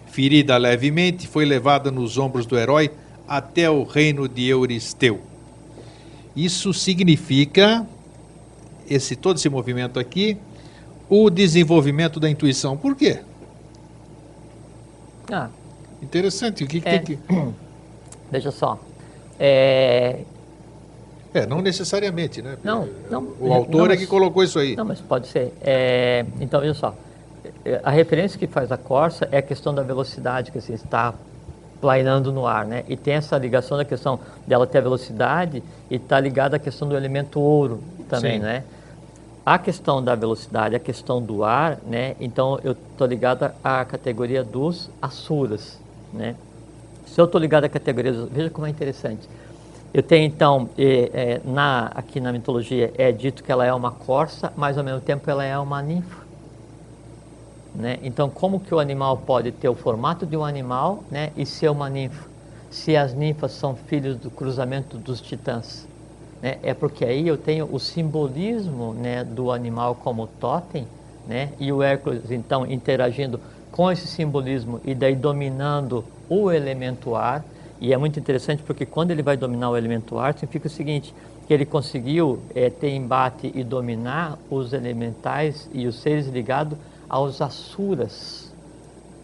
Ferida 0.06 0.56
levemente, 0.56 1.26
foi 1.26 1.44
levada 1.44 1.90
nos 1.90 2.16
ombros 2.18 2.46
do 2.46 2.56
herói 2.58 2.90
até 3.28 3.68
o 3.68 3.82
reino 3.82 4.28
de 4.28 4.46
Euristeu. 4.48 5.20
Isso 6.34 6.72
significa 6.72 7.86
esse 8.88 9.16
todo 9.16 9.36
esse 9.36 9.48
movimento 9.48 9.98
aqui, 9.98 10.36
o 11.08 11.28
desenvolvimento 11.28 12.20
da 12.20 12.30
intuição. 12.30 12.76
Por 12.76 12.94
quê? 12.94 13.20
Ah, 15.30 15.48
Interessante. 16.02 16.62
O 16.62 16.66
que, 16.66 16.80
que 16.80 16.88
É. 16.88 16.98
tem 16.98 17.16
que. 17.16 17.18
veja 18.30 18.50
só. 18.50 18.78
É, 19.40 20.20
É, 21.36 21.46
não 21.46 21.60
necessariamente, 21.60 22.40
né? 22.40 22.56
Não, 22.64 22.88
não, 23.10 23.28
O 23.38 23.52
autor 23.52 23.76
não, 23.78 23.84
é 23.84 23.88
mas- 23.90 24.00
que 24.00 24.06
colocou 24.06 24.42
isso 24.42 24.58
aí. 24.58 24.74
Não, 24.74 24.86
mas 24.86 25.00
pode 25.00 25.26
ser. 25.28 25.52
É, 25.60 26.24
então, 26.40 26.60
veja 26.60 26.72
só. 26.72 26.94
É, 27.64 27.78
A 27.84 27.90
referência 27.90 28.38
que 28.38 28.46
faz 28.46 28.72
a 28.72 28.76
Corsa 28.78 29.28
é 29.30 29.38
a 29.38 29.42
questão 29.42 29.74
da 29.74 29.82
velocidade, 29.82 30.50
que 30.50 30.56
assim, 30.56 30.72
está 30.72 31.12
planeando 31.78 32.32
no 32.32 32.46
ar, 32.46 32.64
né? 32.64 32.84
E 32.88 32.96
tem 32.96 33.14
essa 33.14 33.36
ligação 33.36 33.76
da 33.76 33.84
questão 33.84 34.18
dela 34.46 34.66
ter 34.66 34.78
a 34.78 34.80
velocidade 34.80 35.62
e 35.90 35.96
está 35.96 36.18
ligada 36.18 36.56
à 36.56 36.58
questão 36.58 36.88
do 36.88 36.96
elemento 36.96 37.38
ouro 37.38 37.82
também, 38.08 38.38
Sim. 38.38 38.44
né? 38.44 38.64
A 39.44 39.58
questão 39.58 40.02
da 40.02 40.14
velocidade, 40.14 40.74
a 40.74 40.78
questão 40.80 41.20
do 41.22 41.44
ar, 41.44 41.78
né? 41.86 42.16
Então, 42.18 42.58
eu 42.64 42.72
estou 42.72 43.06
ligada 43.06 43.54
à 43.62 43.84
categoria 43.84 44.42
dos 44.42 44.88
asuras, 45.02 45.78
né? 46.14 46.34
Se 47.06 47.20
eu 47.20 47.26
estou 47.26 47.38
ligado 47.40 47.64
à 47.64 47.68
categoria 47.68 48.12
dos... 48.12 48.28
Veja 48.30 48.48
como 48.50 48.66
é 48.66 48.70
interessante. 48.70 49.28
Eu 49.96 50.02
tenho, 50.02 50.26
então, 50.26 50.68
eh, 50.76 51.10
eh, 51.14 51.40
na, 51.42 51.86
aqui 51.86 52.20
na 52.20 52.30
mitologia, 52.30 52.92
é 52.98 53.10
dito 53.10 53.42
que 53.42 53.50
ela 53.50 53.64
é 53.64 53.72
uma 53.72 53.90
corça, 53.90 54.52
mas 54.54 54.76
ao 54.76 54.84
mesmo 54.84 55.00
tempo 55.00 55.30
ela 55.30 55.42
é 55.42 55.58
uma 55.58 55.80
ninfa. 55.80 56.22
Né? 57.74 57.98
Então, 58.02 58.28
como 58.28 58.60
que 58.60 58.74
o 58.74 58.78
animal 58.78 59.16
pode 59.16 59.52
ter 59.52 59.70
o 59.70 59.74
formato 59.74 60.26
de 60.26 60.36
um 60.36 60.44
animal 60.44 61.02
né, 61.10 61.32
e 61.34 61.46
ser 61.46 61.70
uma 61.70 61.88
ninfa? 61.88 62.28
Se 62.70 62.94
as 62.94 63.14
ninfas 63.14 63.52
são 63.52 63.74
filhos 63.74 64.18
do 64.18 64.30
cruzamento 64.30 64.98
dos 64.98 65.18
titãs. 65.18 65.88
Né? 66.42 66.58
É 66.62 66.74
porque 66.74 67.02
aí 67.02 67.26
eu 67.26 67.38
tenho 67.38 67.66
o 67.72 67.80
simbolismo 67.80 68.92
né, 68.92 69.24
do 69.24 69.50
animal 69.50 69.94
como 69.94 70.26
totem, 70.26 70.86
né? 71.26 71.52
e 71.58 71.72
o 71.72 71.82
Hércules, 71.82 72.30
então, 72.30 72.70
interagindo 72.70 73.40
com 73.72 73.90
esse 73.90 74.06
simbolismo 74.06 74.78
e 74.84 74.94
daí 74.94 75.16
dominando 75.16 76.04
o 76.28 76.52
elemento 76.52 77.16
ar. 77.16 77.42
E 77.80 77.92
é 77.92 77.96
muito 77.96 78.18
interessante 78.18 78.62
porque 78.62 78.86
quando 78.86 79.10
ele 79.10 79.22
vai 79.22 79.36
dominar 79.36 79.70
o 79.70 79.76
elemento 79.76 80.18
ar, 80.18 80.34
significa 80.34 80.66
o 80.66 80.70
seguinte, 80.70 81.14
que 81.46 81.54
ele 81.54 81.64
conseguiu 81.64 82.40
eh, 82.54 82.70
ter 82.70 82.90
embate 82.90 83.52
e 83.54 83.62
dominar 83.62 84.38
os 84.50 84.72
elementais 84.72 85.68
e 85.72 85.86
os 85.86 85.96
seres 85.96 86.26
ligados 86.26 86.76
aos 87.08 87.40
asuras, 87.40 88.52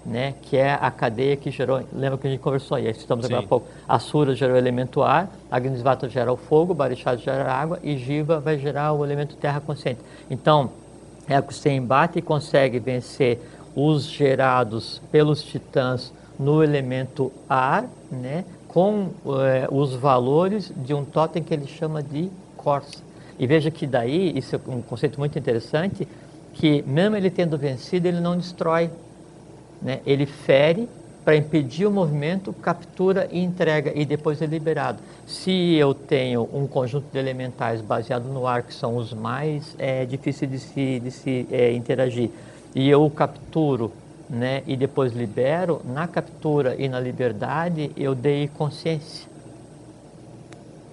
né? 0.06 0.34
que 0.42 0.56
é 0.56 0.72
a 0.72 0.90
cadeia 0.90 1.36
que 1.36 1.50
gerou, 1.50 1.82
lembra 1.92 2.18
que 2.18 2.26
a 2.26 2.30
gente 2.30 2.40
conversou 2.40 2.76
aí, 2.76 2.88
estamos 2.88 3.24
agora 3.24 3.40
há 3.40 3.46
pouco, 3.46 3.66
Asura 3.88 4.34
gera 4.34 4.52
o 4.52 4.56
elemento 4.56 5.02
ar, 5.02 5.30
Agnisvata 5.50 6.08
gera 6.08 6.32
o 6.32 6.36
fogo, 6.36 6.74
Barishad 6.74 7.20
gera 7.20 7.50
a 7.50 7.54
água 7.60 7.80
e 7.82 7.96
Jiva 7.96 8.38
vai 8.38 8.58
gerar 8.58 8.92
o 8.92 9.04
elemento 9.04 9.34
terra 9.36 9.60
consciente. 9.60 10.00
Então, 10.30 10.70
Hércules 11.28 11.60
tem 11.60 11.76
embate 11.76 12.18
e 12.18 12.22
consegue 12.22 12.78
vencer 12.78 13.40
os 13.74 14.04
gerados 14.04 15.00
pelos 15.10 15.42
titãs 15.42 16.12
no 16.38 16.62
elemento 16.62 17.32
ar, 17.48 17.88
né, 18.10 18.44
com 18.68 19.10
eh, 19.26 19.68
os 19.70 19.94
valores 19.94 20.72
de 20.74 20.94
um 20.94 21.04
totem 21.04 21.42
que 21.42 21.52
ele 21.52 21.66
chama 21.66 22.02
de 22.02 22.30
Corsa. 22.56 23.02
E 23.38 23.46
veja 23.46 23.70
que 23.70 23.86
daí, 23.86 24.36
isso 24.36 24.56
é 24.56 24.60
um 24.68 24.80
conceito 24.80 25.18
muito 25.18 25.38
interessante, 25.38 26.06
que 26.54 26.82
mesmo 26.86 27.16
ele 27.16 27.30
tendo 27.30 27.58
vencido, 27.58 28.06
ele 28.06 28.20
não 28.20 28.36
destrói, 28.36 28.90
né? 29.80 30.00
ele 30.06 30.26
fere 30.26 30.88
para 31.24 31.36
impedir 31.36 31.86
o 31.86 31.90
movimento, 31.90 32.52
captura 32.52 33.28
e 33.30 33.42
entrega, 33.42 33.92
e 33.94 34.04
depois 34.04 34.42
é 34.42 34.46
liberado. 34.46 34.98
Se 35.26 35.74
eu 35.74 35.94
tenho 35.94 36.48
um 36.52 36.66
conjunto 36.66 37.06
de 37.12 37.18
elementais 37.18 37.80
baseado 37.80 38.24
no 38.24 38.46
ar, 38.46 38.62
que 38.62 38.74
são 38.74 38.96
os 38.96 39.12
mais 39.12 39.74
eh, 39.78 40.04
difíceis 40.04 40.50
de 40.50 40.58
se, 40.58 41.00
de 41.00 41.10
se 41.10 41.46
eh, 41.50 41.72
interagir, 41.72 42.30
e 42.74 42.88
eu 42.88 43.08
capturo 43.10 43.92
né, 44.32 44.62
e 44.66 44.74
depois 44.76 45.12
libero, 45.12 45.82
na 45.84 46.08
captura 46.08 46.74
e 46.78 46.88
na 46.88 46.98
liberdade 46.98 47.92
eu 47.94 48.14
dei 48.14 48.48
consciência. 48.48 49.28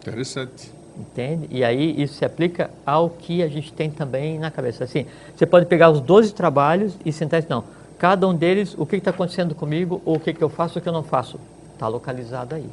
Interessante. 0.01 0.69
Entende? 0.97 1.47
E 1.49 1.63
aí 1.63 2.01
isso 2.01 2.15
se 2.15 2.25
aplica 2.25 2.69
ao 2.85 3.09
que 3.09 3.41
a 3.41 3.47
gente 3.47 3.71
tem 3.71 3.89
também 3.89 4.37
na 4.37 4.51
cabeça. 4.51 4.83
Assim, 4.83 5.05
você 5.33 5.45
pode 5.45 5.65
pegar 5.67 5.89
os 5.89 6.01
12 6.01 6.33
trabalhos 6.33 6.93
e 7.05 7.13
sentar 7.13 7.41
não, 7.47 7.63
cada 7.97 8.27
um 8.27 8.35
deles, 8.35 8.75
o 8.77 8.85
que 8.85 8.97
está 8.97 9.11
acontecendo 9.11 9.55
comigo, 9.55 10.01
ou 10.03 10.17
o 10.17 10.19
que, 10.19 10.33
que 10.33 10.43
eu 10.43 10.49
faço, 10.49 10.77
o 10.77 10.81
que 10.81 10.89
eu 10.89 10.93
não 10.93 11.03
faço. 11.03 11.39
Está 11.73 11.87
localizado 11.87 12.55
aí. 12.55 12.67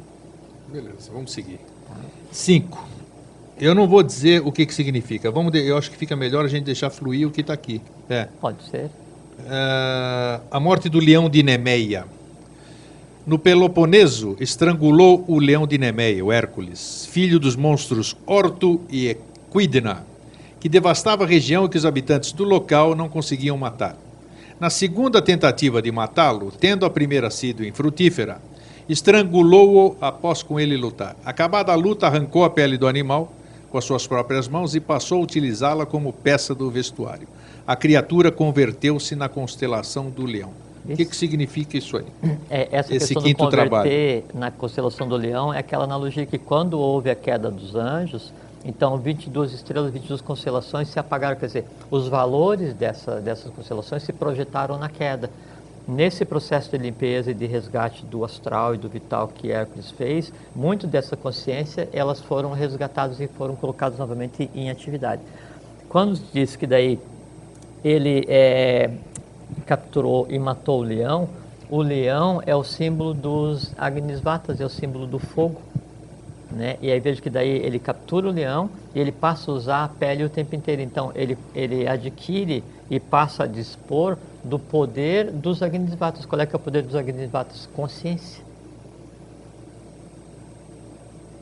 Beleza, 0.67 1.09
vamos 1.13 1.31
seguir. 1.31 1.61
Cinco. 2.29 2.85
Eu 3.57 3.73
não 3.73 3.87
vou 3.87 4.03
dizer 4.03 4.41
o 4.45 4.51
que, 4.51 4.65
que 4.65 4.73
significa. 4.73 5.31
Vamos 5.31 5.53
de- 5.53 5.65
eu 5.65 5.77
acho 5.77 5.89
que 5.89 5.95
fica 5.95 6.13
melhor 6.15 6.43
a 6.43 6.49
gente 6.49 6.65
deixar 6.65 6.89
fluir 6.89 7.25
o 7.25 7.31
que 7.31 7.39
está 7.39 7.53
aqui. 7.53 7.81
É. 8.09 8.27
Pode 8.41 8.61
ser. 8.69 8.89
Ah, 9.45 10.41
a 10.49 10.59
morte 10.59 10.89
do 10.89 10.99
leão 10.99 11.29
de 11.29 11.43
Nemeia. 11.43 12.05
No 13.25 13.37
Peloponeso, 13.37 14.35
estrangulou 14.39 15.23
o 15.27 15.37
leão 15.37 15.67
de 15.67 15.77
Nemeia, 15.77 16.25
o 16.25 16.31
Hércules, 16.31 17.07
filho 17.11 17.39
dos 17.39 17.55
monstros 17.55 18.15
Orto 18.25 18.81
e 18.89 19.07
Equidna, 19.07 20.05
que 20.59 20.67
devastava 20.67 21.23
a 21.23 21.27
região 21.27 21.65
e 21.65 21.69
que 21.69 21.77
os 21.77 21.85
habitantes 21.85 22.31
do 22.31 22.43
local 22.43 22.95
não 22.95 23.07
conseguiam 23.07 23.57
matar. 23.57 23.95
Na 24.59 24.71
segunda 24.71 25.21
tentativa 25.21 25.81
de 25.81 25.91
matá-lo, 25.91 26.51
tendo 26.51 26.85
a 26.85 26.89
primeira 26.89 27.29
sido 27.29 27.63
infrutífera, 27.63 28.41
estrangulou-o 28.89 29.95
após 30.01 30.41
com 30.41 30.59
ele 30.59 30.75
lutar. 30.75 31.15
Acabada 31.23 31.71
a 31.71 31.75
luta, 31.75 32.07
arrancou 32.07 32.43
a 32.43 32.49
pele 32.49 32.77
do 32.77 32.87
animal 32.87 33.31
com 33.69 33.77
as 33.77 33.85
suas 33.85 34.07
próprias 34.07 34.47
mãos 34.47 34.73
e 34.73 34.79
passou 34.79 35.19
a 35.19 35.23
utilizá-la 35.23 35.85
como 35.85 36.11
peça 36.11 36.55
do 36.55 36.71
vestuário. 36.71 37.27
A 37.67 37.75
criatura 37.75 38.31
converteu-se 38.31 39.13
na 39.13 39.27
constelação 39.27 40.09
do 40.09 40.25
leão. 40.25 40.53
O 40.85 40.95
que, 40.95 41.01
Isso. 41.01 41.11
que 41.11 41.17
significa 41.17 41.77
isso 41.77 41.97
aí? 41.97 42.05
É, 42.49 42.69
essa 42.71 42.95
Esse 42.95 43.13
questão 43.13 43.23
quinto 43.23 43.43
do 43.43 43.51
converter 43.51 44.23
na 44.33 44.49
constelação 44.49 45.05
do 45.05 45.17
leão 45.17 45.53
é 45.53 45.59
aquela 45.59 45.83
analogia 45.83 46.25
que 46.25 46.37
quando 46.37 46.79
houve 46.79 47.09
a 47.09 47.15
queda 47.15 47.51
dos 47.51 47.75
anjos, 47.75 48.31
então 48.63 48.97
22 48.97 49.51
estrelas, 49.51 49.91
22 49.91 50.21
constelações 50.21 50.87
se 50.87 50.97
apagaram, 50.97 51.35
quer 51.35 51.47
dizer, 51.47 51.65
os 51.91 52.07
valores 52.07 52.73
dessa, 52.73 53.19
dessas 53.19 53.51
constelações 53.51 54.03
se 54.03 54.13
projetaram 54.13 54.77
na 54.77 54.87
queda. 54.87 55.29
Nesse 55.85 56.23
processo 56.23 56.71
de 56.71 56.77
limpeza 56.77 57.31
e 57.31 57.33
de 57.33 57.45
resgate 57.45 58.05
do 58.05 58.23
astral 58.23 58.75
e 58.75 58.77
do 58.77 58.87
vital 58.87 59.27
que 59.27 59.51
Hércules 59.51 59.91
fez, 59.91 60.31
muito 60.55 60.87
dessa 60.87 61.17
consciência, 61.17 61.89
elas 61.91 62.21
foram 62.21 62.53
resgatadas 62.53 63.19
e 63.19 63.27
foram 63.27 63.57
colocadas 63.57 63.99
novamente 63.99 64.49
em 64.55 64.69
atividade. 64.69 65.21
Quando 65.89 66.17
diz 66.33 66.55
que 66.55 66.65
daí 66.65 66.97
ele 67.83 68.25
é, 68.27 68.89
capturou 69.65 70.27
e 70.29 70.37
matou 70.39 70.79
o 70.79 70.83
leão, 70.83 71.29
o 71.69 71.81
leão 71.81 72.41
é 72.45 72.55
o 72.55 72.63
símbolo 72.63 73.13
dos 73.13 73.73
Agnisvatas, 73.77 74.61
é 74.61 74.65
o 74.65 74.69
símbolo 74.69 75.05
do 75.05 75.19
fogo. 75.19 75.61
Né? 76.49 76.77
E 76.81 76.89
aí 76.89 76.99
vejo 76.99 77.21
que 77.21 77.29
daí 77.29 77.49
ele 77.49 77.77
captura 77.77 78.29
o 78.29 78.31
leão 78.31 78.69
e 78.95 78.99
ele 78.99 79.11
passa 79.11 79.51
a 79.51 79.53
usar 79.53 79.83
a 79.83 79.87
pele 79.89 80.23
o 80.23 80.29
tempo 80.29 80.55
inteiro. 80.55 80.81
Então 80.81 81.11
ele, 81.13 81.37
ele 81.53 81.85
adquire 81.87 82.63
e 82.89 82.99
passa 82.99 83.43
a 83.43 83.47
dispor 83.47 84.17
do 84.43 84.57
poder 84.57 85.29
dos 85.29 85.61
Agnisvatas. 85.61 86.25
Qual 86.25 86.39
é 86.39 86.45
que 86.45 86.55
é 86.55 86.57
o 86.57 86.59
poder 86.59 86.83
dos 86.83 86.95
Agnisvatas? 86.95 87.67
Consciência. 87.75 88.41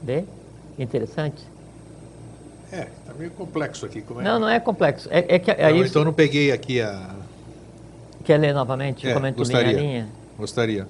Vê? 0.01 0.25
Interessante. 0.77 1.54
É, 2.75 2.87
tá 3.05 3.13
meio 3.17 3.31
complexo 3.31 3.85
aqui. 3.85 4.01
Como 4.01 4.19
é? 4.19 4.23
Não, 4.23 4.39
não 4.39 4.49
é 4.49 4.59
complexo. 4.59 5.07
É, 5.11 5.35
é 5.35 5.39
que 5.39 5.51
Não, 5.53 5.85
então 5.85 6.01
eu 6.01 6.05
não 6.05 6.13
peguei 6.13 6.51
aqui 6.51 6.81
a. 6.81 7.15
Quer 8.23 8.37
ler 8.37 8.53
novamente? 8.53 9.05
É, 9.07 9.11
Eu 9.11 9.13
comento 9.15 9.37
gostaria. 9.37 9.79
linha. 9.79 10.07
Gostaria. 10.37 10.87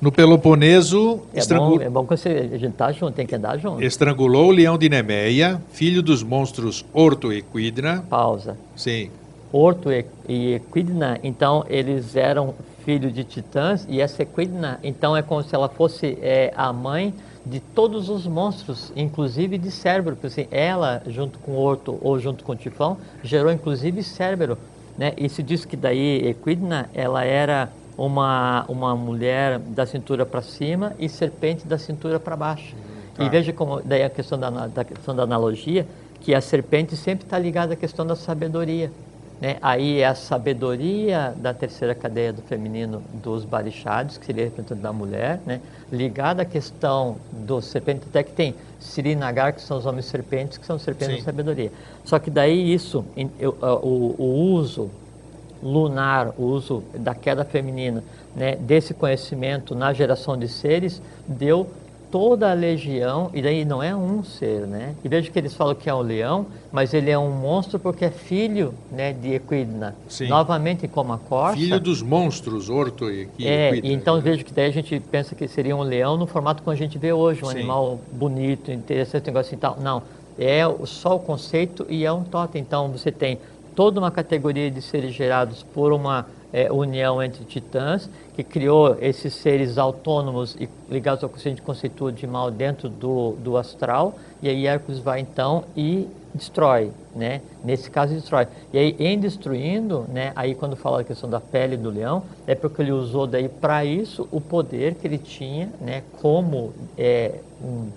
No 0.00 0.10
Peloponeso, 0.10 1.20
É 1.34 1.38
estrangu- 1.40 1.76
bom, 1.78 1.82
é 1.82 1.90
bom 1.90 2.04
que 2.06 2.16
você, 2.16 2.48
a 2.52 2.56
gente 2.58 2.72
tá 2.72 2.90
junto, 2.90 3.12
tem 3.12 3.26
que 3.26 3.34
andar 3.34 3.58
junto. 3.58 3.82
estrangulou 3.82 4.48
o 4.48 4.50
leão 4.50 4.78
de 4.78 4.88
Nemeia, 4.88 5.60
filho 5.72 6.02
dos 6.02 6.22
monstros 6.22 6.84
Orto 6.94 7.30
e 7.32 7.38
Equidna. 7.40 8.02
Pausa. 8.08 8.56
Sim, 8.74 9.10
Orto 9.52 9.92
e, 9.92 10.06
e 10.26 10.54
Equidna, 10.54 11.20
então 11.22 11.66
eles 11.68 12.16
eram 12.16 12.54
filhos 12.84 13.12
de 13.12 13.24
titãs 13.24 13.86
e 13.90 14.00
essa 14.00 14.22
Equidna, 14.22 14.80
então 14.82 15.14
é 15.14 15.20
como 15.20 15.42
se 15.42 15.54
ela 15.54 15.68
fosse 15.68 16.16
é, 16.22 16.50
a 16.56 16.72
mãe 16.72 17.12
de 17.44 17.60
todos 17.60 18.08
os 18.08 18.26
monstros, 18.26 18.92
inclusive 18.94 19.56
de 19.56 19.70
Cérbero, 19.70 20.16
porque 20.16 20.26
assim, 20.26 20.48
ela 20.50 21.02
junto 21.06 21.38
com 21.38 21.56
Orto 21.56 21.98
ou 22.02 22.18
junto 22.18 22.44
com 22.44 22.54
Tifão 22.54 22.98
gerou 23.22 23.50
inclusive 23.50 24.02
Cérbero, 24.02 24.58
né? 24.96 25.14
E 25.16 25.28
se 25.28 25.42
diz 25.42 25.64
que 25.64 25.76
daí 25.76 26.28
Equidna, 26.28 26.90
ela 26.94 27.24
era 27.24 27.70
uma 27.96 28.64
uma 28.68 28.94
mulher 28.94 29.58
da 29.58 29.86
cintura 29.86 30.26
para 30.26 30.42
cima 30.42 30.92
e 30.98 31.08
serpente 31.08 31.66
da 31.66 31.78
cintura 31.78 32.20
para 32.20 32.36
baixo. 32.36 32.74
tá. 33.14 33.24
E 33.24 33.28
veja 33.28 33.52
como 33.52 33.80
daí 33.82 34.02
a 34.02 34.10
questão 34.10 34.38
da, 34.38 34.50
da 34.66 34.84
questão 34.84 35.16
da 35.16 35.22
analogia, 35.22 35.86
que 36.20 36.34
a 36.34 36.40
serpente 36.40 36.96
sempre 36.96 37.24
está 37.24 37.38
ligada 37.38 37.72
à 37.72 37.76
questão 37.76 38.06
da 38.06 38.14
sabedoria. 38.14 38.90
Né? 39.40 39.56
Aí 39.62 40.00
é 40.00 40.06
a 40.06 40.14
sabedoria 40.14 41.34
da 41.36 41.54
terceira 41.54 41.94
cadeia 41.94 42.32
do 42.32 42.42
feminino 42.42 43.02
dos 43.14 43.44
barixados, 43.44 44.18
que 44.18 44.26
seria 44.26 44.44
representante 44.44 44.82
da 44.82 44.92
mulher, 44.92 45.40
né? 45.46 45.60
ligada 45.90 46.42
à 46.42 46.44
questão 46.44 47.16
do 47.32 47.60
serpente, 47.62 48.02
até 48.08 48.22
que 48.22 48.32
tem 48.32 48.54
Sirinagar, 48.78 49.54
que 49.54 49.62
são 49.62 49.78
os 49.78 49.86
homens 49.86 50.06
serpentes, 50.06 50.58
que 50.58 50.66
são 50.66 50.78
serpentes 50.78 51.16
Sim. 51.16 51.20
da 51.20 51.24
sabedoria. 51.24 51.72
Só 52.04 52.18
que 52.18 52.30
daí 52.30 52.72
isso, 52.72 53.04
o, 53.60 54.14
o 54.18 54.52
uso 54.54 54.90
lunar, 55.62 56.32
o 56.38 56.44
uso 56.44 56.82
da 56.94 57.14
queda 57.14 57.44
feminina, 57.44 58.02
né, 58.34 58.56
desse 58.56 58.94
conhecimento 58.94 59.74
na 59.74 59.92
geração 59.92 60.36
de 60.36 60.48
seres, 60.48 61.02
deu 61.26 61.66
toda 62.10 62.50
a 62.50 62.54
legião, 62.54 63.30
e 63.32 63.40
daí 63.40 63.64
não 63.64 63.82
é 63.82 63.94
um 63.94 64.22
ser, 64.22 64.66
né? 64.66 64.94
E 65.04 65.08
veja 65.08 65.30
que 65.30 65.38
eles 65.38 65.54
falam 65.54 65.74
que 65.74 65.88
é 65.88 65.94
um 65.94 66.00
leão, 66.00 66.46
mas 66.72 66.92
ele 66.92 67.10
é 67.10 67.18
um 67.18 67.30
monstro 67.30 67.78
porque 67.78 68.04
é 68.04 68.10
filho 68.10 68.74
né, 68.90 69.12
de 69.12 69.34
Equidna. 69.34 69.94
Sim. 70.08 70.28
Novamente 70.28 70.88
como 70.88 71.12
a 71.12 71.18
corça. 71.18 71.56
Filho 71.56 71.80
dos 71.80 72.02
monstros, 72.02 72.68
Orto 72.68 73.10
e 73.10 73.22
Equidna. 73.22 73.50
É, 73.50 73.76
e 73.76 73.92
então 73.92 74.20
veja 74.20 74.42
que 74.42 74.52
daí 74.52 74.66
a 74.66 74.72
gente 74.72 74.98
pensa 74.98 75.34
que 75.34 75.46
seria 75.46 75.76
um 75.76 75.82
leão 75.82 76.16
no 76.16 76.26
formato 76.26 76.62
como 76.62 76.74
a 76.74 76.78
gente 76.78 76.98
vê 76.98 77.12
hoje, 77.12 77.44
um 77.44 77.48
Sim. 77.48 77.58
animal 77.58 78.00
bonito, 78.12 78.72
interessante, 78.72 79.26
negócio 79.26 79.48
assim 79.48 79.56
tal. 79.56 79.78
Não, 79.80 80.02
é 80.38 80.62
só 80.84 81.16
o 81.16 81.20
conceito 81.20 81.86
e 81.88 82.04
é 82.04 82.12
um 82.12 82.24
totem. 82.24 82.60
Então 82.60 82.88
você 82.88 83.12
tem 83.12 83.38
toda 83.76 84.00
uma 84.00 84.10
categoria 84.10 84.70
de 84.70 84.82
seres 84.82 85.14
gerados 85.14 85.62
por 85.62 85.92
uma 85.92 86.26
é, 86.52 86.70
união 86.70 87.22
entre 87.22 87.44
titãs, 87.44 88.08
que 88.34 88.42
criou 88.42 88.96
esses 89.00 89.34
seres 89.34 89.78
autônomos 89.78 90.56
e 90.58 90.68
ligados 90.90 91.22
ao 91.22 91.30
que 91.30 91.36
a 91.36 91.50
gente 91.50 91.62
conceitua 91.62 92.12
de 92.12 92.26
mal 92.26 92.50
dentro 92.50 92.88
do, 92.88 93.32
do 93.32 93.56
astral, 93.56 94.14
e 94.42 94.48
aí 94.48 94.66
Hércules 94.66 94.98
vai 94.98 95.20
então 95.20 95.64
e 95.76 96.08
destrói, 96.34 96.92
né? 97.14 97.40
Nesse 97.64 97.90
caso 97.90 98.14
destrói. 98.14 98.46
E 98.72 98.78
aí 98.78 98.96
em 98.98 99.18
destruindo, 99.18 100.06
né? 100.08 100.32
Aí 100.36 100.54
quando 100.54 100.76
fala 100.76 101.00
a 101.00 101.04
questão 101.04 101.28
da 101.28 101.40
pele 101.40 101.76
do 101.76 101.90
leão, 101.90 102.22
é 102.46 102.54
porque 102.54 102.82
ele 102.82 102.92
usou 102.92 103.26
daí 103.26 103.48
para 103.48 103.84
isso 103.84 104.28
o 104.30 104.40
poder 104.40 104.94
que 104.94 105.06
ele 105.06 105.18
tinha, 105.18 105.68
né? 105.80 106.02
Como 106.20 106.72
é, 106.96 107.34
um 107.62 107.88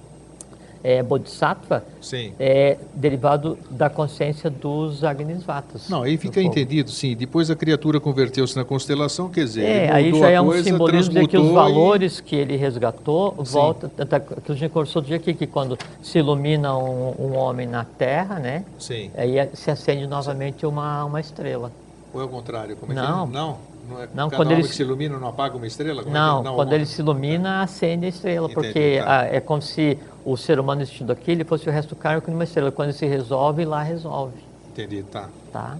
é, 0.83 1.01
Bodhisattva 1.01 1.83
sim. 2.01 2.33
é 2.37 2.77
derivado 2.93 3.57
da 3.71 3.89
consciência 3.89 4.49
dos 4.49 5.03
Agnisvatas. 5.03 5.87
Não, 5.87 6.03
aí 6.03 6.17
fica 6.17 6.41
entendido, 6.41 6.91
sim. 6.91 7.15
Depois 7.15 7.49
a 7.49 7.55
criatura 7.55 7.99
converteu-se 7.99 8.55
na 8.55 8.65
constelação, 8.65 9.29
quer 9.29 9.45
dizer, 9.45 9.63
é, 9.63 9.91
aí 9.91 10.13
já 10.13 10.29
é 10.29 10.41
um 10.41 10.47
coisa, 10.47 10.63
simbolismo 10.63 11.13
de 11.13 11.27
que 11.27 11.37
os 11.37 11.51
valores 11.51 12.19
e... 12.19 12.23
que 12.23 12.35
ele 12.35 12.57
resgatou 12.57 13.31
volta, 13.39 13.89
tanto 13.95 14.41
que 14.41 14.51
a 14.51 14.55
gente 14.55 14.71
conversou 14.71 15.01
do 15.01 15.07
dia 15.07 15.17
aqui, 15.17 15.33
que 15.33 15.47
quando 15.47 15.77
se 16.01 16.19
ilumina 16.19 16.77
um, 16.77 17.15
um 17.17 17.35
homem 17.35 17.65
na 17.65 17.85
Terra, 17.85 18.39
né? 18.39 18.65
Sim. 18.77 19.09
Aí 19.15 19.49
se 19.53 19.71
acende 19.71 20.05
novamente 20.05 20.65
uma, 20.65 21.05
uma 21.05 21.21
estrela. 21.21 21.71
Ou 22.13 22.21
é 22.21 22.25
o 22.25 22.27
contrário? 22.27 22.75
Como 22.75 22.91
é 22.91 22.95
não. 22.95 23.27
Que 23.27 23.35
é? 23.35 23.39
Não. 23.39 23.73
Não, 23.89 24.01
é 24.01 24.07
não 24.13 24.29
quando 24.29 24.51
ele 24.51 24.63
se 24.63 24.81
ilumina 24.81 25.17
não 25.17 25.27
apaga 25.27 25.57
uma 25.57 25.67
estrela? 25.67 26.03
Como 26.03 26.13
não, 26.13 26.39
é 26.39 26.43
não, 26.43 26.55
quando 26.55 26.73
ele 26.73 26.85
se 26.85 27.01
ilumina 27.01 27.61
acende 27.61 28.05
a 28.05 28.09
estrela, 28.09 28.49
Entendi, 28.49 28.67
porque 28.67 29.01
tá. 29.03 29.25
é 29.25 29.39
como 29.41 29.61
se 29.61 29.97
o 30.25 30.37
ser 30.37 30.59
humano 30.59 30.81
existindo 30.81 31.11
aqui 31.11 31.31
ele 31.31 31.43
fosse 31.43 31.67
o 31.67 31.71
resto 31.71 31.89
do 31.89 31.95
cargo 31.95 32.31
uma 32.31 32.43
estrela. 32.43 32.71
Quando 32.71 32.91
se 32.93 33.05
resolve, 33.05 33.65
lá 33.65 33.81
resolve. 33.83 34.37
Entendi, 34.71 35.03
tá. 35.03 35.29
Tá. 35.51 35.77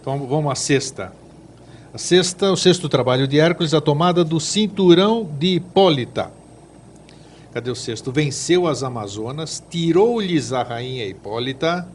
Então 0.00 0.26
vamos 0.26 0.50
à 0.50 0.54
sexta. 0.54 1.12
A 1.92 1.98
sexta, 1.98 2.52
o 2.52 2.56
sexto 2.56 2.88
trabalho 2.88 3.26
de 3.26 3.40
Hércules, 3.40 3.74
a 3.74 3.80
tomada 3.80 4.24
do 4.24 4.38
cinturão 4.38 5.28
de 5.38 5.56
Hipólita. 5.56 6.30
Cadê 7.52 7.70
o 7.70 7.74
sexto? 7.74 8.12
Venceu 8.12 8.68
as 8.68 8.84
Amazonas, 8.84 9.62
tirou-lhes 9.68 10.52
a 10.52 10.62
rainha 10.62 11.04
Hipólita 11.06 11.86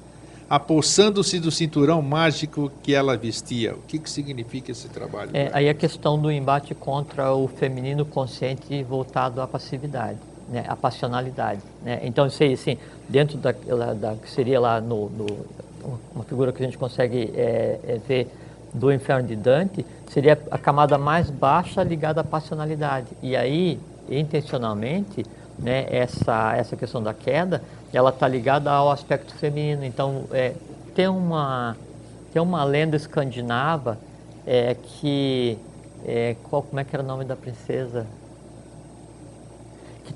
apossando-se 0.50 1.40
do 1.40 1.52
cinturão 1.52 2.02
mágico 2.02 2.72
que 2.84 2.94
ela 2.94 3.18
vestia. 3.18 3.74
O 3.74 3.80
que, 3.88 3.98
que 3.98 4.10
significa 4.10 4.72
esse 4.72 4.88
trabalho? 4.88 5.32
É, 5.34 5.50
aí 5.54 5.68
a 5.68 5.74
questão 5.74 6.20
do 6.20 6.32
embate 6.32 6.76
contra 6.76 7.34
o 7.34 7.48
feminino 7.48 8.06
consciente 8.06 8.84
voltado 8.84 9.42
à 9.42 9.48
passividade, 9.48 10.20
né, 10.50 10.64
à 10.68 10.76
passionalidade. 10.76 11.62
Né? 11.84 12.00
Então, 12.04 12.28
aí, 12.40 12.54
assim, 12.54 12.78
dentro 13.10 13.38
da, 13.38 13.52
da, 13.52 14.16
que 14.16 14.30
seria 14.30 14.60
lá 14.60 14.80
no, 14.80 15.10
no, 15.10 15.26
uma 16.14 16.24
figura 16.24 16.52
que 16.52 16.62
a 16.62 16.66
gente 16.66 16.78
consegue 16.78 17.32
é, 17.36 17.80
é 17.88 18.00
ver 18.08 18.28
do 18.74 18.92
inferno 18.92 19.28
de 19.28 19.36
Dante, 19.36 19.86
seria 20.10 20.38
a 20.52 20.58
camada 20.58 20.98
mais 20.98 21.30
baixa 21.30 21.82
ligada 21.82 22.22
à 22.22 22.24
passionalidade. 22.24 23.08
E 23.24 23.36
aí, 23.36 23.80
intencionalmente, 24.10 25.26
né, 25.58 25.86
essa, 25.90 26.56
essa 26.56 26.76
questão 26.76 27.02
da 27.02 27.14
queda, 27.14 27.62
ela 27.94 28.10
está 28.10 28.28
ligada 28.28 28.70
ao 28.70 28.92
aspecto 28.92 29.34
feminino. 29.36 29.86
Então, 29.86 30.26
é, 30.32 30.54
tem, 30.94 31.08
uma, 31.08 31.78
tem 32.34 32.42
uma 32.42 32.64
lenda 32.64 32.96
escandinava 32.96 33.98
é, 34.46 34.76
que. 34.76 35.58
É, 36.08 36.36
qual, 36.44 36.62
como 36.62 36.80
é 36.80 36.84
que 36.84 36.96
era 36.96 37.02
o 37.02 37.08
nome 37.08 37.26
da 37.26 37.36
princesa? 37.36 38.06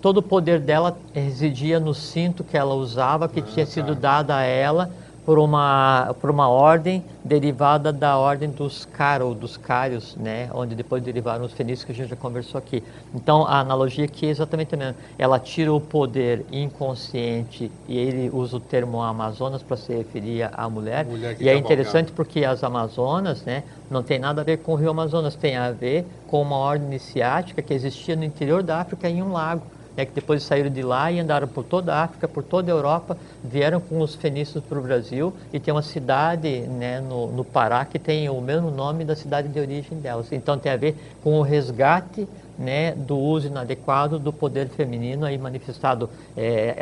Todo 0.01 0.17
o 0.17 0.23
poder 0.23 0.59
dela 0.59 0.97
residia 1.13 1.79
no 1.79 1.93
cinto 1.93 2.43
que 2.43 2.57
ela 2.57 2.73
usava, 2.73 3.27
que 3.27 3.41
ah, 3.41 3.43
tinha 3.43 3.65
sido 3.65 3.93
tá. 3.95 4.21
dado 4.21 4.31
a 4.31 4.41
ela 4.43 4.89
por 5.25 5.37
uma, 5.37 6.15
por 6.19 6.31
uma 6.31 6.47
ordem 6.47 7.03
derivada 7.23 7.93
da 7.93 8.17
ordem 8.17 8.49
dos 8.49 8.85
Caro, 8.85 9.35
dos 9.35 9.57
Cários, 9.57 10.15
né? 10.15 10.49
onde 10.53 10.73
depois 10.73 11.03
derivaram 11.03 11.45
os 11.45 11.51
fenícios 11.51 11.85
que 11.85 11.91
a 11.91 11.95
gente 11.95 12.09
já 12.09 12.15
conversou 12.15 12.57
aqui. 12.57 12.81
Então 13.13 13.45
a 13.45 13.59
analogia 13.59 14.05
aqui 14.05 14.25
é 14.25 14.29
exatamente 14.29 14.73
a 14.73 14.77
mesma. 14.77 14.95
Ela 15.19 15.37
tira 15.37 15.71
o 15.71 15.79
poder 15.79 16.45
inconsciente 16.51 17.71
e 17.87 17.95
ele 17.95 18.29
usa 18.33 18.57
o 18.57 18.59
termo 18.59 19.03
Amazonas 19.03 19.61
para 19.61 19.77
se 19.77 19.93
referir 19.93 20.49
à 20.51 20.67
mulher. 20.67 21.05
mulher 21.05 21.37
e 21.39 21.47
é 21.47 21.55
interessante 21.55 22.11
porque 22.11 22.43
as 22.43 22.63
Amazonas 22.63 23.43
né, 23.43 23.63
não 23.91 24.01
tem 24.01 24.17
nada 24.17 24.41
a 24.41 24.43
ver 24.43 24.57
com 24.57 24.71
o 24.71 24.75
rio 24.75 24.89
Amazonas, 24.89 25.35
tem 25.35 25.57
a 25.57 25.71
ver 25.71 26.07
com 26.25 26.41
uma 26.41 26.55
ordem 26.55 26.87
iniciática 26.87 27.61
que 27.61 27.73
existia 27.73 28.15
no 28.15 28.23
interior 28.23 28.63
da 28.63 28.79
África 28.79 29.07
em 29.07 29.21
um 29.21 29.31
lago 29.31 29.61
é 29.97 30.05
que 30.05 30.13
depois 30.13 30.43
saíram 30.43 30.69
de 30.69 30.81
lá 30.81 31.11
e 31.11 31.19
andaram 31.19 31.47
por 31.47 31.63
toda 31.63 31.93
a 31.93 32.03
África, 32.03 32.27
por 32.27 32.43
toda 32.43 32.71
a 32.71 32.73
Europa, 32.73 33.17
vieram 33.43 33.79
com 33.79 33.99
os 33.99 34.15
fenícios 34.15 34.63
para 34.63 34.79
o 34.79 34.81
Brasil 34.81 35.33
e 35.51 35.59
tem 35.59 35.73
uma 35.73 35.81
cidade 35.81 36.61
né, 36.61 37.01
no, 37.01 37.27
no 37.27 37.43
Pará 37.43 37.83
que 37.85 37.99
tem 37.99 38.29
o 38.29 38.39
mesmo 38.41 38.71
nome 38.71 39.03
da 39.03 39.15
cidade 39.15 39.47
de 39.47 39.59
origem 39.59 39.99
delas. 39.99 40.31
Então 40.31 40.57
tem 40.57 40.71
a 40.71 40.77
ver 40.77 40.95
com 41.23 41.39
o 41.39 41.41
resgate 41.41 42.27
né, 42.57 42.93
do 42.93 43.17
uso 43.17 43.47
inadequado 43.47 44.19
do 44.19 44.33
poder 44.33 44.67
feminino 44.69 45.25
aí 45.25 45.37
manifestado 45.37 46.09
é, 46.35 46.75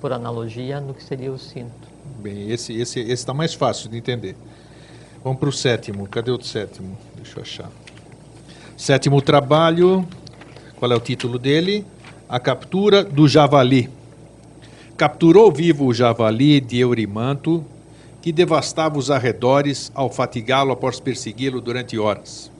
por 0.00 0.12
analogia 0.12 0.80
no 0.80 0.94
que 0.94 1.02
seria 1.02 1.32
o 1.32 1.38
cinto. 1.38 1.86
Bem, 2.18 2.50
esse 2.50 2.72
esse 2.78 3.00
está 3.00 3.34
mais 3.34 3.54
fácil 3.54 3.88
de 3.88 3.96
entender. 3.96 4.36
Vamos 5.22 5.40
para 5.40 5.48
o 5.48 5.52
sétimo. 5.52 6.06
Cadê 6.06 6.30
o 6.30 6.40
sétimo? 6.40 6.96
Deixa 7.16 7.38
eu 7.38 7.42
achar. 7.42 7.70
Sétimo 8.76 9.20
trabalho. 9.20 10.06
Qual 10.76 10.92
é 10.92 10.94
o 10.94 11.00
título 11.00 11.38
dele? 11.38 11.84
A 12.28 12.40
captura 12.40 13.04
do 13.04 13.28
javali. 13.28 13.88
Capturou 14.96 15.52
vivo 15.52 15.86
o 15.86 15.94
javali 15.94 16.60
de 16.60 16.80
Eurimanto, 16.80 17.64
que 18.20 18.32
devastava 18.32 18.98
os 18.98 19.12
arredores 19.12 19.92
ao 19.94 20.10
fatigá-lo 20.10 20.72
após 20.72 20.98
persegui-lo 20.98 21.60
durante 21.60 21.96
horas. 21.96 22.50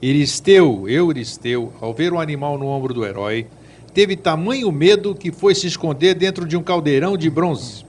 Euristeu, 0.00 0.88
Euristeu, 0.88 1.72
ao 1.80 1.92
ver 1.92 2.12
o 2.12 2.20
animal 2.20 2.56
no 2.56 2.68
ombro 2.68 2.94
do 2.94 3.04
herói, 3.04 3.48
teve 3.92 4.14
tamanho 4.14 4.70
medo 4.70 5.16
que 5.16 5.32
foi 5.32 5.52
se 5.52 5.66
esconder 5.66 6.14
dentro 6.14 6.46
de 6.46 6.56
um 6.56 6.62
caldeirão 6.62 7.16
de 7.16 7.28
bronze. 7.28 7.84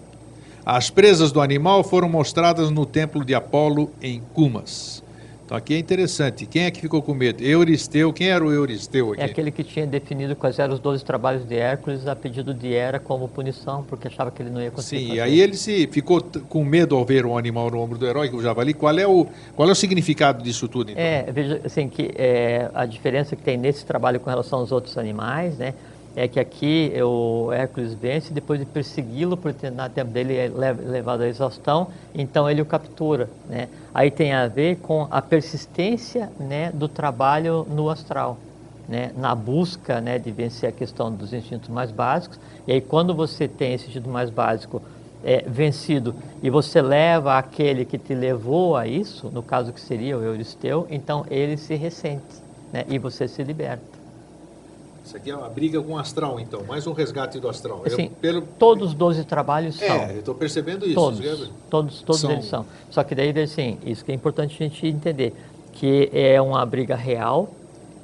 As 0.66 0.90
presas 0.90 1.32
do 1.32 1.42
animal 1.42 1.84
foram 1.84 2.10
mostradas 2.10 2.72
no 2.72 2.88
templo 2.88 3.24
de 3.24 3.36
Apolo 3.36 3.92
em 4.02 4.20
Cumas. 4.34 5.04
Então 5.50 5.58
aqui 5.58 5.74
é 5.74 5.80
interessante. 5.80 6.46
Quem 6.46 6.66
é 6.66 6.70
que 6.70 6.80
ficou 6.80 7.02
com 7.02 7.12
medo? 7.12 7.44
Euristeu. 7.44 8.14
Quem 8.14 8.30
era 8.30 8.46
o 8.46 8.52
Euristeu 8.52 9.14
aqui? 9.14 9.22
É 9.22 9.26
aquele 9.26 9.50
que 9.50 9.64
tinha 9.64 9.88
definido 9.88 10.36
quais 10.36 10.60
eram 10.60 10.76
os 10.76 10.80
12 10.80 11.04
trabalhos 11.04 11.44
de 11.44 11.56
Hércules 11.56 12.06
a 12.06 12.16
pedido 12.16 12.54
de 12.54 12.72
Hera 12.72 13.00
como 13.00 13.28
punição, 13.28 13.84
porque 13.84 14.08
achava 14.08 14.30
que 14.30 14.44
ele 14.44 14.52
não 14.52 14.62
ia 14.62 14.70
conseguir. 14.70 15.02
Sim, 15.02 15.08
fazer. 15.08 15.18
e 15.18 15.22
aí 15.22 15.40
ele 15.40 15.56
se 15.56 15.88
ficou 15.88 16.22
com 16.48 16.64
medo 16.64 16.96
ao 16.96 17.04
ver 17.04 17.26
um 17.26 17.36
animal 17.36 17.72
no 17.72 17.80
ombro 17.80 17.98
do 17.98 18.06
herói, 18.06 18.30
o 18.30 18.44
javali. 18.44 18.76
Qual 18.76 18.96
é 18.96 19.08
o, 19.08 19.26
qual 19.56 19.68
é 19.68 19.72
o 19.72 19.76
significado 19.76 20.44
disso 20.44 20.68
tudo, 20.68 20.92
então? 20.92 21.04
É, 21.04 21.24
veja 21.32 21.60
assim, 21.66 21.90
que 21.90 22.12
é, 22.16 22.70
a 22.72 22.86
diferença 22.86 23.36
que 23.36 23.42
tem 23.42 23.58
nesse 23.58 23.84
trabalho 23.84 24.20
com 24.20 24.30
relação 24.30 24.60
aos 24.60 24.72
outros 24.72 25.00
animais, 25.00 25.58
né? 25.58 25.74
é 26.16 26.28
que 26.28 26.40
aqui 26.40 26.92
o 27.02 27.52
Hércules 27.52 27.94
vence, 27.94 28.34
depois 28.34 28.60
de 28.60 28.66
persegui-lo 28.66 29.38
por 29.38 29.52
determinado 29.54 29.94
tempo 29.94 30.12
dele 30.12 30.36
é 30.36 30.48
levado 30.48 31.22
à 31.22 31.28
exaustão, 31.28 31.88
então 32.14 32.50
ele 32.50 32.62
o 32.62 32.66
captura. 32.66 33.30
Né? 33.48 33.68
Aí 33.94 34.12
tem 34.12 34.34
a 34.34 34.48
ver 34.48 34.78
com 34.78 35.08
a 35.10 35.22
persistência 35.22 36.32
né, 36.40 36.72
do 36.72 36.88
trabalho 36.88 37.66
no 37.70 37.90
astral, 37.90 38.38
né? 38.88 39.12
na 39.18 39.34
busca 39.34 40.00
né, 40.00 40.20
de 40.20 40.32
vencer 40.32 40.70
a 40.70 40.72
questão 40.72 41.12
dos 41.12 41.34
instintos 41.34 41.70
mais 41.70 41.92
básicos. 41.92 42.40
E 42.68 42.72
aí 42.72 42.82
quando 42.82 43.14
você 43.14 43.48
tem 43.48 43.74
esse 43.74 43.88
instinto 43.88 44.10
mais 44.10 44.30
básico 44.30 44.82
é, 45.24 45.44
vencido 45.48 46.16
e 46.42 46.50
você 46.50 46.82
leva 46.82 47.38
aquele 47.38 47.84
que 47.84 47.98
te 47.98 48.14
levou 48.14 48.78
a 48.78 48.88
isso, 48.88 49.30
no 49.32 49.44
caso 49.44 49.74
que 49.74 49.82
seria 49.82 50.18
o 50.18 50.24
Euristeu, 50.24 50.88
então 50.90 51.26
ele 51.30 51.58
se 51.58 51.76
ressente 51.76 52.44
né? 52.72 52.86
e 52.88 52.98
você 52.98 53.28
se 53.28 53.44
liberta. 53.44 53.99
Isso 55.10 55.18
aqui 55.18 55.32
é 55.32 55.36
uma 55.36 55.50
briga 55.50 55.82
com 55.82 55.94
o 55.94 55.98
astral, 55.98 56.40
então, 56.40 56.64
mais 56.68 56.86
um 56.86 56.94
resgate 56.94 57.40
do 57.40 57.50
astral. 57.50 57.82
Assim, 57.84 58.04
Eu, 58.04 58.10
pelo... 58.22 58.42
Todos 58.44 58.90
os 58.90 58.94
12 58.94 59.24
trabalhos 59.24 59.76
são. 59.76 59.88
É, 59.88 60.14
eu 60.14 60.20
estou 60.20 60.36
percebendo 60.36 60.86
isso. 60.86 60.94
Todos, 60.94 61.20
é- 61.20 61.48
todos, 61.68 62.02
todos 62.04 62.22
São- 62.22 62.32
eles 62.32 62.46
são. 62.46 62.64
Só 62.92 63.04
que 63.04 63.16
daí, 63.16 63.32
assim, 63.42 63.80
isso 63.84 64.06
que 64.06 64.12
é 64.12 64.14
importante 64.14 64.56
a 64.64 64.68
gente 64.68 64.86
entender, 64.86 65.34
que 65.74 66.12
é 66.14 66.40
uma 66.40 66.64
briga 66.64 66.96
real, 66.96 67.50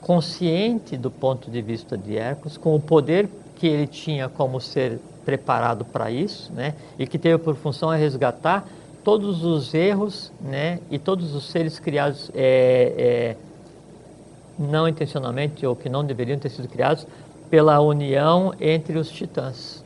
consciente 0.01 0.97
do 0.97 1.11
ponto 1.11 1.51
de 1.51 1.61
vista 1.61 1.95
de 1.95 2.17
Hércules, 2.17 2.57
com 2.57 2.75
o 2.75 2.79
poder 2.79 3.29
que 3.55 3.67
ele 3.67 3.85
tinha 3.85 4.27
como 4.27 4.59
ser 4.59 4.97
preparado 5.23 5.85
para 5.85 6.09
isso, 6.09 6.51
né? 6.53 6.73
E 6.97 7.05
que 7.05 7.19
teve 7.19 7.37
por 7.37 7.55
função 7.55 7.91
a 7.91 7.95
resgatar 7.95 8.67
todos 9.03 9.43
os 9.45 9.75
erros, 9.75 10.31
né? 10.41 10.79
E 10.89 10.97
todos 10.97 11.35
os 11.35 11.51
seres 11.51 11.77
criados 11.77 12.31
é, 12.33 12.95
é, 12.97 13.37
não 14.57 14.87
intencionalmente 14.87 15.65
ou 15.65 15.75
que 15.75 15.89
não 15.89 16.03
deveriam 16.03 16.39
ter 16.39 16.49
sido 16.49 16.67
criados 16.67 17.05
pela 17.49 17.79
união 17.79 18.53
entre 18.59 18.97
os 18.97 19.09
titãs, 19.09 19.83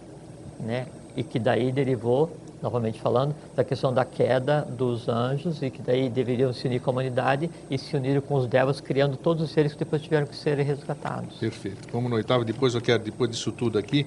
né? 0.60 0.88
E 1.16 1.24
que 1.24 1.40
daí 1.40 1.72
derivou, 1.72 2.32
novamente 2.62 3.00
falando, 3.00 3.36
da 3.56 3.64
questão 3.64 3.94
da 3.94 4.06
queda 4.06 4.62
dos 4.62 5.10
anjos 5.10 5.62
e 5.62 5.70
que 5.70 5.82
daí 5.82 6.10
deveriam 6.10 6.54
se 6.54 6.68
unir 6.68 6.80
com 6.80 6.92
a 6.92 6.94
humanidade 6.94 7.50
e 7.70 7.78
se 7.78 7.96
uniram 7.96 8.22
com 8.22 8.36
os 8.36 8.48
devas, 8.48 8.80
criando 8.80 9.18
todos 9.18 9.44
os 9.44 9.52
seres 9.52 9.74
que 9.74 9.80
depois 9.80 10.02
tiveram 10.02 10.28
que 10.28 10.36
ser 10.36 10.58
resgatados. 10.60 11.36
Perfeito. 11.38 11.88
Vamos 11.92 12.10
no 12.10 12.16
oitavo. 12.16 12.46
Depois 12.46 12.76
eu 12.76 12.82
quero, 12.82 13.04
depois 13.04 13.30
disso 13.30 13.52
tudo 13.52 13.78
aqui, 13.78 14.06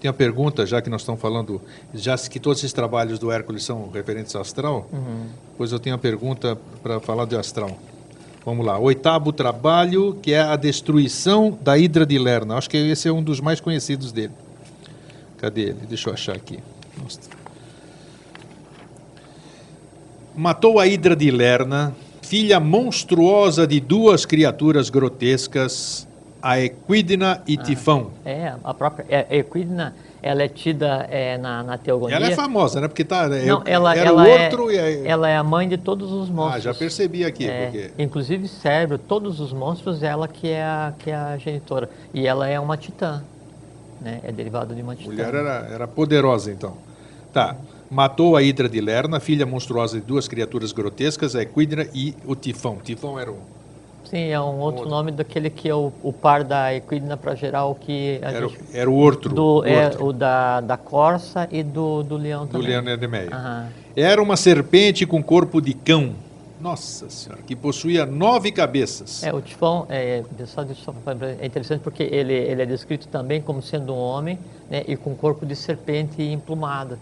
tem 0.00 0.08
a 0.08 0.12
pergunta, 0.12 0.66
já 0.66 0.82
que 0.82 0.90
nós 0.90 1.02
estamos 1.02 1.20
falando, 1.20 1.60
já 1.94 2.16
que 2.18 2.40
todos 2.40 2.58
esses 2.58 2.72
trabalhos 2.72 3.18
do 3.18 3.30
Hércules 3.30 3.62
são 3.64 3.88
referentes 3.88 4.34
ao 4.34 4.42
astral, 4.42 4.88
depois 5.52 5.70
eu 5.70 5.78
tenho 5.78 5.94
a 5.94 5.98
pergunta 5.98 6.58
para 6.82 6.98
falar 6.98 7.24
de 7.24 7.36
astral. 7.36 7.70
Vamos 8.44 8.66
lá. 8.66 8.78
Oitavo 8.78 9.32
trabalho, 9.32 10.18
que 10.20 10.32
é 10.32 10.40
a 10.40 10.56
destruição 10.56 11.56
da 11.60 11.78
Hidra 11.78 12.04
de 12.04 12.18
Lerna. 12.18 12.56
Acho 12.56 12.68
que 12.68 12.76
esse 12.76 13.06
é 13.06 13.12
um 13.12 13.22
dos 13.22 13.40
mais 13.40 13.60
conhecidos 13.60 14.10
dele. 14.10 14.32
Cadê 15.38 15.62
ele? 15.62 15.78
Deixa 15.88 16.08
eu 16.08 16.14
achar 16.14 16.34
aqui. 16.34 16.58
Nossa. 17.00 17.20
Matou 20.34 20.80
a 20.80 20.86
Hidra 20.86 21.14
de 21.14 21.30
Lerna, 21.30 21.94
filha 22.20 22.58
monstruosa 22.58 23.66
de 23.66 23.78
duas 23.78 24.24
criaturas 24.24 24.90
grotescas, 24.90 26.08
a 26.40 26.58
Equidna 26.58 27.42
e 27.46 27.56
Tifão. 27.56 28.10
É, 28.24 28.54
a 28.64 28.74
própria 28.74 29.06
é, 29.08 29.38
Equidna, 29.38 29.94
ela 30.22 30.42
é 30.44 30.48
tida 30.48 31.06
é, 31.10 31.36
na, 31.36 31.64
na 31.64 31.76
teogonia. 31.76 32.14
Ela 32.14 32.28
é 32.28 32.30
famosa, 32.30 32.80
né? 32.80 32.86
Porque 32.86 33.04
tá, 33.04 33.24
é, 33.24 33.44
Não, 33.44 33.62
ela, 33.66 33.94
era 33.94 34.08
ela 34.08 34.28
é, 34.28 34.44
outro 34.44 34.70
e 34.70 34.78
a... 34.78 35.04
ela 35.04 35.28
é 35.28 35.36
a 35.36 35.42
mãe 35.42 35.68
de 35.68 35.76
todos 35.76 36.12
os 36.12 36.30
monstros. 36.30 36.56
Ah, 36.66 36.72
já 36.72 36.74
percebi 36.74 37.24
aqui. 37.24 37.48
É, 37.48 37.64
porque... 37.64 37.90
Inclusive 37.98 38.46
cérebro, 38.46 38.98
todos 38.98 39.40
os 39.40 39.52
monstros, 39.52 40.00
ela 40.02 40.28
que 40.28 40.48
é 40.48 40.62
a, 40.62 40.94
que 40.96 41.10
é 41.10 41.14
a 41.16 41.36
genitora. 41.36 41.90
E 42.14 42.24
ela 42.24 42.48
é 42.48 42.60
uma 42.60 42.76
titã, 42.76 43.24
né? 44.00 44.20
É 44.22 44.30
derivada 44.30 44.72
de 44.74 44.80
uma 44.80 44.92
A 44.92 44.96
titã. 44.96 45.10
mulher 45.10 45.34
era, 45.34 45.68
era 45.68 45.88
poderosa, 45.88 46.52
então. 46.52 46.76
Tá. 47.32 47.56
Matou 47.90 48.36
a 48.36 48.42
Hidra 48.42 48.68
de 48.68 48.80
Lerna, 48.80 49.18
filha 49.18 49.44
monstruosa 49.44 50.00
de 50.00 50.06
duas 50.06 50.28
criaturas 50.28 50.70
grotescas, 50.72 51.34
a 51.34 51.42
Equidna 51.42 51.86
e 51.92 52.14
o 52.24 52.36
Tifão. 52.36 52.76
Tifão 52.76 53.18
era 53.18 53.30
um... 53.30 53.40
Sim, 54.04 54.28
é 54.28 54.40
um 54.40 54.58
outro 54.58 54.80
Outro. 54.80 54.90
nome 54.90 55.10
daquele 55.10 55.48
que 55.48 55.68
é 55.68 55.74
o, 55.74 55.92
o 56.02 56.12
par 56.12 56.44
da 56.44 56.74
Equidna 56.74 57.16
para 57.16 57.34
gerar 57.34 57.64
o 57.66 57.74
que 57.74 58.18
Era, 58.20 58.48
gente... 58.48 58.58
era 58.74 58.90
o 58.90 58.94
outro. 58.94 59.34
Do, 59.34 59.60
o 59.60 59.64
é, 59.64 59.84
outro, 59.86 60.06
o 60.06 60.12
da, 60.12 60.60
da 60.60 60.76
corça 60.76 61.48
e 61.50 61.62
do, 61.62 62.02
do 62.02 62.16
leão 62.16 62.44
do 62.44 62.52
também. 62.52 62.68
Leandro 62.68 62.90
Edemeia. 62.92 63.30
Aham. 63.32 63.68
Era 63.96 64.22
uma 64.22 64.36
serpente 64.36 65.06
com 65.06 65.22
corpo 65.22 65.60
de 65.60 65.72
cão. 65.74 66.12
Nossa 66.60 67.10
Senhora, 67.10 67.42
que 67.44 67.56
possuía 67.56 68.06
nove 68.06 68.52
cabeças. 68.52 69.24
É, 69.24 69.34
o 69.34 69.40
tifão, 69.40 69.84
é, 69.88 70.22
só, 70.46 70.64
só 70.74 70.94
é 71.40 71.44
interessante 71.44 71.80
porque 71.80 72.04
ele, 72.04 72.32
ele 72.32 72.62
é 72.62 72.66
descrito 72.66 73.08
também 73.08 73.40
como 73.40 73.60
sendo 73.60 73.92
um 73.92 73.98
homem 73.98 74.38
né, 74.70 74.84
e 74.86 74.94
com 74.96 75.12
corpo 75.14 75.44
de 75.44 75.56
serpente 75.56 76.22
emplumada. 76.22 76.98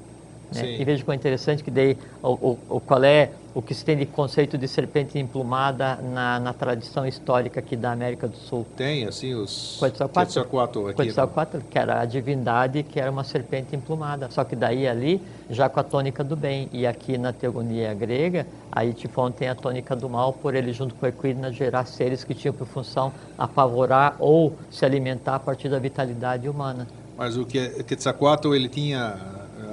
Né? 0.55 0.77
E 0.79 0.85
veja 0.85 1.05
como 1.05 1.13
é 1.13 1.17
interessante 1.17 1.63
que 1.63 1.71
daí, 1.71 1.95
o, 2.23 2.29
o, 2.31 2.59
o- 2.71 2.81
qual 2.81 3.05
é 3.05 3.31
o 3.55 3.61
que 3.61 3.75
se 3.75 3.85
tem 3.85 3.97
de 3.97 4.07
conceito 4.07 4.57
de 4.57 4.69
serpente 4.69 5.19
emplumada 5.19 5.97
na, 5.97 6.39
na 6.39 6.53
tradição 6.53 7.07
histórica 7.07 7.61
aqui 7.61 7.77
da 7.77 7.91
América 7.93 8.29
do 8.29 8.37
Sul. 8.37 8.67
Tem, 8.77 9.07
assim, 9.07 9.35
os... 9.35 9.79
Quetzalcoatl. 9.81 10.27
Quetzalcoatl 10.27 10.87
aqui. 10.89 11.03
Quetzalcoatl, 11.03 11.59
que 11.71 11.79
era 11.79 12.01
a 12.01 12.05
divindade, 12.05 12.83
que 12.83 13.01
era 13.01 13.11
uma 13.11 13.25
serpente 13.25 13.75
emplumada. 13.75 14.29
Só 14.31 14.45
que 14.45 14.55
daí 14.55 14.87
ali, 14.87 15.21
já 15.49 15.69
com 15.69 15.81
a 15.81 15.83
tônica 15.83 16.23
do 16.23 16.37
bem. 16.37 16.69
E 16.73 16.87
aqui 16.87 17.19
na 17.19 17.33
teogonia 17.33 17.93
grega, 17.93 18.47
aí 18.71 18.93
Tifão 18.93 19.31
tem 19.33 19.49
a 19.49 19.55
tônica 19.55 19.97
do 19.97 20.09
mal, 20.09 20.33
por 20.33 20.55
ele 20.55 20.73
junto 20.73 20.95
com 20.95 21.07
a 21.07 21.09
Equidna 21.09 21.53
gerar 21.53 21.87
seres 21.87 22.23
que 22.23 22.35
tinham 22.35 22.55
por 22.55 22.67
função 22.67 23.13
apavorar 23.37 24.17
ou 24.19 24.57
se 24.71 24.85
alimentar 24.85 25.37
a 25.37 25.41
partir 25.41 25.69
da 25.69 25.79
vitalidade 25.79 26.49
humana. 26.49 26.87
Mas 27.17 27.37
o 27.37 27.45
que 27.45 27.83
Quetzalcoatl, 27.83 28.55
ele 28.55 28.69
tinha 28.69 29.19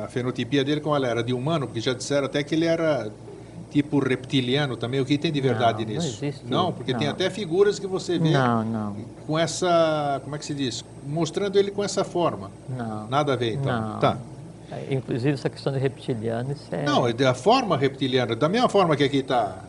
a 0.04 0.08
fenotipia 0.08 0.64
dele 0.64 0.82
como 0.82 0.96
ela 0.96 1.08
era 1.08 1.24
de 1.24 1.34
humano, 1.34 1.68
porque 1.68 1.80
já 1.80 1.94
disseram 1.94 2.26
até 2.26 2.44
que 2.44 2.54
ele 2.54 2.66
era 2.66 3.10
tipo 3.72 4.00
reptiliano 4.00 4.76
também. 4.78 5.00
O 5.00 5.06
que 5.06 5.18
tem 5.18 5.32
de 5.32 5.42
verdade 5.42 5.86
Não, 5.86 5.94
não 5.94 6.02
nisso? 6.02 6.24
existe 6.26 6.46
Não, 6.48 6.72
porque 6.74 6.94
tem 6.94 7.08
Não. 7.08 7.14
até 7.14 7.30
figuras 7.30 7.78
que 7.80 7.88
você 7.88 8.18
vê 8.18 8.30
Não, 8.32 8.64
não, 8.64 8.96
com 9.26 9.38
essa, 9.38 10.20
como 10.24 10.36
é 10.36 10.40
que 10.40 10.46
se 10.46 10.54
diz? 10.54 10.84
Mostrando 11.06 11.58
ele 11.58 11.72
com 11.72 11.84
essa 11.84 12.04
forma. 12.04 12.52
não. 12.70 13.08
Nada 13.08 13.34
a 13.34 13.36
ver, 13.36 13.54
então. 13.56 13.82
Não. 13.94 14.00
Tá. 14.00 14.18
É, 14.72 14.94
Inclusive 14.94 15.32
essa 15.34 15.50
questão 15.50 15.72
de 15.72 15.80
reptiliano, 15.80 16.52
isso 16.52 16.68
é... 16.76 16.84
Não, 16.86 17.08
é 17.08 17.14
da 17.14 17.34
forma 17.34 17.78
reptiliana, 17.78 18.36
da 18.36 18.50
mesma 18.50 18.68
forma 18.68 18.96
que 18.98 19.04
aqui 19.04 19.18
está 19.18 19.64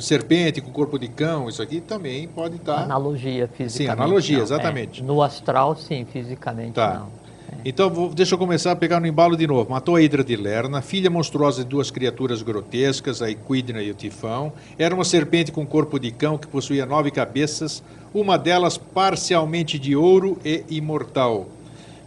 serpente 0.00 0.60
com 0.60 0.70
corpo 0.72 0.98
de 0.98 1.06
cão, 1.06 1.48
isso 1.48 1.62
aqui 1.62 1.80
também 1.80 2.26
pode 2.26 2.56
estar. 2.56 2.82
Analogia 2.82 3.48
fisicamente. 3.48 3.90
analogia, 4.02 4.36
não. 4.38 4.42
É, 4.42 4.44
exatamente. 4.44 5.02
no 5.04 5.22
astral, 5.22 5.76
sim, 5.76 6.04
fisicamente 6.04 6.72
Tá. 6.72 6.94
não. 6.94 7.19
Então, 7.64 7.90
vou- 7.90 8.08
deixa 8.08 8.34
eu 8.34 8.38
começar 8.38 8.72
a 8.72 8.76
pegar 8.76 9.00
no 9.00 9.06
embalo 9.06 9.36
de 9.36 9.46
novo. 9.46 9.70
Matou 9.70 9.96
a 9.96 10.02
Hidra 10.02 10.24
de 10.24 10.34
Lerna, 10.34 10.80
filha 10.80 11.10
monstruosa 11.10 11.62
de 11.62 11.68
duas 11.68 11.90
criaturas 11.90 12.40
grotescas, 12.42 13.20
a 13.20 13.30
Equidna 13.30 13.82
e 13.82 13.90
o 13.90 13.94
Tifão. 13.94 14.52
Era 14.78 14.94
uma 14.94 15.04
serpente 15.04 15.52
com 15.52 15.66
corpo 15.66 15.98
de 15.98 16.10
cão 16.10 16.38
que 16.38 16.46
possuía 16.46 16.86
nove 16.86 17.10
cabeças, 17.10 17.82
uma 18.14 18.38
delas 18.38 18.78
parcialmente 18.78 19.78
de 19.78 19.94
ouro 19.94 20.38
e 20.44 20.64
imortal, 20.70 21.48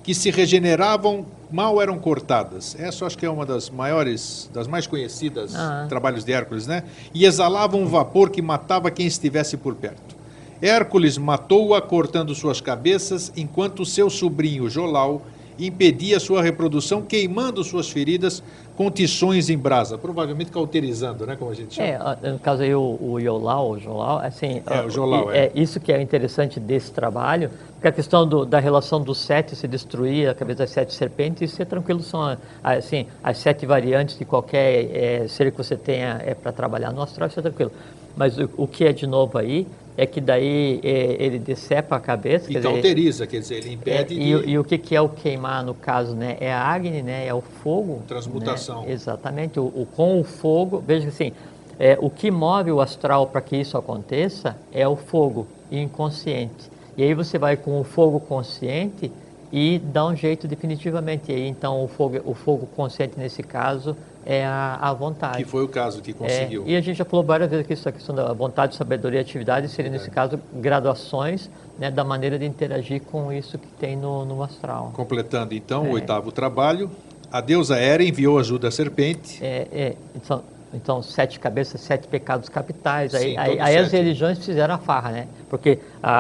que 0.03 0.15
se 0.15 0.31
regeneravam 0.31 1.25
mal 1.51 1.79
eram 1.79 1.99
cortadas. 1.99 2.75
Essa 2.79 3.05
acho 3.05 3.15
que 3.15 3.25
é 3.25 3.29
uma 3.29 3.45
das 3.45 3.69
maiores, 3.69 4.49
das 4.51 4.67
mais 4.67 4.87
conhecidas 4.87 5.53
Ah. 5.53 5.85
trabalhos 5.87 6.23
de 6.25 6.33
Hércules, 6.33 6.65
né? 6.65 6.83
E 7.13 7.25
exalavam 7.25 7.81
um 7.81 7.85
vapor 7.85 8.31
que 8.31 8.41
matava 8.41 8.89
quem 8.89 9.05
estivesse 9.05 9.55
por 9.55 9.75
perto. 9.75 10.15
Hércules 10.59 11.17
matou-a 11.17 11.79
cortando 11.81 12.33
suas 12.33 12.59
cabeças, 12.59 13.31
enquanto 13.37 13.85
seu 13.85 14.09
sobrinho 14.09 14.67
Jolau 14.69 15.21
impedia 15.59 16.19
sua 16.19 16.41
reprodução, 16.41 17.01
queimando 17.01 17.63
suas 17.63 17.89
feridas 17.89 18.41
com 18.75 18.89
tições 18.89 19.49
em 19.51 19.57
brasa, 19.57 19.97
provavelmente 19.97 20.49
cauterizando, 20.51 21.27
né, 21.27 21.35
como 21.35 21.51
a 21.51 21.53
gente 21.53 21.75
chama. 21.75 22.17
É, 22.23 22.31
no 22.31 22.39
caso 22.39 22.63
aí 22.63 22.73
o, 22.73 22.97
o 22.99 23.19
Iolau, 23.19 23.71
o 23.71 23.79
Jolau, 23.79 24.17
assim... 24.17 24.63
É, 24.65 24.81
o 24.81 24.89
Jolau, 24.89 25.31
e- 25.31 25.37
é. 25.37 25.51
Isso 25.53 25.79
que 25.79 25.91
é 25.93 26.01
interessante 26.01 26.59
desse 26.59 26.91
trabalho, 26.91 27.51
porque 27.75 27.87
a 27.87 27.91
questão 27.91 28.27
do- 28.27 28.45
da 28.45 28.59
relação 28.59 28.99
dos 28.99 29.19
sete 29.19 29.55
se 29.55 29.67
destruir 29.67 30.27
a 30.27 30.33
cabeça 30.33 30.59
das 30.59 30.71
sete 30.71 30.93
serpentes, 30.93 31.51
isso 31.51 31.61
é 31.61 31.65
tranquilo, 31.65 32.01
são 32.01 32.19
ah, 32.23 32.37
assim, 32.63 33.05
as 33.23 33.37
sete 33.37 33.65
variantes 33.67 34.17
de 34.17 34.25
qualquer 34.25 34.89
eh, 35.23 35.27
ser 35.27 35.51
que 35.51 35.57
você 35.57 35.77
tenha 35.77 36.19
é, 36.25 36.33
para 36.33 36.51
trabalhar 36.51 36.91
no 36.91 37.01
astral, 37.03 37.27
isso 37.29 37.39
é 37.39 37.43
tranquilo. 37.43 37.71
Mas 38.15 38.37
o, 38.39 38.49
o 38.57 38.67
que 38.67 38.85
é 38.85 38.93
de 38.93 39.05
novo 39.05 39.37
aí 39.37 39.67
é 39.97 40.05
que 40.05 40.19
daí 40.19 40.79
eh, 40.83 41.17
ele 41.19 41.37
decepa 41.39 41.95
a 41.95 41.99
cabeça, 41.99 42.49
E 42.49 42.53
quer 42.53 42.59
dizer, 42.59 42.71
cauteriza, 42.73 43.27
quer 43.27 43.39
dizer, 43.39 43.55
ele 43.57 43.69
é, 43.69 43.73
impede 43.73 44.13
e, 44.19 44.35
o- 44.35 44.41
de... 44.43 44.49
e 44.49 44.59
o 44.59 44.63
que, 44.63 44.77
que 44.77 44.95
é 44.95 45.01
o 45.01 45.09
queimar 45.09 45.63
no 45.63 45.73
caso, 45.73 46.15
né? 46.15 46.37
É 46.39 46.51
a 46.51 46.61
Agni, 46.65 47.01
né? 47.01 47.27
É 47.27 47.33
o 47.33 47.41
fogo. 47.41 48.01
Transmutação. 48.07 48.83
né? 48.83 48.91
Exatamente. 48.91 49.59
O, 49.59 49.63
o- 49.65 49.87
com 49.95 50.19
o 50.19 50.23
fogo, 50.23 50.83
veja 50.85 51.07
assim, 51.09 51.31
é, 51.79 51.97
o 52.01 52.09
que 52.09 52.31
move 52.31 52.71
o 52.71 52.81
astral 52.81 53.27
para 53.27 53.41
que 53.41 53.55
isso 53.55 53.77
aconteça 53.77 54.55
é 54.71 54.87
o 54.87 54.95
fogo 54.95 55.47
inconsciente. 55.71 56.71
E 56.97 57.03
aí 57.03 57.13
você 57.13 57.37
vai 57.37 57.57
com 57.57 57.79
o 57.79 57.83
fogo 57.83 58.19
consciente 58.19 59.11
e 59.51 59.79
dá 59.79 60.05
um 60.05 60.15
jeito 60.15 60.47
definitivamente. 60.47 61.31
E 61.31 61.35
aí 61.35 61.47
então 61.47 61.83
o 61.83 61.87
fogo, 61.87 62.19
o 62.25 62.33
fogo 62.33 62.67
consciente 62.75 63.17
nesse 63.17 63.43
caso 63.43 63.95
é 64.25 64.45
a, 64.45 64.77
a 64.81 64.93
vontade. 64.93 65.37
Que 65.37 65.45
foi 65.49 65.63
o 65.63 65.67
caso 65.67 66.01
que 66.01 66.11
É, 66.11 66.13
conseguiu. 66.13 66.63
e 66.65 66.75
a 66.75 66.81
gente 66.81 66.97
já 66.97 67.05
falou 67.05 67.25
várias 67.25 67.49
vezes 67.49 67.65
aqui 67.65 67.73
essa 67.73 67.91
questão 67.91 68.15
da 68.15 68.31
vontade, 68.33 68.75
sabedoria 68.75 69.19
e 69.19 69.21
atividade, 69.21 69.67
seria 69.69 69.91
nesse 69.91 70.09
caso 70.09 70.39
graduações 70.53 71.49
né, 71.77 71.89
da 71.91 72.03
maneira 72.03 72.37
de 72.39 72.45
interagir 72.45 73.01
com 73.01 73.31
isso 73.31 73.57
que 73.57 73.67
tem 73.79 73.95
no, 73.95 74.25
no 74.25 74.41
astral. 74.43 74.91
Completando, 74.93 75.53
então, 75.53 75.85
É. 75.85 75.89
o 75.89 75.91
oitavo 75.93 76.31
trabalho, 76.31 76.89
a 77.31 77.41
deusa 77.41 77.77
Hera 77.77 78.03
enviou 78.03 78.37
ajuda 78.39 78.67
à 78.67 78.71
serpente. 78.71 79.43
É, 79.43 79.67
é, 79.71 79.95
então, 80.15 80.43
então, 80.73 81.03
sete 81.03 81.39
cabeças, 81.39 81.81
sete 81.81 82.07
pecados 82.07 82.49
capitais. 82.49 83.13
Aí, 83.13 83.31
Sim, 83.31 83.37
aí, 83.37 83.49
todos 83.51 83.65
aí 83.65 83.77
as 83.77 83.91
religiões 83.91 84.43
fizeram 84.43 84.73
a 84.75 84.77
farra, 84.79 85.11
né? 85.11 85.27
Porque 85.49 85.79
a, 86.01 86.11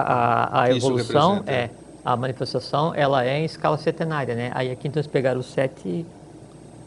a, 0.59 0.61
a 0.63 0.69
evolução, 0.71 1.35
representa. 1.37 1.51
é, 1.51 1.69
a 2.05 2.15
manifestação, 2.17 2.93
ela 2.95 3.23
é 3.25 3.39
em 3.39 3.45
escala 3.45 3.77
setenária, 3.77 4.35
né? 4.35 4.51
Aí 4.53 4.69
aqui 4.71 4.87
então 4.87 4.99
eles 4.99 5.07
pegaram 5.07 5.39
os 5.39 5.47
sete 5.47 5.87
e 5.87 6.05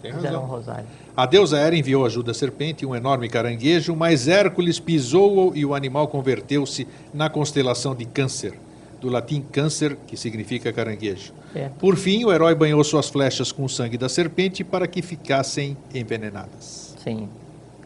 Tem 0.03 0.13
fizeram 0.13 0.43
um 0.43 0.47
rosário. 0.47 0.85
A 1.17 1.25
deusa 1.25 1.59
Hera 1.59 1.75
enviou 1.75 2.05
ajuda 2.05 2.33
à 2.33 2.35
serpente, 2.35 2.85
um 2.85 2.95
enorme 2.95 3.27
caranguejo, 3.27 3.97
mas 3.97 4.29
Hércules 4.29 4.79
pisou-o 4.79 5.57
e 5.57 5.65
o 5.65 5.75
animal 5.75 6.09
converteu-se 6.09 6.87
na 7.15 7.31
constelação 7.31 7.95
de 7.95 8.05
Câncer. 8.05 8.53
do 9.01 9.09
latim 9.09 9.41
câncer, 9.41 9.97
que 10.07 10.17
significa 10.17 10.73
caranguejo. 10.73 11.33
É. 11.55 11.69
Por 11.79 11.97
fim, 11.97 12.25
o 12.25 12.33
herói 12.33 12.55
banhou 12.55 12.83
suas 12.83 13.09
flechas 13.09 13.53
com 13.53 13.65
o 13.65 13.69
sangue 13.69 13.97
da 13.99 14.09
serpente 14.09 14.65
para 14.65 14.87
que 14.87 15.03
ficassem 15.03 15.77
envenenadas. 15.95 16.95
Sim. 17.03 17.29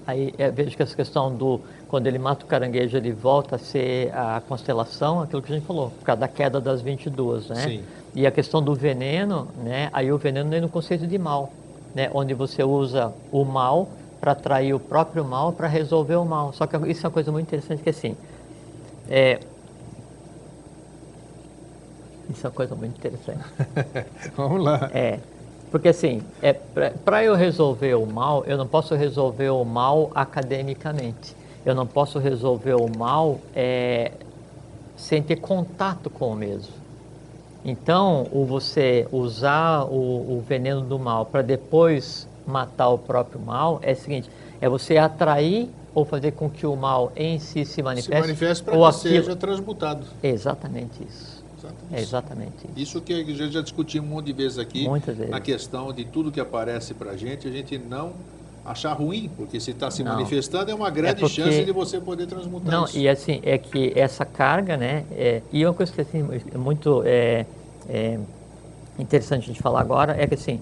Aí 0.07 0.33
é, 0.39 0.51
vejo 0.51 0.77
que 0.77 0.83
essa 0.83 0.95
questão 0.95 1.35
do 1.35 1.61
quando 1.89 2.07
ele 2.07 2.19
mata 2.19 2.45
o 2.45 2.49
caranguejo, 2.49 2.97
ele 2.97 3.13
volta 3.13 3.57
a 3.57 3.59
ser 3.59 4.13
a 4.15 4.41
constelação, 4.49 5.21
aquilo 5.21 5.43
que 5.43 5.53
a 5.53 5.57
gente 5.57 5.67
falou, 5.67 5.91
por 5.91 6.05
causa 6.05 6.21
da 6.21 6.29
queda 6.29 6.61
das 6.61 6.81
22, 6.81 7.49
né? 7.49 7.57
Sim. 7.57 7.83
E 8.15 8.27
a 8.27 8.31
questão 8.31 8.63
do 8.63 8.75
veneno, 8.75 9.49
né? 9.63 9.91
Aí 9.93 10.13
o 10.13 10.17
veneno 10.17 10.55
é 10.55 10.61
no 10.61 10.69
conceito 10.69 11.07
de 11.07 11.19
mal, 11.19 11.53
né? 11.95 12.11
Onde 12.13 12.35
você 12.35 12.63
usa 12.63 13.13
o 13.31 13.45
mal 13.45 13.89
para 14.21 14.33
atrair 14.33 14.75
o 14.75 14.81
próprio 14.81 15.25
mal 15.25 15.53
para 15.53 15.67
resolver 15.67 16.17
o 16.17 16.25
mal. 16.25 16.53
Só 16.53 16.67
que 16.67 16.77
isso 16.91 17.07
é 17.07 17.09
uma 17.09 17.13
coisa 17.13 17.33
muito 17.33 17.47
interessante 17.47 17.83
que 17.83 17.91
assim, 17.91 18.17
é, 19.09 19.41
isso 22.29 22.47
é 22.47 22.49
uma 22.49 22.55
coisa 22.55 22.75
muito 22.75 22.97
interessante. 22.97 23.45
Vamos 24.37 24.63
lá. 24.63 24.91
É, 24.93 25.19
porque 25.71 25.89
assim, 25.89 26.23
é, 26.43 26.53
para 26.53 27.25
eu 27.25 27.35
resolver 27.35 27.95
o 27.95 28.07
mal, 28.07 28.45
eu 28.45 28.57
não 28.57 28.67
posso 28.67 28.95
resolver 28.95 29.51
o 29.51 29.65
mal 29.65 30.11
academicamente. 30.15 31.35
Eu 31.65 31.75
não 31.75 31.87
posso 31.87 32.19
resolver 32.19 32.75
o 32.75 32.89
mal 32.89 33.41
é, 33.55 34.13
sem 34.97 35.23
ter 35.23 35.37
contato 35.37 36.09
com 36.09 36.33
o 36.33 36.35
mesmo. 36.35 36.80
Então, 37.65 38.27
o 38.33 38.45
você 38.45 39.07
usar 39.13 39.85
o, 39.85 40.39
o 40.39 40.45
veneno 40.47 40.81
do 40.81 40.99
mal 40.99 41.27
para 41.27 41.43
depois 41.43 42.27
matar 42.47 42.89
o 42.89 42.99
próprio 42.99 43.41
mal 43.41 43.79
é 43.83 43.93
o 43.93 43.97
seguinte: 43.97 44.31
é 44.61 44.69
você 44.69 44.97
atrair 44.97 45.69
ou 45.95 46.05
fazer 46.05 46.33
com 46.33 46.49
que 46.49 46.67
o 46.67 46.77
mal 46.77 47.13
em 47.17 47.39
si 47.39 47.65
se 47.65 47.83
manifeste. 47.83 48.15
Se 48.15 48.21
manifeste 48.21 48.65
para 48.65 48.77
que 48.77 48.83
aquilo... 48.83 48.93
seja 48.93 49.37
transmutado. 49.37 50.07
É 50.23 50.29
exatamente 50.29 51.03
isso. 51.03 51.41
Exatamente. 51.59 51.95
É 51.95 52.01
exatamente 52.01 52.57
isso. 52.65 52.73
Isso 52.77 53.01
que 53.01 53.13
a 53.13 53.17
gente 53.17 53.53
já 53.53 53.61
discutimos 53.61 54.09
um 54.09 54.15
monte 54.15 54.27
de 54.27 54.33
vezes 54.33 54.59
aqui, 54.59 54.89
Muitas 54.89 55.17
vezes. 55.17 55.31
na 55.31 55.41
questão 55.41 55.93
de 55.93 56.05
tudo 56.05 56.33
que 56.33 56.41
aparece 56.41 56.95
para 56.95 57.11
a 57.11 57.17
gente, 57.17 57.47
a 57.47 57.51
gente 57.51 57.77
não 57.77 58.13
achar 58.65 58.93
ruim, 58.93 59.31
porque 59.37 59.59
se 59.59 59.71
está 59.71 59.91
se 59.91 60.03
Não. 60.03 60.13
manifestando 60.13 60.71
é 60.71 60.75
uma 60.75 60.91
grande 60.91 61.21
porque- 61.21 61.43
chance 61.43 61.65
de 61.65 61.73
você 61.73 62.01
poder 62.01 62.27
transmutar 62.27 62.71
Não, 62.71 62.85
isso. 62.85 62.99
e 62.99 63.09
assim, 63.09 63.41
é 63.43 63.57
que 63.59 63.93
essa 63.97 64.25
carga, 64.25 64.77
né, 64.77 65.05
é, 65.13 65.43
e 65.53 65.65
uma 65.65 65.75
coisa 65.75 65.93
que 65.93 66.01
assim, 66.01 66.27
é 66.55 66.59
muito 66.59 67.03
é, 67.05 67.47
é, 67.89 68.19
interessante 68.99 69.45
a 69.45 69.47
gente 69.47 69.63
falar 69.63 69.81
agora, 69.81 70.15
é 70.19 70.27
que 70.27 70.35
assim, 70.35 70.61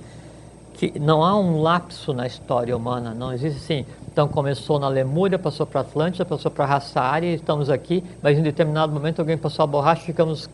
que 0.75 0.97
não 0.99 1.25
há 1.25 1.37
um 1.39 1.61
lapso 1.61 2.13
na 2.15 2.27
história 2.27 2.77
humana, 2.77 3.13
não 3.13 3.33
existe 3.33 3.59
assim, 3.59 3.87
então 4.13 4.29
começou 4.29 4.79
na 4.79 4.89
Lemúria, 4.89 5.39
passou 5.39 5.67
para 5.67 5.81
a 5.81 5.83
Atlântida, 5.83 6.25
passou 6.25 6.51
para 6.51 6.65
a 6.65 6.69
raça 6.69 7.21
estamos 7.21 7.69
aqui, 7.69 8.05
mas 8.23 8.39
em 8.39 8.43
determinado 8.43 8.93
momento 8.93 9.19
alguém 9.19 9.37
passou 9.37 9.65
a 9.65 9.67
borracha 9.67 10.03
e 10.03 10.07
ficamos 10.07 10.49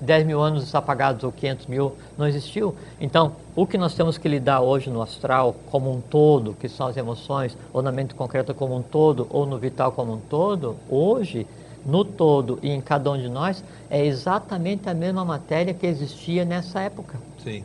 10 0.00 0.26
mil 0.26 0.40
anos 0.40 0.74
apagados 0.74 1.24
ou 1.24 1.32
500 1.32 1.66
mil, 1.66 1.96
não 2.16 2.26
existiu. 2.26 2.74
Então, 3.00 3.32
o 3.54 3.66
que 3.66 3.76
nós 3.76 3.94
temos 3.94 4.18
que 4.18 4.28
lidar 4.28 4.60
hoje 4.60 4.90
no 4.90 5.02
astral 5.02 5.54
como 5.70 5.92
um 5.92 6.00
todo, 6.00 6.54
que 6.54 6.68
são 6.68 6.86
as 6.86 6.96
emoções, 6.96 7.56
ou 7.72 7.82
na 7.82 7.92
mente 7.92 8.14
concreta 8.14 8.54
como 8.54 8.76
um 8.76 8.82
todo, 8.82 9.26
ou 9.30 9.46
no 9.46 9.58
vital 9.58 9.92
como 9.92 10.14
um 10.14 10.20
todo, 10.20 10.76
hoje, 10.88 11.46
no 11.84 12.04
todo 12.04 12.58
e 12.62 12.70
em 12.70 12.80
cada 12.80 13.10
um 13.10 13.18
de 13.18 13.28
nós, 13.28 13.62
é 13.90 14.04
exatamente 14.04 14.88
a 14.88 14.94
mesma 14.94 15.24
matéria 15.24 15.74
que 15.74 15.86
existia 15.86 16.44
nessa 16.44 16.80
época. 16.80 17.18
Sim. 17.42 17.64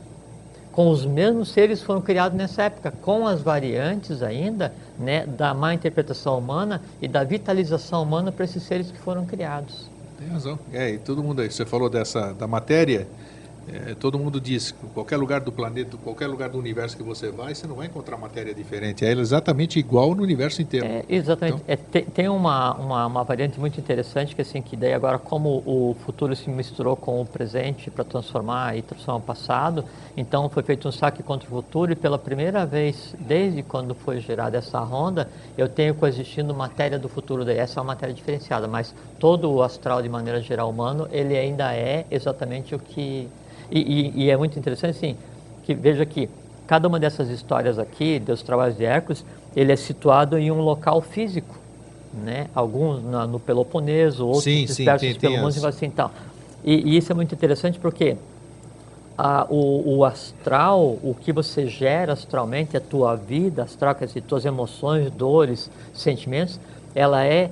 Com 0.71 0.89
os 0.89 1.05
mesmos 1.05 1.49
seres 1.49 1.79
que 1.79 1.85
foram 1.85 2.01
criados 2.01 2.37
nessa 2.37 2.63
época, 2.63 2.91
com 3.01 3.25
as 3.25 3.41
variantes 3.41 4.21
ainda 4.21 4.73
né, 4.97 5.25
da 5.25 5.53
má 5.53 5.73
interpretação 5.73 6.37
humana 6.37 6.81
e 7.01 7.07
da 7.07 7.23
vitalização 7.23 8.03
humana 8.03 8.31
para 8.31 8.45
esses 8.45 8.61
seres 8.61 8.91
que 8.91 8.97
foram 8.97 9.25
criados. 9.25 9.89
Tem 10.27 10.33
razão. 10.33 10.59
É, 10.73 10.89
e 10.89 10.97
todo 10.97 11.23
mundo 11.23 11.41
aí, 11.41 11.49
você 11.49 11.65
falou 11.65 11.89
dessa 11.89 12.33
da 12.33 12.45
matéria, 12.45 13.07
é, 13.67 13.95
todo 13.95 14.17
mundo 14.17 14.39
diz 14.39 14.71
que 14.71 14.87
qualquer 14.87 15.17
lugar 15.17 15.41
do 15.41 15.51
planeta, 15.51 15.97
qualquer 15.97 16.27
lugar 16.27 16.49
do 16.49 16.57
universo 16.57 16.95
que 16.95 17.03
você 17.03 17.29
vai, 17.31 17.53
você 17.53 17.67
não 17.67 17.75
vai 17.75 17.87
encontrar 17.87 18.17
matéria 18.17 18.53
diferente. 18.53 19.05
É 19.05 19.11
exatamente 19.11 19.77
igual 19.77 20.15
no 20.15 20.23
universo 20.23 20.61
inteiro. 20.61 20.85
É, 20.85 21.03
exatamente. 21.09 21.61
Então- 21.61 21.73
É, 21.73 21.75
tem 21.75 22.03
tem 22.05 22.29
uma, 22.29 22.73
uma, 22.75 23.05
uma 23.05 23.23
variante 23.23 23.59
muito 23.59 23.79
interessante 23.79 24.35
que 24.35 24.41
assim 24.41 24.61
que 24.61 24.75
daí 24.77 24.93
agora 24.93 25.19
como 25.19 25.61
o 25.65 25.95
futuro 26.05 26.35
se 26.35 26.49
misturou 26.49 26.95
com 26.95 27.21
o 27.21 27.25
presente 27.25 27.91
para 27.91 28.03
transformar 28.03 28.77
e 28.77 28.81
transformar 28.81 29.17
o 29.19 29.21
passado, 29.21 29.83
então 30.15 30.49
foi 30.49 30.63
feito 30.63 30.87
um 30.87 30.91
saque 30.91 31.21
contra 31.21 31.47
o 31.47 31.51
futuro 31.51 31.91
e 31.91 31.95
pela 31.95 32.17
primeira 32.17 32.65
vez 32.65 33.15
desde 33.19 33.61
quando 33.63 33.93
foi 33.93 34.19
gerada 34.19 34.57
essa 34.57 34.79
ronda, 34.79 35.29
eu 35.57 35.67
tenho 35.67 35.93
coexistindo 35.93 36.53
matéria 36.53 36.97
do 36.97 37.09
futuro 37.09 37.43
daí. 37.43 37.57
Essa 37.57 37.79
é 37.79 37.81
uma 37.81 37.87
matéria 37.87 38.13
diferenciada, 38.15 38.67
mas 38.67 38.95
todo 39.19 39.51
o 39.51 39.61
astral 39.61 40.01
de 40.01 40.09
maneira 40.09 40.39
geral 40.41 40.69
humano 40.69 41.07
ele 41.11 41.37
ainda 41.37 41.73
é 41.75 42.05
exatamente 42.09 42.73
o 42.73 42.79
que 42.79 43.27
e, 43.71 43.79
e- 43.79 44.23
e 44.25 44.29
é 44.29 44.37
muito 44.37 44.57
interessante 44.57 44.91
assim 44.97 45.15
que 45.63 45.73
veja 45.73 46.05
que 46.05 46.29
cada 46.65 46.87
uma 46.87 46.99
dessas 46.99 47.29
histórias 47.29 47.77
aqui, 47.79 48.19
dos 48.19 48.41
trabalhos 48.41 48.77
de 48.77 48.85
Hércules, 48.85 49.25
ele 49.55 49.71
é 49.71 49.75
situado 49.75 50.37
em 50.37 50.51
um 50.51 50.59
local 50.61 51.01
físico, 51.01 51.57
né? 52.13 52.47
Alguns 52.55 53.03
na- 53.03 53.27
no 53.27 53.39
Peloponeso, 53.39 54.25
outros 54.25 54.43
Sim, 54.43 54.59
sim, 54.59 54.65
dispersos 54.65 55.09
tem- 55.11 55.19
pelo 55.19 55.37
mundo 55.37 55.55
e 55.57 55.65
assim 55.65 55.89
tal. 55.89 56.11
E, 56.63 56.73
e 56.93 56.97
isso 56.97 57.11
é 57.11 57.15
muito 57.15 57.33
interessante 57.35 57.79
porque 57.79 58.17
a- 59.17 59.45
o, 59.49 59.97
o 59.97 60.05
astral, 60.05 60.81
o 60.81 61.15
que 61.19 61.31
você 61.33 61.67
gera 61.67 62.13
astralmente, 62.13 62.77
a 62.77 62.81
tua 62.81 63.15
vida 63.15 63.63
astral, 63.63 63.95
quer 63.95 64.05
dizer, 64.05 64.21
tuas 64.21 64.45
emoções, 64.45 65.09
dores, 65.11 65.69
sentimentos, 65.93 66.59
ela 66.93 67.25
é 67.25 67.49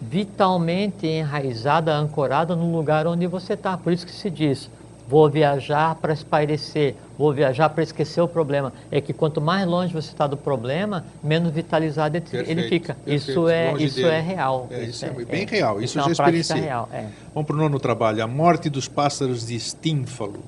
vitalmente 0.00 1.06
enraizada, 1.06 1.94
ancorada 1.94 2.54
no 2.54 2.70
lugar 2.72 3.06
onde 3.06 3.26
você 3.26 3.54
está. 3.54 3.76
Por 3.76 3.92
isso 3.92 4.06
que 4.06 4.12
se 4.12 4.30
diz, 4.30 4.70
vou 5.08 5.28
viajar 5.28 5.94
para 5.96 6.12
espairecer, 6.12 6.94
vou 7.18 7.32
viajar 7.32 7.68
para 7.70 7.82
esquecer 7.82 8.20
o 8.20 8.28
problema. 8.28 8.72
É 8.90 9.00
que 9.00 9.12
quanto 9.12 9.40
mais 9.40 9.66
longe 9.66 9.92
você 9.92 10.08
está 10.08 10.26
do 10.26 10.36
problema, 10.36 11.04
menos 11.22 11.52
vitalizado 11.52 12.16
ele- 12.16 12.24
ele 12.32 12.44
Perfeito, 12.44 12.68
fica. 12.68 12.94
perfeito, 12.94 13.30
isso 13.30 13.48
é, 13.48 13.74
isso 13.78 13.96
dele. 13.96 14.08
é 14.08 14.20
real. 14.20 14.66
É, 14.70 14.84
isso 14.84 15.04
é 15.04 15.10
bem 15.10 15.46
real, 15.46 15.80
isso 15.82 15.98
é 15.98 16.02
já 16.04 16.10
experienciei. 16.10 16.60
real. 16.62 16.88
É. 16.92 17.06
Vamos 17.34 17.46
para 17.46 17.56
o 17.56 17.58
nono 17.58 17.78
trabalho. 17.78 18.22
A 18.22 18.26
morte 18.26 18.68
dos 18.70 18.88
pássaros 18.88 19.46
de 19.46 19.54
Estínfalo. 19.54 20.42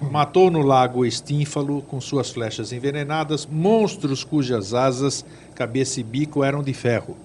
Matou 0.00 0.50
no 0.50 0.62
lago 0.62 1.04
Estínfalo, 1.04 1.82
com 1.82 2.00
suas 2.00 2.30
flechas 2.30 2.72
envenenadas, 2.72 3.48
monstros 3.50 4.22
cujas 4.22 4.72
asas, 4.72 5.24
cabeça 5.54 5.98
e 5.98 6.02
bico 6.04 6.44
eram 6.44 6.62
de 6.62 6.72
ferro, 6.72 7.16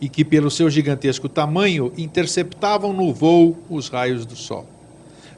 e 0.00 0.08
que, 0.08 0.22
pelo 0.24 0.50
seu 0.50 0.68
gigantesco 0.68 1.28
tamanho, 1.30 1.92
interceptavam 1.96 2.92
no 2.92 3.12
voo 3.14 3.56
os 3.70 3.88
raios 3.88 4.26
do 4.26 4.36
sol. 4.36 4.66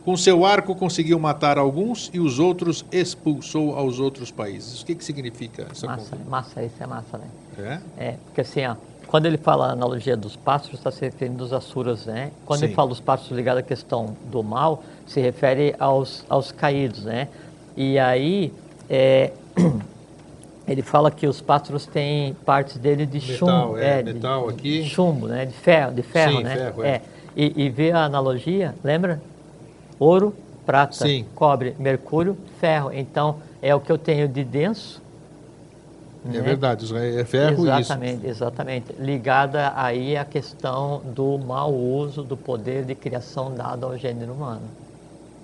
Com 0.07 0.17
seu 0.17 0.47
arco 0.47 0.73
conseguiu 0.77 1.19
matar 1.19 1.59
alguns 1.59 2.13
e 2.15 2.21
os 2.21 2.39
outros 2.39 2.85
expulsou 2.93 3.75
aos 3.77 3.99
outros 3.99 4.31
países. 4.31 4.81
O 4.81 4.87
que, 4.87 4.95
que 4.95 5.05
significa 5.05 5.67
essa 5.69 5.85
Massa, 5.89 6.17
massa, 6.29 6.63
isso 6.63 6.81
é 6.81 6.87
massa, 6.87 7.19
né? 7.19 7.27
É? 7.99 8.05
É, 8.11 8.15
porque 8.27 8.43
assim, 8.43 8.65
ó, 8.65 8.77
quando 9.09 9.27
ele 9.27 9.37
fala 9.37 9.67
a 9.67 9.73
analogia 9.73 10.17
dos 10.17 10.37
pássaros, 10.37 10.79
está 10.79 10.93
se 10.93 11.01
referindo 11.01 11.43
aos 11.43 11.53
asuras, 11.53 12.07
né? 12.07 12.31
Quando 12.45 12.61
Sim. 12.61 12.67
ele 12.67 12.75
fala 12.75 12.91
dos 12.91 13.01
pássaros 13.01 13.33
ligados 13.37 13.59
à 13.59 13.63
questão 13.65 14.17
do 14.31 14.45
mal, 14.45 14.85
se 15.09 15.21
refere 15.21 15.75
aos, 15.77 16.25
aos 16.29 16.53
caídos, 16.53 17.03
né? 17.05 17.27
E 17.77 17.99
aí, 17.99 18.53
é, 18.89 19.33
ele 20.69 20.83
fala 20.83 21.11
que 21.11 21.27
os 21.27 21.41
pássaros 21.41 21.85
têm 21.85 22.33
partes 22.47 22.77
dele 22.79 23.07
de 23.07 23.19
Metal, 23.19 23.37
chumbo. 23.71 23.79
é, 23.79 24.05
de- 24.05 24.13
metal 24.15 24.49
aqui. 24.49 24.83
De 24.85 24.89
chumbo, 24.89 25.27
né? 25.27 25.47
De 25.47 25.53
ferro, 25.55 25.93
de 25.93 26.03
ferro 26.05 26.39
Sim, 26.39 26.45
né? 26.45 26.55
ferro, 26.55 26.85
é. 26.85 27.03
E, 27.37 27.65
e 27.65 27.69
vê 27.69 27.91
a 27.91 28.05
analogia, 28.05 28.73
lembra? 28.85 29.21
Ouro, 29.99 30.35
prata, 30.65 30.93
Sim. 31.07 31.25
cobre, 31.35 31.75
mercúrio, 31.79 32.37
ferro. 32.61 32.93
Então, 32.93 33.37
é 33.63 33.75
o 33.75 33.81
que 33.81 33.91
eu 33.91 33.99
tenho 33.99 34.29
de 34.29 34.45
denso, 34.45 35.01
É 36.25 36.29
né? 36.29 36.41
verdade, 36.41 36.87
é 36.97 37.25
ferro 37.25 37.67
e 37.67 37.71
isso. 37.71 37.93
Exatamente, 37.93 38.27
exatamente. 38.27 38.93
Ligada 38.99 39.73
aí 39.77 40.17
à 40.17 40.25
questão 40.25 41.01
do 41.05 41.39
mau 41.39 41.73
uso 41.73 42.23
do 42.23 42.37
poder 42.37 42.85
de 42.85 42.95
criação 42.95 43.55
dado 43.55 43.87
ao 43.87 43.97
gênero 43.97 44.33
humano. 44.33 44.63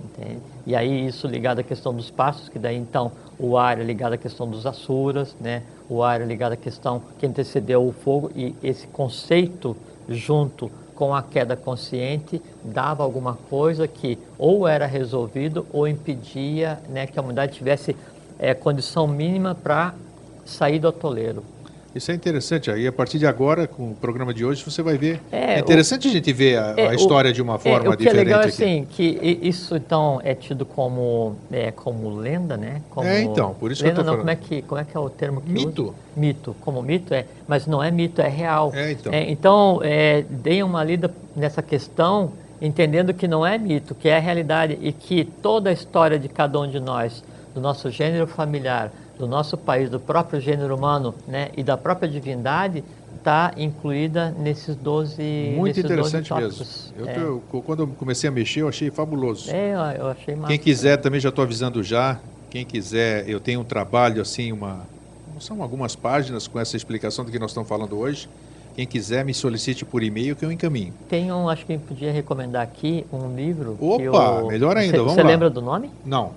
Entende? 0.05 0.41
E 0.67 0.75
aí 0.75 1.07
isso 1.07 1.29
ligado 1.29 1.61
à 1.61 1.63
questão 1.63 1.95
dos 1.95 2.11
passos, 2.11 2.49
que 2.49 2.59
daí 2.59 2.77
então 2.77 3.13
o 3.39 3.57
ar 3.57 3.81
é 3.81 3.85
ligado 3.85 4.15
à 4.15 4.19
questão 4.19 4.49
dos 4.49 4.67
asuras, 4.67 5.37
né? 5.41 5.63
o 5.89 6.03
ar 6.03 6.21
é 6.21 6.25
ligado 6.25 6.53
à 6.53 6.57
questão 6.57 7.01
que 7.19 7.27
antecedeu 7.27 7.87
o 7.87 7.93
fogo, 7.93 8.31
e 8.35 8.55
esse 8.63 8.87
conceito 8.89 9.77
junto 10.09 10.71
com 11.03 11.13
a 11.13 11.21
queda 11.21 11.57
consciente 11.57 12.41
dava 12.63 13.03
alguma 13.03 13.35
coisa 13.51 13.89
que 13.89 14.17
ou 14.39 14.69
era 14.69 14.87
resolvido 14.87 15.67
ou 15.73 15.89
impedia 15.89 16.79
né, 16.89 17.09
que 17.09 17.19
a 17.19 17.23
humanidade 17.23 17.55
tivesse 17.55 17.97
eh, 18.39 18.55
condição 18.55 19.09
mínima 19.09 19.53
para 19.53 19.97
sair 20.45 20.79
do 20.79 20.87
atoleiro. 20.87 21.43
Isso 21.95 22.11
é 22.11 22.15
interessante. 22.15 22.71
Aí, 22.71 22.87
a 22.87 22.93
partir 22.93 23.19
de 23.19 23.27
agora, 23.27 23.67
com 23.67 23.91
o 23.91 23.95
programa 23.95 24.33
de 24.33 24.45
hoje, 24.45 24.65
você 24.65 24.81
vai 24.83 24.97
ver. 24.97 25.21
É, 25.31 25.55
É, 25.55 25.59
interessante 25.59 26.09
a 26.09 26.11
gente 26.11 26.33
ver 26.33 26.57
a, 26.59 26.75
É, 26.77 26.87
a 26.87 26.91
o- 26.91 26.95
história 26.95 27.33
de 27.33 27.43
uma 27.43 27.59
forma 27.59 27.87
é, 27.87 27.89
o 27.91 27.93
que 27.93 27.99
diferente. 28.05 28.21
é 28.21 28.25
legal 28.25 28.41
é 28.41 28.45
aqui. 28.47 28.51
assim, 28.63 28.87
que 28.91 29.39
isso 29.43 29.77
então 29.77 30.19
é 30.25 30.35
tido 30.35 30.65
como, 30.65 31.37
é, 31.53 31.71
como 31.71 32.09
lenda, 32.17 32.57
né? 32.57 32.81
Como, 32.91 33.07
É, 33.07 33.21
então, 33.23 33.53
por 33.55 33.71
isso 33.71 33.83
que 33.83 33.89
eu 33.89 33.91
lenda 33.93 34.01
tô 34.05 34.07
não, 34.11 34.13
falando. 34.19 34.21
Como 34.21 34.31
é, 34.31 34.37
que, 34.37 34.63
como 34.63 34.81
é 34.81 34.85
que 34.85 34.97
é 34.97 35.01
o 35.01 35.11
termo 35.11 35.41
que 35.43 35.53
Mito. 35.53 35.83
usa? 35.85 35.95
Mito. 36.17 36.57
Como 36.63 36.83
mito 36.83 37.13
é, 37.13 37.27
mas 37.47 37.67
não 37.67 37.83
é 37.83 37.91
mito, 37.91 38.23
é 38.23 38.29
real. 38.29 38.73
É, 38.75 38.93
então. 38.93 39.13
então, 39.15 39.81
é, 39.83 40.23
deem 40.31 40.63
uma 40.63 40.83
lida 40.83 41.13
nessa 41.37 41.63
questão 41.63 42.33
entendendo 42.61 43.13
que 43.13 43.27
não 43.29 43.45
é 43.45 43.59
mito, 43.59 43.95
que 43.95 44.09
é 44.09 44.19
realidade 44.19 44.79
e 44.81 44.93
que 44.93 45.25
toda 45.25 45.69
a 45.69 45.73
história 45.73 46.19
de 46.19 46.29
cada 46.29 46.59
um 46.61 46.71
de 46.71 46.79
nós, 46.81 47.23
do 47.55 47.61
nosso 47.61 47.91
gênero 47.91 48.27
familiar, 48.27 48.91
do 49.23 49.29
nosso 49.29 49.57
país, 49.57 49.89
do 49.89 50.01
próprio 50.01 50.41
gênero 50.41 50.75
humano 50.75 51.15
né, 51.29 51.51
e 51.57 51.63
da 51.63 51.77
própria 51.77 52.09
divindade, 52.11 52.83
está 53.17 53.53
incluída 53.57 54.33
nesses 54.37 54.75
12 54.75 55.23
Muito 55.57 55.77
nesses 55.77 55.83
12 55.85 55.95
interessante 55.95 56.35
mesmo. 56.35 56.49
tópicos. 56.59 56.93
Eu 56.99 57.09
É. 57.09 57.15
tô- 57.15 57.63
quando 57.63 57.81
eu 57.85 57.87
comecei 57.87 58.29
a 58.29 58.33
mexer, 58.33 58.63
eu 58.63 58.69
achei 58.69 58.91
fabuloso. 58.91 59.49
É, 59.49 59.75
eu- 59.75 60.03
eu 60.03 60.07
achei 60.09 60.35
massa. 60.35 60.49
Quem 60.49 60.59
quiser, 60.59 60.97
também 60.97 61.21
já 61.21 61.29
estou 61.29 61.45
avisando 61.45 61.85
já. 61.85 62.19
Quem 62.51 62.65
quiser, 62.65 63.29
eu 63.29 63.39
tenho 63.39 63.61
um 63.61 63.65
trabalho 63.65 64.21
assim, 64.21 64.51
uma. 64.51 64.81
São 65.39 65.63
algumas 65.63 65.95
páginas 65.95 66.49
com 66.49 66.59
essa 66.59 66.77
explicação 66.77 67.25
do 67.25 67.31
que 67.31 67.39
nós 67.39 67.51
estamos 67.53 67.69
falando 67.69 67.97
hoje. 67.97 68.29
Quem 68.75 68.87
quiser, 68.87 69.25
me 69.25 69.33
solicite 69.35 69.85
por 69.85 70.03
e-mail 70.03 70.35
que 70.35 70.45
eu 70.45 70.51
encaminho. 70.51 70.93
Tem 71.09 71.31
um, 71.33 71.49
acho 71.49 71.65
que 71.65 71.79
podia 71.79 72.11
recomendar 72.11 72.63
aqui, 72.63 73.07
um 73.13 73.35
livro. 73.37 73.77
que 73.79 74.09
Opa, 74.09 74.41
eu- 74.41 74.47
melhor 74.49 74.77
ainda, 74.77 74.93
Você, 74.93 74.99
vamos 74.99 75.15
você 75.15 75.23
lá. 75.23 75.29
lembra 75.29 75.49
do 75.49 75.63
nome? 75.63 75.91
Não. 76.05 76.33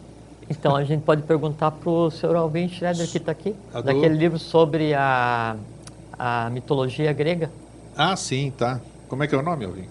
Então 0.49 0.75
a 0.75 0.83
gente 0.83 1.01
pode 1.01 1.23
perguntar 1.23 1.71
para 1.71 1.89
o 1.89 2.11
senhor 2.11 2.35
Alvin 2.35 2.67
Schroeder 2.69 3.09
que 3.09 3.17
está 3.17 3.31
aqui, 3.31 3.55
do- 3.73 3.81
daquele 3.83 4.15
livro 4.15 4.37
sobre 4.37 4.93
a, 4.93 5.55
a 6.17 6.49
mitologia 6.51 7.11
grega. 7.13 7.49
Ah, 7.97 8.15
sim, 8.15 8.51
tá. 8.55 8.79
Como 9.07 9.23
é 9.23 9.27
que 9.27 9.33
é 9.33 9.37
o 9.37 9.41
nome, 9.41 9.65
Alvin? 9.65 9.85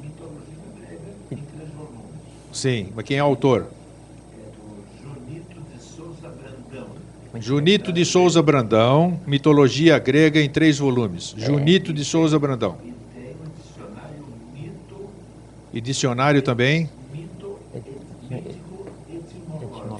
Mitologia 0.00 0.56
grega 0.78 1.00
em 1.32 1.36
três 1.36 1.70
volumes. 1.70 2.20
Sim, 2.52 2.92
mas 2.94 3.04
quem 3.04 3.16
é 3.18 3.22
o 3.22 3.26
autor? 3.26 3.66
É 4.32 4.50
do 4.50 5.02
Junito 5.02 5.60
de 5.60 5.82
Souza 5.82 6.28
Brandão. 6.28 6.86
Junito 7.40 7.92
de 7.92 8.04
Souza 8.04 8.42
Brandão, 8.42 9.20
Mitologia 9.26 9.98
Grega 9.98 10.40
em 10.40 10.48
três 10.48 10.78
volumes. 10.78 11.34
Junito 11.36 11.92
de 11.92 12.04
Souza 12.04 12.38
Brandão. 12.38 12.76
E 12.84 12.92
tem 12.92 13.32
um 13.32 13.50
dicionário 13.60 14.24
mito, 14.54 15.10
E 15.72 15.80
dicionário 15.80 16.42
também. 16.42 16.88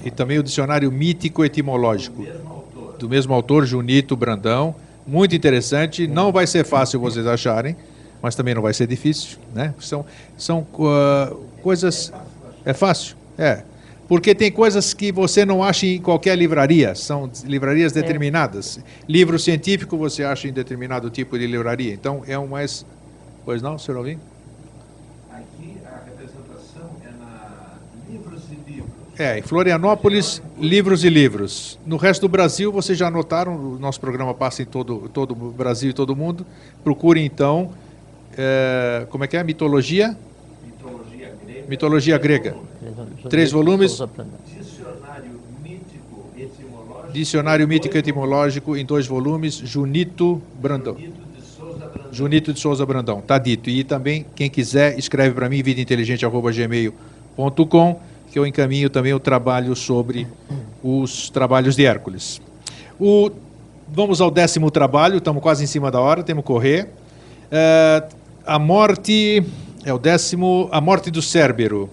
E 0.03 0.11
também 0.11 0.37
o 0.37 0.43
dicionário 0.43 0.91
mítico 0.91 1.43
etimológico. 1.43 2.21
Mesmo 2.21 2.49
autor. 2.49 2.97
do 2.97 3.09
mesmo 3.09 3.33
autor, 3.33 3.65
Junito 3.65 4.15
Brandão. 4.15 4.75
Muito 5.05 5.35
interessante. 5.35 6.07
Não 6.07 6.31
vai 6.31 6.47
ser 6.47 6.65
fácil 6.65 6.99
vocês 6.99 7.25
acharem, 7.25 7.75
mas 8.21 8.35
também 8.35 8.53
não 8.53 8.61
vai 8.61 8.73
ser 8.73 8.87
difícil, 8.87 9.37
né? 9.53 9.73
São, 9.79 10.05
são 10.37 10.65
ah, 10.81 11.33
coisas. 11.61 12.11
É 12.63 12.73
fácil? 12.73 13.15
É. 13.37 13.63
Porque 14.07 14.35
tem 14.35 14.51
coisas 14.51 14.93
que 14.93 15.11
você 15.11 15.43
não 15.45 15.63
acha 15.63 15.87
em 15.87 15.99
qualquer 15.99 16.37
livraria, 16.37 16.93
são 16.93 17.29
livrarias 17.43 17.91
determinadas. 17.91 18.79
Livro 19.09 19.39
científico 19.39 19.97
você 19.97 20.23
acha 20.23 20.47
em 20.47 20.53
determinado 20.53 21.09
tipo 21.09 21.37
de 21.39 21.47
livraria. 21.47 21.93
Então 21.93 22.21
é 22.27 22.37
um 22.37 22.47
mais. 22.47 22.85
Pois 23.43 23.61
não, 23.61 23.77
senhor 23.79 23.97
Alvim? 23.97 24.19
Aqui 25.31 25.77
a 25.85 26.05
representação 26.05 26.89
é 27.03 27.09
na 27.19 27.79
Livros 28.07 28.43
e 28.51 28.71
Livros. 28.71 29.04
É, 29.17 29.39
em 29.39 29.41
Florianópolis, 29.41 30.41
livros 30.59 31.05
e 31.05 31.09
livros. 31.09 31.79
No 31.85 31.95
resto 31.95 32.23
do 32.23 32.29
Brasil, 32.29 32.69
vocês 32.71 32.97
já 32.97 33.09
notaram, 33.09 33.55
o 33.55 33.79
nosso 33.79 33.97
programa 33.99 34.33
passa 34.33 34.61
em 34.61 34.65
todo, 34.65 35.09
todo 35.13 35.31
o 35.31 35.51
Brasil 35.51 35.91
e 35.91 35.93
todo 35.93 36.13
mundo. 36.15 36.45
Procure 36.83 37.21
então, 37.21 37.71
é, 38.37 39.07
como 39.09 39.23
é 39.23 39.27
que 39.27 39.37
é? 39.37 39.43
Mitologia? 39.43 40.17
Mitologia 40.65 41.33
grega. 41.45 41.65
Mitologia 41.67 42.17
grega. 42.17 42.55
Três 43.29 43.51
volumes. 43.51 43.91
Dicionário 43.91 45.39
mítico 45.63 46.25
etimológico. 46.37 47.13
Dicionário 47.13 47.67
Mítico 47.67 47.97
Etimológico 47.97 48.75
em 48.75 48.85
dois 48.85 49.07
volumes, 49.07 49.55
Junito 49.55 50.41
Brandão. 50.59 50.97
Junito 50.97 51.21
de 51.33 51.41
Souza 51.41 51.85
Brandão. 51.85 52.13
Junito 52.13 52.53
de 52.53 52.59
Souza 52.59 52.85
Brandão, 52.85 53.21
tá 53.21 53.37
dito. 53.37 53.69
E 53.69 53.85
também, 53.85 54.25
quem 54.35 54.49
quiser, 54.49 54.99
escreve 54.99 55.33
para 55.33 55.47
mim, 55.47 55.63
vidainteligente.gmail.com, 55.63 58.01
que 58.35 58.39
eu 58.39 58.45
encaminho 58.45 58.89
também 58.89 59.13
o 59.13 59.19
trabalho 59.19 59.73
sobre 59.77 60.27
os 60.83 61.29
trabalhos 61.29 61.73
de 61.73 61.85
Hércules. 61.85 62.41
O, 62.99 63.31
vamos 63.87 64.19
ao 64.19 64.29
décimo 64.29 64.69
trabalho, 64.69 65.19
estamos 65.19 65.41
quase 65.41 65.63
em 65.63 65.67
cima 65.67 65.89
da 65.89 66.01
hora, 66.01 66.21
temos 66.21 66.43
que 66.43 66.47
correr. 66.47 66.89
É, 67.49 68.03
a 68.45 68.59
morte, 68.59 69.41
é 69.85 69.93
o 69.93 69.97
décimo, 69.97 70.67
a 70.69 70.81
morte 70.81 71.09
do 71.09 71.21
Cérbero. 71.21 71.89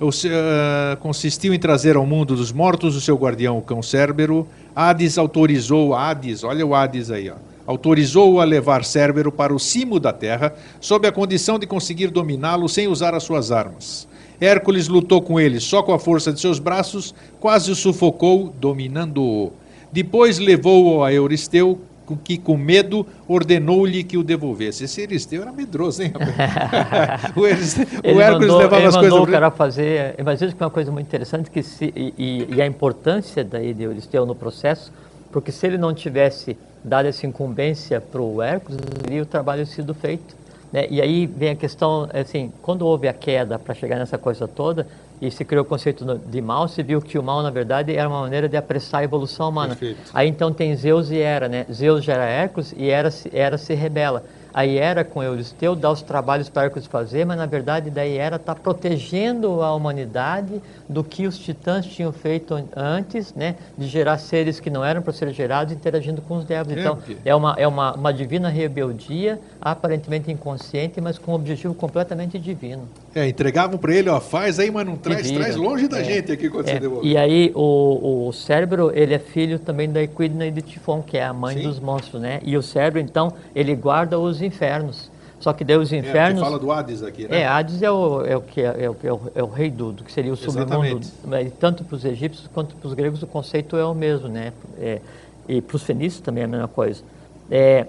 O 0.00 0.08
eh, 0.08 0.96
consistiu 1.00 1.52
em 1.52 1.58
trazer 1.58 1.96
ao 1.96 2.06
mundo 2.06 2.34
dos 2.34 2.50
mortos 2.50 2.96
o 2.96 3.00
seu 3.02 3.14
guardião, 3.16 3.58
o 3.58 3.62
cão 3.62 3.82
Cérbero. 3.82 4.48
Hades 4.74 5.18
autorizou 5.18 5.94
Hades, 5.94 6.44
olha 6.44 6.66
o 6.66 6.74
Hades 6.74 7.10
aí, 7.10 7.28
ó, 7.28 7.34
autorizou-o 7.66 8.40
a 8.40 8.44
levar 8.44 8.86
Cérbero 8.86 9.30
para 9.30 9.54
o 9.54 9.58
cimo 9.58 10.00
da 10.00 10.14
terra, 10.14 10.54
sob 10.80 11.06
a 11.06 11.12
condição 11.12 11.58
de 11.58 11.66
conseguir 11.66 12.08
dominá-lo 12.08 12.70
sem 12.70 12.88
usar 12.88 13.14
as 13.14 13.22
suas 13.22 13.52
armas. 13.52 14.10
Hércules 14.44 14.88
lutou 14.88 15.22
com 15.22 15.38
ele 15.38 15.60
só 15.60 15.82
com 15.82 15.92
a 15.92 15.98
força 15.98 16.32
de 16.32 16.40
seus 16.40 16.58
braços, 16.58 17.14
quase 17.38 17.70
o 17.70 17.74
sufocou, 17.76 18.52
dominando-o. 18.60 19.52
Depois 19.92 20.38
levou-o 20.38 21.04
a 21.04 21.12
Euristeu, 21.12 21.78
que 22.24 22.36
com 22.36 22.56
medo 22.56 23.06
ordenou-lhe 23.28 24.02
que 24.04 24.18
o 24.18 24.22
devolvesse. 24.24 24.84
Esse 24.84 25.00
Euristeu 25.02 25.42
era 25.42 25.52
medroso, 25.52 26.02
hein? 26.02 26.12
rapaz? 26.12 27.32
o, 27.36 27.46
Euristeu- 27.46 27.86
o 27.86 28.06
Ele 28.06 28.20
Hércules 28.20 28.40
mandou, 28.48 28.58
levava 28.58 28.76
ele 28.78 28.86
as 28.88 28.94
mandou 28.96 29.10
coisas 29.10 29.18
o 29.20 29.22
pra- 29.30 29.32
cara 29.32 29.50
fazer. 29.50 30.14
Mas 30.24 30.40
veja 30.40 30.52
que 30.54 30.62
é 30.62 30.66
uma 30.66 30.70
coisa 30.70 30.90
muito 30.90 31.06
interessante 31.06 31.50
que 31.50 31.62
se, 31.62 31.92
e, 31.96 32.46
e- 32.50 32.60
a 32.60 32.66
importância 32.66 33.44
daí 33.44 33.72
de 33.72 33.84
Euristeu 33.84 34.26
no 34.26 34.34
processo, 34.34 34.92
porque 35.30 35.52
se 35.52 35.66
ele 35.66 35.78
não 35.78 35.94
tivesse 35.94 36.56
dado 36.84 37.06
essa 37.06 37.26
incumbência 37.26 38.00
para 38.00 38.20
o 38.20 38.42
Hércules, 38.42 38.78
o 39.22 39.26
trabalho 39.26 39.64
sido 39.66 39.94
feito. 39.94 40.41
Né? 40.72 40.86
E 40.90 41.00
aí 41.00 41.26
vem 41.26 41.50
a 41.50 41.56
questão, 41.56 42.08
assim, 42.12 42.52
quando 42.62 42.86
houve 42.86 43.06
a 43.08 43.12
queda 43.12 43.58
para 43.58 43.74
chegar 43.74 43.96
nessa 43.98 44.16
coisa 44.18 44.48
toda, 44.48 44.86
e 45.20 45.30
se 45.30 45.44
criou 45.44 45.62
o 45.62 45.66
conceito 45.68 46.04
de 46.26 46.40
mal, 46.40 46.66
se 46.66 46.82
viu 46.82 47.00
que 47.00 47.16
o 47.18 47.22
mal, 47.22 47.42
na 47.42 47.50
verdade, 47.50 47.94
era 47.94 48.08
uma 48.08 48.22
maneira 48.22 48.48
de 48.48 48.56
apressar 48.56 49.02
a 49.02 49.04
evolução 49.04 49.50
humana. 49.50 49.76
Perfeito. 49.76 50.10
Aí 50.12 50.28
então 50.28 50.52
tem 50.52 50.74
Zeus 50.74 51.10
e 51.12 51.16
Hera, 51.18 51.48
né? 51.48 51.64
Zeus 51.72 52.02
gera 52.02 52.24
Hércules 52.24 52.74
e 52.76 52.88
Hera, 52.90 53.10
se- 53.10 53.30
Hera 53.32 53.56
se 53.56 53.72
rebela. 53.74 54.24
Aí 54.54 54.76
Hera 54.78 55.02
com 55.04 55.22
Euristeu 55.22 55.74
dá 55.74 55.90
os 55.90 56.02
trabalhos 56.02 56.48
para 56.48 56.64
Hércules 56.64 56.86
fazer, 56.86 57.24
mas 57.24 57.38
na 57.38 57.46
verdade 57.46 57.90
daí 57.90 58.16
Hera 58.18 58.36
está 58.36 58.54
protegendo 58.54 59.62
a 59.62 59.74
humanidade 59.74 60.60
do 60.88 61.02
que 61.02 61.26
os 61.26 61.38
titãs 61.38 61.86
tinham 61.86 62.12
feito 62.12 62.54
an- 62.54 62.64
antes, 62.76 63.32
né? 63.34 63.56
De 63.78 63.86
gerar 63.86 64.18
seres 64.18 64.60
que 64.60 64.68
não 64.68 64.84
eram 64.84 65.00
para 65.00 65.12
ser 65.12 65.32
gerados 65.32 65.72
interagindo 65.72 66.20
com 66.22 66.36
os 66.36 66.44
devas. 66.44 66.76
É, 66.76 66.80
Então 66.80 66.98
é 67.24 67.34
uma, 67.34 67.54
é 67.58 67.66
uma, 67.66 67.94
uma 67.94 68.12
divina 68.12 68.48
rebeldia, 68.48 69.40
aparentemente 69.60 70.30
inconsciente, 70.30 71.00
mas 71.00 71.18
com 71.18 71.32
um 71.32 71.34
objetivo 71.34 71.74
completamente 71.74 72.38
divino. 72.38 72.88
É, 73.14 73.28
entregavam 73.28 73.78
para 73.78 73.94
ele, 73.94 74.08
ó, 74.08 74.18
faz 74.20 74.58
aí, 74.58 74.70
mas 74.70 74.86
não 74.86 74.96
traz, 74.96 75.30
traz 75.30 75.54
longe 75.56 75.86
da 75.86 76.00
É. 76.00 76.04
gente 76.04 76.32
aqui 76.32 76.48
quando 76.48 76.66
É, 76.68 76.72
você 76.74 76.80
devolve. 76.80 77.06
E 77.06 77.16
aí 77.16 77.52
o, 77.54 78.28
o 78.28 78.32
cérebro, 78.32 78.90
ele 78.94 79.12
é 79.12 79.18
filho 79.18 79.58
também 79.58 79.90
da 79.90 80.02
Equidna 80.02 80.46
e 80.46 80.50
de 80.50 80.62
Tifon, 80.62 81.02
que 81.02 81.18
é 81.18 81.24
a 81.24 81.32
mãe 81.32 81.56
Sim. 81.58 81.62
dos 81.64 81.78
monstros, 81.78 82.22
né? 82.22 82.40
E 82.42 82.56
o 82.56 82.62
cérebro, 82.62 83.00
então, 83.00 83.34
ele 83.54 83.74
guarda 83.74 84.18
os 84.18 84.40
infernos. 84.40 85.10
Só 85.38 85.52
que 85.52 85.64
os 85.74 85.92
É, 85.92 85.96
infernos... 85.96 86.40
fala 86.40 86.56
do 86.58 86.70
Hades 86.70 87.02
aqui, 87.02 87.26
né? 87.28 87.40
É, 87.40 87.46
Hades 87.46 87.82
é 87.82 87.90
o, 87.90 88.24
é 88.24 88.36
o 88.36 88.40
que 88.40 88.60
é, 88.60 88.84
é 88.84 88.88
o, 88.88 88.96
é 89.02 89.12
o- 89.12 89.20
é 89.34 89.56
rei 89.58 89.70
do, 89.70 89.90
do 89.92 90.04
que 90.04 90.12
seria 90.12 90.32
o 90.32 90.36
submundo. 90.36 91.00
Exatamente. 91.24 91.50
Tanto 91.58 91.82
para 91.84 91.96
os 91.96 92.04
egípcios 92.04 92.48
quanto 92.54 92.76
para 92.76 92.86
os 92.86 92.94
gregos 92.94 93.22
o 93.24 93.26
conceito 93.26 93.76
é 93.76 93.84
o 93.84 93.92
mesmo, 93.92 94.28
né? 94.28 94.52
É, 94.78 95.00
e 95.48 95.60
para 95.60 95.76
os 95.76 95.82
fenícios 95.82 96.22
também 96.22 96.42
é 96.42 96.44
a 96.44 96.48
mesma 96.48 96.68
coisa. 96.68 97.02
É, 97.50 97.86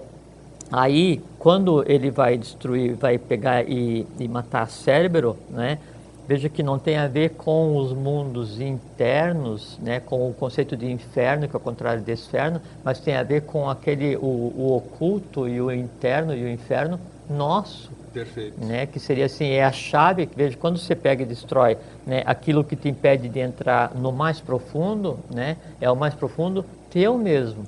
aí, 0.70 1.20
quando 1.38 1.84
ele 1.86 2.10
vai 2.10 2.36
destruir, 2.36 2.94
vai 2.94 3.18
pegar 3.18 3.62
e, 3.68 4.06
e 4.18 4.28
matar 4.28 4.68
Cérebro, 4.68 5.36
né? 5.50 5.78
Veja 6.26 6.48
que 6.48 6.62
não 6.62 6.78
tem 6.78 6.96
a 6.96 7.06
ver 7.06 7.30
com 7.30 7.76
os 7.76 7.92
mundos 7.92 8.58
internos, 8.58 9.78
né, 9.82 10.00
com 10.00 10.26
o 10.30 10.32
conceito 10.32 10.74
de 10.74 10.90
inferno, 10.90 11.46
que 11.46 11.54
é 11.54 11.58
o 11.58 11.60
contrário 11.60 12.02
de 12.02 12.12
inferno, 12.12 12.62
mas 12.82 12.98
tem 12.98 13.14
a 13.14 13.22
ver 13.22 13.42
com 13.42 13.68
aquele 13.68 14.16
o, 14.16 14.22
o 14.22 14.74
oculto 14.74 15.46
e 15.46 15.60
o 15.60 15.70
interno 15.70 16.34
e 16.34 16.42
o 16.42 16.48
inferno 16.48 16.98
nosso, 17.28 17.90
Perfeito. 18.10 18.58
né, 18.64 18.86
que 18.86 18.98
seria 18.98 19.26
assim, 19.26 19.50
é 19.50 19.64
a 19.64 19.72
chave, 19.72 20.26
que 20.26 20.34
veja, 20.34 20.56
quando 20.56 20.78
você 20.78 20.94
pega 20.94 21.22
e 21.22 21.26
destrói 21.26 21.76
né, 22.06 22.22
aquilo 22.24 22.64
que 22.64 22.74
te 22.74 22.88
impede 22.88 23.28
de 23.28 23.40
entrar 23.40 23.94
no 23.94 24.10
mais 24.10 24.40
profundo, 24.40 25.18
né, 25.30 25.58
é 25.78 25.90
o 25.90 25.96
mais 25.96 26.14
profundo 26.14 26.64
teu 26.90 27.18
mesmo. 27.18 27.66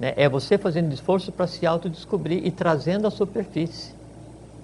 Né, 0.00 0.14
é 0.16 0.28
você 0.30 0.56
fazendo 0.56 0.94
esforço 0.94 1.30
para 1.30 1.46
se 1.46 1.66
autodescobrir 1.66 2.44
e 2.44 2.50
trazendo 2.50 3.06
à 3.06 3.10
superfície. 3.10 3.92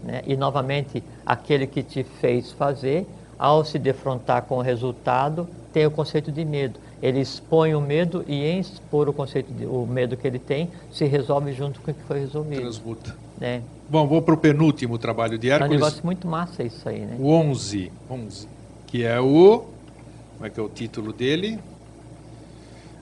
Né, 0.03 0.23
e 0.27 0.35
novamente, 0.35 1.03
aquele 1.27 1.67
que 1.67 1.83
te 1.83 2.03
fez 2.03 2.53
fazer, 2.53 3.07
ao 3.39 3.63
se 3.63 3.79
defrontar 3.79 4.43
com 4.43 4.57
o 4.57 4.63
resultado, 4.63 5.47
tem 5.75 5.85
o 5.85 5.91
conceito 5.91 6.33
de 6.33 6.43
medo. 6.43 6.81
Ele 7.03 7.21
expõe 7.21 7.75
o 7.75 7.81
medo 7.83 8.25
e 8.27 8.45
em 8.45 8.61
expor 8.61 9.11
o 9.11 9.13
conceito 9.13 9.53
de, 9.53 9.67
o 9.67 9.87
medo 9.87 10.17
que 10.17 10.27
ele 10.27 10.39
tem, 10.39 10.71
se 10.91 11.05
resolve 11.05 11.53
junto 11.53 11.81
com 11.83 11.91
o 11.91 11.95
que 11.95 12.03
foi 12.05 12.21
resolvido. 12.21 12.63
Transmuta. 12.63 13.15
Né? 13.39 13.61
Bom, 13.91 14.07
vou 14.07 14.23
para 14.23 14.33
o 14.33 14.39
penúltimo 14.39 14.97
trabalho 14.97 15.37
de 15.37 15.51
É 15.51 15.53
um 15.53 15.55
Hércules, 15.57 15.81
negócio 15.81 16.01
muito 16.03 16.27
massa 16.27 16.63
isso 16.63 16.89
aí, 16.89 17.01
né? 17.01 17.17
o 17.19 17.29
11, 17.29 17.93
11, 18.11 18.49
que 18.87 19.05
é 19.05 19.21
o... 19.21 19.67
Como 20.37 20.47
é 20.47 20.51
que 20.51 20.59
é 20.59 20.63
o 20.63 20.69
título 20.69 21.13
dele? 21.13 21.59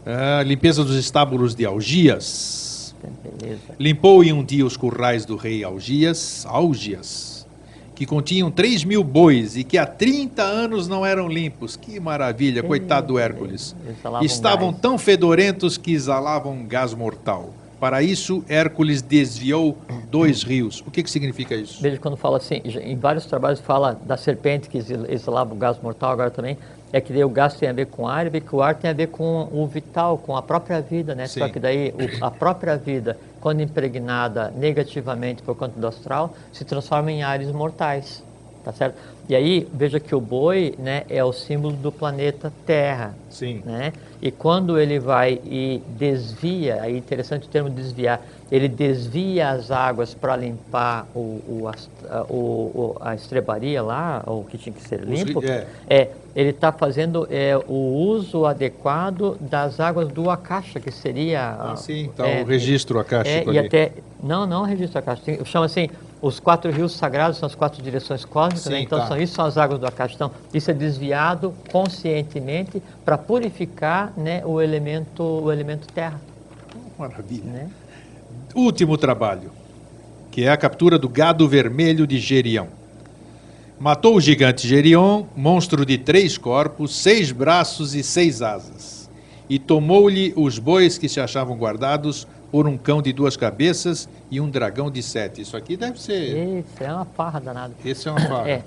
Ah, 0.06 0.42
limpeza 0.42 0.84
dos 0.84 0.96
estábulos 0.96 1.54
de 1.54 1.64
Algias. 1.64 2.94
beleza. 3.22 3.60
Limpou 3.78 4.22
em 4.22 4.32
um 4.32 4.44
dia 4.44 4.64
os 4.64 4.76
currais 4.76 5.24
do 5.24 5.34
rei 5.34 5.64
Algias, 5.64 6.44
Algias, 6.46 7.46
que 7.94 8.04
continham 8.04 8.50
3 8.50 8.84
mil 8.84 9.02
bois 9.02 9.56
e 9.56 9.64
que 9.64 9.78
há 9.78 9.86
30 9.86 10.42
anos 10.42 10.88
não 10.88 11.06
eram 11.06 11.26
limpos. 11.26 11.74
Que 11.74 11.98
maravilha, 11.98 12.62
coitado 12.62 13.08
do 13.08 13.18
Hércules. 13.18 13.74
Estavam 14.20 14.72
gás. 14.72 14.80
tão 14.82 14.98
fedorentos 14.98 15.78
que 15.78 15.92
exalavam 15.92 16.66
gás 16.66 16.92
mortal. 16.92 17.54
Para 17.80 18.02
isso, 18.02 18.44
Hércules 18.48 19.02
desviou 19.02 19.76
dois 20.10 20.42
rios. 20.42 20.82
O 20.86 20.90
que, 20.90 21.02
que 21.02 21.10
significa 21.10 21.54
isso? 21.54 21.82
Veja 21.82 21.98
quando 21.98 22.16
fala 22.16 22.38
assim, 22.38 22.60
em 22.64 22.96
vários 22.96 23.26
trabalhos 23.26 23.60
fala 23.60 23.98
da 24.06 24.16
serpente 24.16 24.68
que 24.68 24.78
exalava 25.08 25.52
o 25.52 25.56
gás 25.56 25.78
mortal, 25.82 26.12
agora 26.12 26.30
também 26.30 26.56
é 26.96 27.00
que 27.00 27.12
daí 27.12 27.24
o 27.24 27.28
gás 27.28 27.54
tem 27.54 27.68
a 27.68 27.72
ver 27.72 27.86
com 27.86 28.06
ar 28.06 28.32
e 28.32 28.40
que 28.40 28.54
o 28.54 28.62
ar 28.62 28.76
tem 28.76 28.88
a 28.88 28.94
ver 28.94 29.08
com 29.08 29.48
o 29.52 29.66
vital, 29.66 30.16
com 30.16 30.36
a 30.36 30.40
própria 30.42 30.80
vida, 30.80 31.12
né? 31.12 31.26
Só 31.26 31.46
Sim. 31.46 31.52
que 31.52 31.58
daí 31.58 31.92
o- 31.92 32.24
a 32.24 32.30
própria 32.30 32.76
vida, 32.76 33.18
quando 33.40 33.60
impregnada 33.60 34.52
negativamente 34.56 35.42
por 35.42 35.56
conta 35.56 35.78
do 35.78 35.86
astral, 35.88 36.32
se 36.52 36.64
transforma 36.64 37.10
em 37.10 37.24
ares 37.24 37.50
mortais, 37.50 38.22
tá 38.64 38.72
certo? 38.72 38.96
E 39.28 39.34
aí, 39.36 39.68
veja 39.72 40.00
que 40.00 40.14
o 40.14 40.20
boi, 40.20 40.74
né, 40.78 41.04
é 41.08 41.22
o 41.22 41.32
símbolo 41.32 41.74
do 41.76 41.92
planeta 41.92 42.52
Terra, 42.66 43.14
Sim. 43.30 43.62
né? 43.64 43.92
E 44.20 44.30
quando 44.30 44.78
ele 44.78 44.98
vai 44.98 45.38
e 45.44 45.82
desvia, 45.98 46.80
aí 46.80 46.94
é 46.94 46.98
interessante 46.98 47.46
o 47.46 47.50
termo 47.50 47.68
desviar, 47.68 48.20
ele 48.50 48.68
desvia 48.68 49.50
as 49.50 49.70
águas 49.70 50.14
para 50.14 50.36
limpar 50.36 51.06
o, 51.14 51.18
o, 51.48 51.68
a- 51.68 52.22
o- 52.28 52.34
o- 52.34 52.96
a 53.00 53.14
estrebaria 53.14 53.82
lá, 53.82 54.22
o 54.26 54.44
que 54.44 54.56
tinha 54.56 54.72
que 54.72 54.82
ser 54.82 55.00
Os 55.00 55.08
limpo, 55.08 55.40
ri- 55.40 55.48
é. 55.48 55.66
é, 55.88 56.10
ele 56.36 56.50
está 56.50 56.72
fazendo 56.72 57.26
é, 57.30 57.56
o 57.68 57.74
uso 58.08 58.44
adequado 58.46 59.36
das 59.40 59.78
águas 59.80 60.08
do 60.08 60.28
Akasha, 60.30 60.80
que 60.80 60.90
seria... 60.90 61.56
Ah, 61.58 61.76
sim, 61.76 62.10
tá 62.16 62.26
é, 62.26 62.42
o 62.42 62.44
registro 62.46 62.98
é, 62.98 63.02
acástico 63.02 63.52
e 63.52 63.58
ali. 63.58 63.66
até 63.66 63.92
não 64.22 64.46
não 64.46 64.62
registro 64.64 64.98
Akasha 64.98 65.44
chama 65.44 65.66
assim 65.66 65.88
os 66.26 66.40
quatro 66.40 66.70
rios 66.70 66.92
sagrados 66.92 67.38
são 67.38 67.46
as 67.46 67.54
quatro 67.54 67.82
direções 67.82 68.24
cósmicas 68.24 68.66
né? 68.66 68.78
Sim, 68.78 68.82
então 68.84 68.98
tá. 68.98 69.08
são 69.08 69.20
isso 69.20 69.34
são 69.34 69.44
as 69.44 69.58
águas 69.58 69.78
do 69.78 69.86
Akasha 69.86 70.14
então 70.14 70.30
isso 70.52 70.70
é 70.70 70.74
desviado 70.74 71.54
conscientemente 71.70 72.82
para 73.04 73.18
purificar 73.18 74.12
né 74.16 74.42
o 74.44 74.60
elemento 74.60 75.22
o 75.22 75.52
elemento 75.52 75.86
terra 75.88 76.20
Maravilha. 76.98 77.44
né 77.44 77.68
Último 78.54 78.96
trabalho, 78.96 79.50
que 80.30 80.44
é 80.44 80.48
a 80.48 80.56
captura 80.56 80.96
do 80.96 81.08
gado 81.08 81.48
vermelho 81.48 82.06
de 82.06 82.20
Gerião. 82.20 82.68
Matou 83.80 84.14
o 84.14 84.20
gigante 84.20 84.68
Gerion, 84.68 85.24
monstro 85.34 85.84
de 85.84 85.98
três 85.98 86.38
corpos, 86.38 86.94
seis 86.94 87.32
braços 87.32 87.96
e 87.96 88.02
seis 88.04 88.42
asas. 88.42 89.10
E 89.50 89.58
tomou-lhe 89.58 90.32
os 90.36 90.60
bois 90.60 90.96
que 90.96 91.08
se 91.08 91.20
achavam 91.20 91.56
guardados 91.56 92.28
por 92.54 92.68
um 92.68 92.78
cão 92.78 93.02
de 93.02 93.12
duas 93.12 93.36
cabeças 93.36 94.08
e 94.30 94.40
um 94.40 94.48
dragão 94.48 94.88
de 94.88 95.02
sete. 95.02 95.40
Isso 95.40 95.56
aqui 95.56 95.76
deve 95.76 96.00
ser. 96.00 96.60
isso 96.60 96.84
é 96.84 96.92
uma 96.92 97.04
farra 97.04 97.40
danada 97.40 97.74
Esse 97.84 98.06
é 98.06 98.12
uma 98.12 98.20
farra. 98.20 98.48
É. 98.48 98.62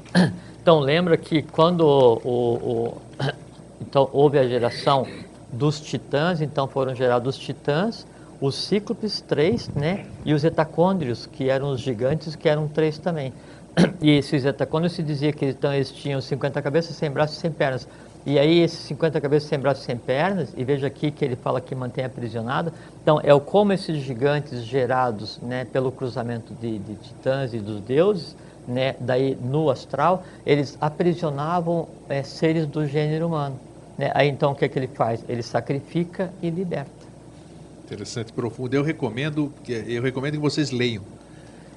Então 0.61 0.81
lembra 0.81 1.15
que 1.15 1.41
quando 1.41 1.79
o, 1.85 2.19
o- 2.27 2.97
então 3.79 4.09
houve 4.11 4.37
a 4.39 4.45
geração 4.45 5.07
dos 5.53 5.79
titãs, 5.79 6.41
então 6.41 6.67
foram 6.67 6.93
gerados 6.93 7.37
os 7.37 7.41
titãs, 7.41 8.05
os 8.41 8.55
cíclopes 8.55 9.21
três, 9.21 9.69
né, 9.69 10.05
e 10.25 10.33
os 10.33 10.43
etacôndrios 10.43 11.25
que 11.25 11.49
eram 11.49 11.71
os 11.71 11.79
gigantes 11.79 12.35
que 12.35 12.49
eram 12.49 12.67
três 12.67 12.97
também. 12.97 13.31
E 14.01 14.09
esses 14.17 14.43
etacôndrios 14.43 14.93
se 14.93 15.01
dizia 15.01 15.31
que 15.31 15.45
então 15.45 15.73
eles 15.73 15.91
tinham 15.91 16.19
50 16.19 16.61
cabeças, 16.61 16.93
100 16.97 17.09
braços 17.11 17.37
e 17.37 17.39
100 17.39 17.51
pernas. 17.51 17.87
E 18.27 18.37
aí 18.37 18.59
esses 18.59 18.79
50 18.79 19.21
cabeças, 19.21 19.47
100 19.47 19.59
braços 19.59 19.85
100 19.85 19.97
pernas, 19.99 20.49
e 20.57 20.61
veja 20.65 20.85
aqui 20.85 21.11
que 21.11 21.23
ele 21.23 21.37
fala 21.37 21.61
que 21.61 21.73
mantém 21.73 22.03
aprisionado. 22.03 22.73
Então 23.01 23.21
é 23.23 23.33
o 23.33 23.39
como 23.39 23.71
esses 23.71 23.99
gigantes 24.03 24.65
gerados, 24.65 25.39
né, 25.41 25.63
pelo 25.63 25.93
cruzamento 25.93 26.53
de, 26.55 26.77
de 26.77 26.95
titãs 26.95 27.53
e 27.53 27.59
dos 27.59 27.79
deuses, 27.79 28.35
né, 28.67 28.97
daí 28.99 29.37
no 29.41 29.69
astral, 29.69 30.25
eles 30.45 30.77
aprisionavam 30.81 31.87
eh, 32.09 32.21
seres 32.21 32.65
do 32.65 32.85
gênero 32.85 33.27
humano. 33.27 33.57
Né? 33.97 34.11
Aí 34.13 34.27
então 34.27 34.51
o 34.51 34.55
que, 34.55 34.65
é 34.65 34.67
que 34.67 34.77
ele 34.77 34.89
faz? 34.89 35.23
Ele 35.29 35.41
sacrifica 35.41 36.29
e 36.41 36.49
liberta. 36.49 36.91
Interessante, 37.85 38.33
profundo. 38.33 38.73
Eu 38.73 38.83
recomendo, 38.83 39.53
eu 39.65 40.03
recomendo 40.03 40.33
que 40.33 40.41
vocês 40.41 40.69
leiam. 40.69 41.01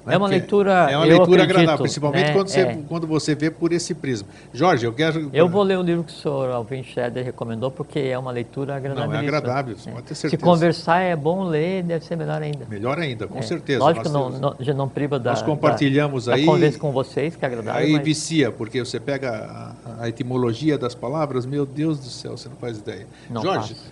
É 0.07 0.17
uma 0.17 0.27
leitura, 0.27 0.71
É 0.89 0.97
uma 0.97 1.05
leitura 1.05 1.43
acredito, 1.43 1.51
agradável, 1.57 1.83
principalmente 1.83 2.27
né? 2.27 2.33
quando, 2.33 2.47
você, 2.47 2.59
É. 2.61 2.79
quando 2.87 3.05
você 3.07 3.35
vê 3.35 3.51
por 3.51 3.71
esse 3.71 3.93
prisma. 3.93 4.27
Jorge, 4.51 4.85
eu 4.85 4.91
quero. 4.93 5.29
Eu 5.31 5.47
vou 5.47 5.61
ler 5.61 5.77
o 5.77 5.83
livro 5.83 6.03
que 6.03 6.11
o 6.11 6.15
senhor 6.15 6.49
Alvin 6.49 6.81
Schroeder 6.83 7.23
recomendou, 7.23 7.69
porque 7.69 7.99
é 7.99 8.17
uma 8.17 8.31
leitura 8.31 8.75
agradável. 8.75 9.15
agradável, 9.19 9.77
você 9.77 9.91
pode 9.91 10.07
ter 10.07 10.15
Se 10.15 10.21
certeza. 10.21 10.43
conversar 10.43 11.01
é 11.01 11.15
bom 11.15 11.43
ler, 11.43 11.83
deve 11.83 12.03
ser 12.03 12.15
melhor 12.15 12.41
ainda. 12.41 12.65
Melhor 12.67 12.97
ainda, 12.97 13.27
com 13.27 13.37
É. 13.37 13.41
certeza. 13.43 13.79
Lógico 13.79 14.03
Nós 14.03 14.07
que 14.07 14.13
não, 14.17 14.25
temos- 14.39 14.39
não, 14.59 14.65
já 14.65 14.73
não 14.73 14.89
priva 14.89 15.19
da, 15.19 15.31
Nós 15.31 15.41
compartilhamos 15.43 16.25
da, 16.25 16.33
aí- 16.33 16.45
da 16.45 16.51
conversa 16.51 16.79
com 16.79 16.91
vocês, 16.91 17.35
que 17.35 17.45
é 17.45 17.47
agradável. 17.47 17.79
Aí 17.81 17.91
mas- 17.93 18.03
vicia, 18.03 18.51
porque 18.51 18.83
você 18.83 18.99
pega 18.99 19.75
a, 19.99 20.03
a 20.03 20.09
etimologia 20.09 20.79
das 20.79 20.95
palavras, 20.95 21.45
meu 21.45 21.63
Deus 21.65 21.99
do 21.99 22.05
céu, 22.09 22.35
você 22.35 22.49
não 22.49 22.55
faz 22.55 22.79
ideia. 22.79 23.05
Não 23.29 23.43
Jorge, 23.43 23.75
faço. 23.75 23.91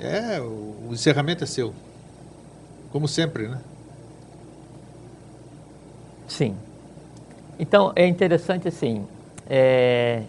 é, 0.00 0.40
o, 0.40 0.44
o 0.88 0.90
encerramento 0.92 1.44
é 1.44 1.46
seu. 1.46 1.74
Como 2.90 3.06
sempre, 3.06 3.46
né? 3.46 3.58
Sim. 6.30 6.54
Então, 7.58 7.92
é 7.94 8.06
interessante 8.06 8.68
assim, 8.68 9.04
é, 9.48 10.22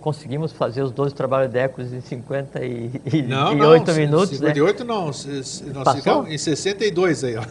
conseguimos 0.00 0.52
fazer 0.52 0.82
os 0.82 0.92
12 0.92 1.14
trabalhos 1.14 1.50
de 1.50 1.58
Hércules 1.58 1.92
em 1.92 2.00
58 2.00 3.94
minutos, 3.94 4.28
58 4.38 4.84
né? 4.84 4.84
não, 4.86 5.82
Passou? 5.82 6.28
em 6.28 6.36
62 6.38 7.24
aí, 7.24 7.36
ó. 7.36 7.42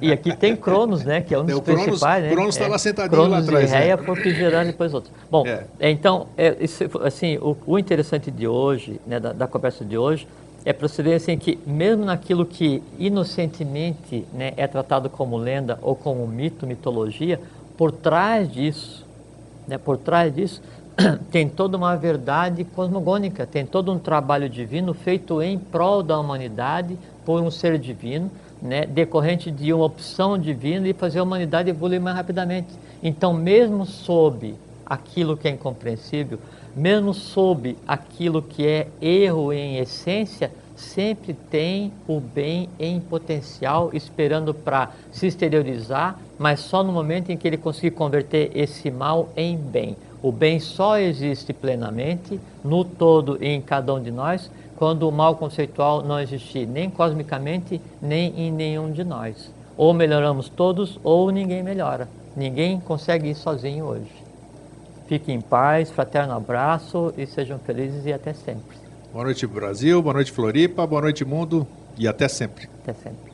E 0.00 0.10
aqui 0.10 0.34
tem 0.34 0.56
Cronos, 0.56 1.04
né? 1.04 1.20
Que 1.20 1.34
é 1.34 1.38
um 1.38 1.44
dos 1.44 1.56
o 1.58 1.62
Cronos- 1.62 1.84
principais, 1.84 2.24
né? 2.24 2.30
Cronos 2.30 2.56
tá 2.56 2.64
é, 2.64 2.68
lá 2.68 2.78
sentadinho 2.78 3.20
lá 3.22 3.28
Cronos 3.28 3.48
atrás, 3.48 3.70
e 3.70 3.74
Réia 3.74 3.96
né? 3.96 4.02
porque 4.04 4.34
gerando 4.34 4.66
depois 4.68 4.94
outros. 4.94 5.12
Bom, 5.30 5.46
é, 5.46 5.90
então, 5.90 6.26
é, 6.36 6.56
isso, 6.58 6.84
assim, 7.04 7.36
o, 7.36 7.56
o 7.66 7.78
interessante 7.78 8.30
de 8.30 8.48
hoje, 8.48 8.98
né, 9.06 9.20
da, 9.20 9.32
da 9.32 9.46
conversa 9.46 9.84
de 9.84 9.96
hoje, 9.98 10.26
é 10.68 11.02
ver 11.02 11.14
assim, 11.14 11.38
que 11.38 11.58
mesmo 11.66 12.04
naquilo 12.04 12.44
que 12.44 12.82
inocentemente 12.98 14.26
né, 14.34 14.52
é 14.54 14.66
tratado 14.66 15.08
como 15.08 15.38
lenda 15.38 15.78
ou 15.80 15.96
como 15.96 16.26
mito, 16.26 16.66
mitologia, 16.66 17.40
por 17.74 17.90
trás 17.90 18.52
disso, 18.52 19.06
né, 19.66 19.78
por 19.78 19.96
trás 19.96 20.34
disso, 20.34 20.60
tem 21.32 21.48
toda 21.48 21.78
uma 21.78 21.96
verdade 21.96 22.64
cosmogônica, 22.64 23.46
tem 23.46 23.64
todo 23.64 23.90
um 23.90 23.98
trabalho 23.98 24.46
divino 24.46 24.92
feito 24.92 25.40
em 25.40 25.58
prol 25.58 26.02
da 26.02 26.20
humanidade 26.20 26.98
por 27.24 27.40
um 27.40 27.50
ser 27.50 27.78
divino, 27.78 28.30
né, 28.60 28.84
decorrente 28.84 29.50
de 29.50 29.72
uma 29.72 29.86
opção 29.86 30.36
divina 30.36 30.86
e 30.86 30.92
fazer 30.92 31.20
a 31.20 31.22
humanidade 31.22 31.70
evoluir 31.70 31.98
mais 32.00 32.14
rapidamente. 32.14 32.68
Então, 33.02 33.32
mesmo 33.32 33.86
sob 33.86 34.54
aquilo 34.84 35.34
que 35.34 35.48
é 35.48 35.50
incompreensível, 35.50 36.38
mesmo 36.78 37.12
sob 37.12 37.76
aquilo 37.86 38.40
que 38.40 38.64
é 38.64 38.86
erro 39.02 39.52
em 39.52 39.78
essência, 39.78 40.50
sempre 40.76 41.34
tem 41.34 41.92
o 42.06 42.20
bem 42.20 42.68
em 42.78 43.00
potencial 43.00 43.90
esperando 43.92 44.54
para 44.54 44.92
se 45.10 45.26
exteriorizar, 45.26 46.16
mas 46.38 46.60
só 46.60 46.84
no 46.84 46.92
momento 46.92 47.30
em 47.30 47.36
que 47.36 47.48
ele 47.48 47.56
conseguir 47.56 47.90
converter 47.90 48.52
esse 48.54 48.92
mal 48.92 49.28
em 49.36 49.56
bem. 49.56 49.96
O 50.22 50.30
bem 50.30 50.60
só 50.60 50.98
existe 50.98 51.52
plenamente 51.52 52.40
no 52.64 52.84
todo 52.84 53.38
e 53.40 53.48
em 53.48 53.60
cada 53.60 53.92
um 53.92 54.00
de 54.00 54.12
nós 54.12 54.48
quando 54.76 55.08
o 55.08 55.12
mal 55.12 55.34
conceitual 55.34 56.02
não 56.04 56.20
existir 56.20 56.64
nem 56.64 56.88
cosmicamente 56.88 57.80
nem 58.00 58.32
em 58.38 58.52
nenhum 58.52 58.92
de 58.92 59.02
nós. 59.02 59.52
Ou 59.76 59.92
melhoramos 59.92 60.48
todos 60.48 60.98
ou 61.02 61.30
ninguém 61.32 61.62
melhora. 61.62 62.08
Ninguém 62.36 62.78
consegue 62.78 63.30
ir 63.30 63.34
sozinho 63.34 63.84
hoje. 63.84 64.17
Fiquem 65.08 65.36
em 65.36 65.40
paz, 65.40 65.90
fraterno 65.90 66.34
abraço 66.34 67.14
e 67.16 67.26
sejam 67.26 67.58
felizes 67.58 68.04
e 68.04 68.12
até 68.12 68.34
sempre. 68.34 68.76
Boa 69.10 69.24
noite, 69.24 69.46
Brasil, 69.46 70.02
boa 70.02 70.12
noite, 70.12 70.30
Floripa, 70.30 70.86
boa 70.86 71.00
noite, 71.00 71.24
mundo 71.24 71.66
e 71.96 72.06
até 72.06 72.28
sempre. 72.28 72.68
Até 72.82 72.92
sempre. 72.92 73.32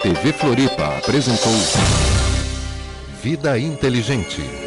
TV 0.00 0.32
Floripa 0.32 0.98
apresentou 0.98 1.52
Vida 3.20 3.58
Inteligente. 3.58 4.63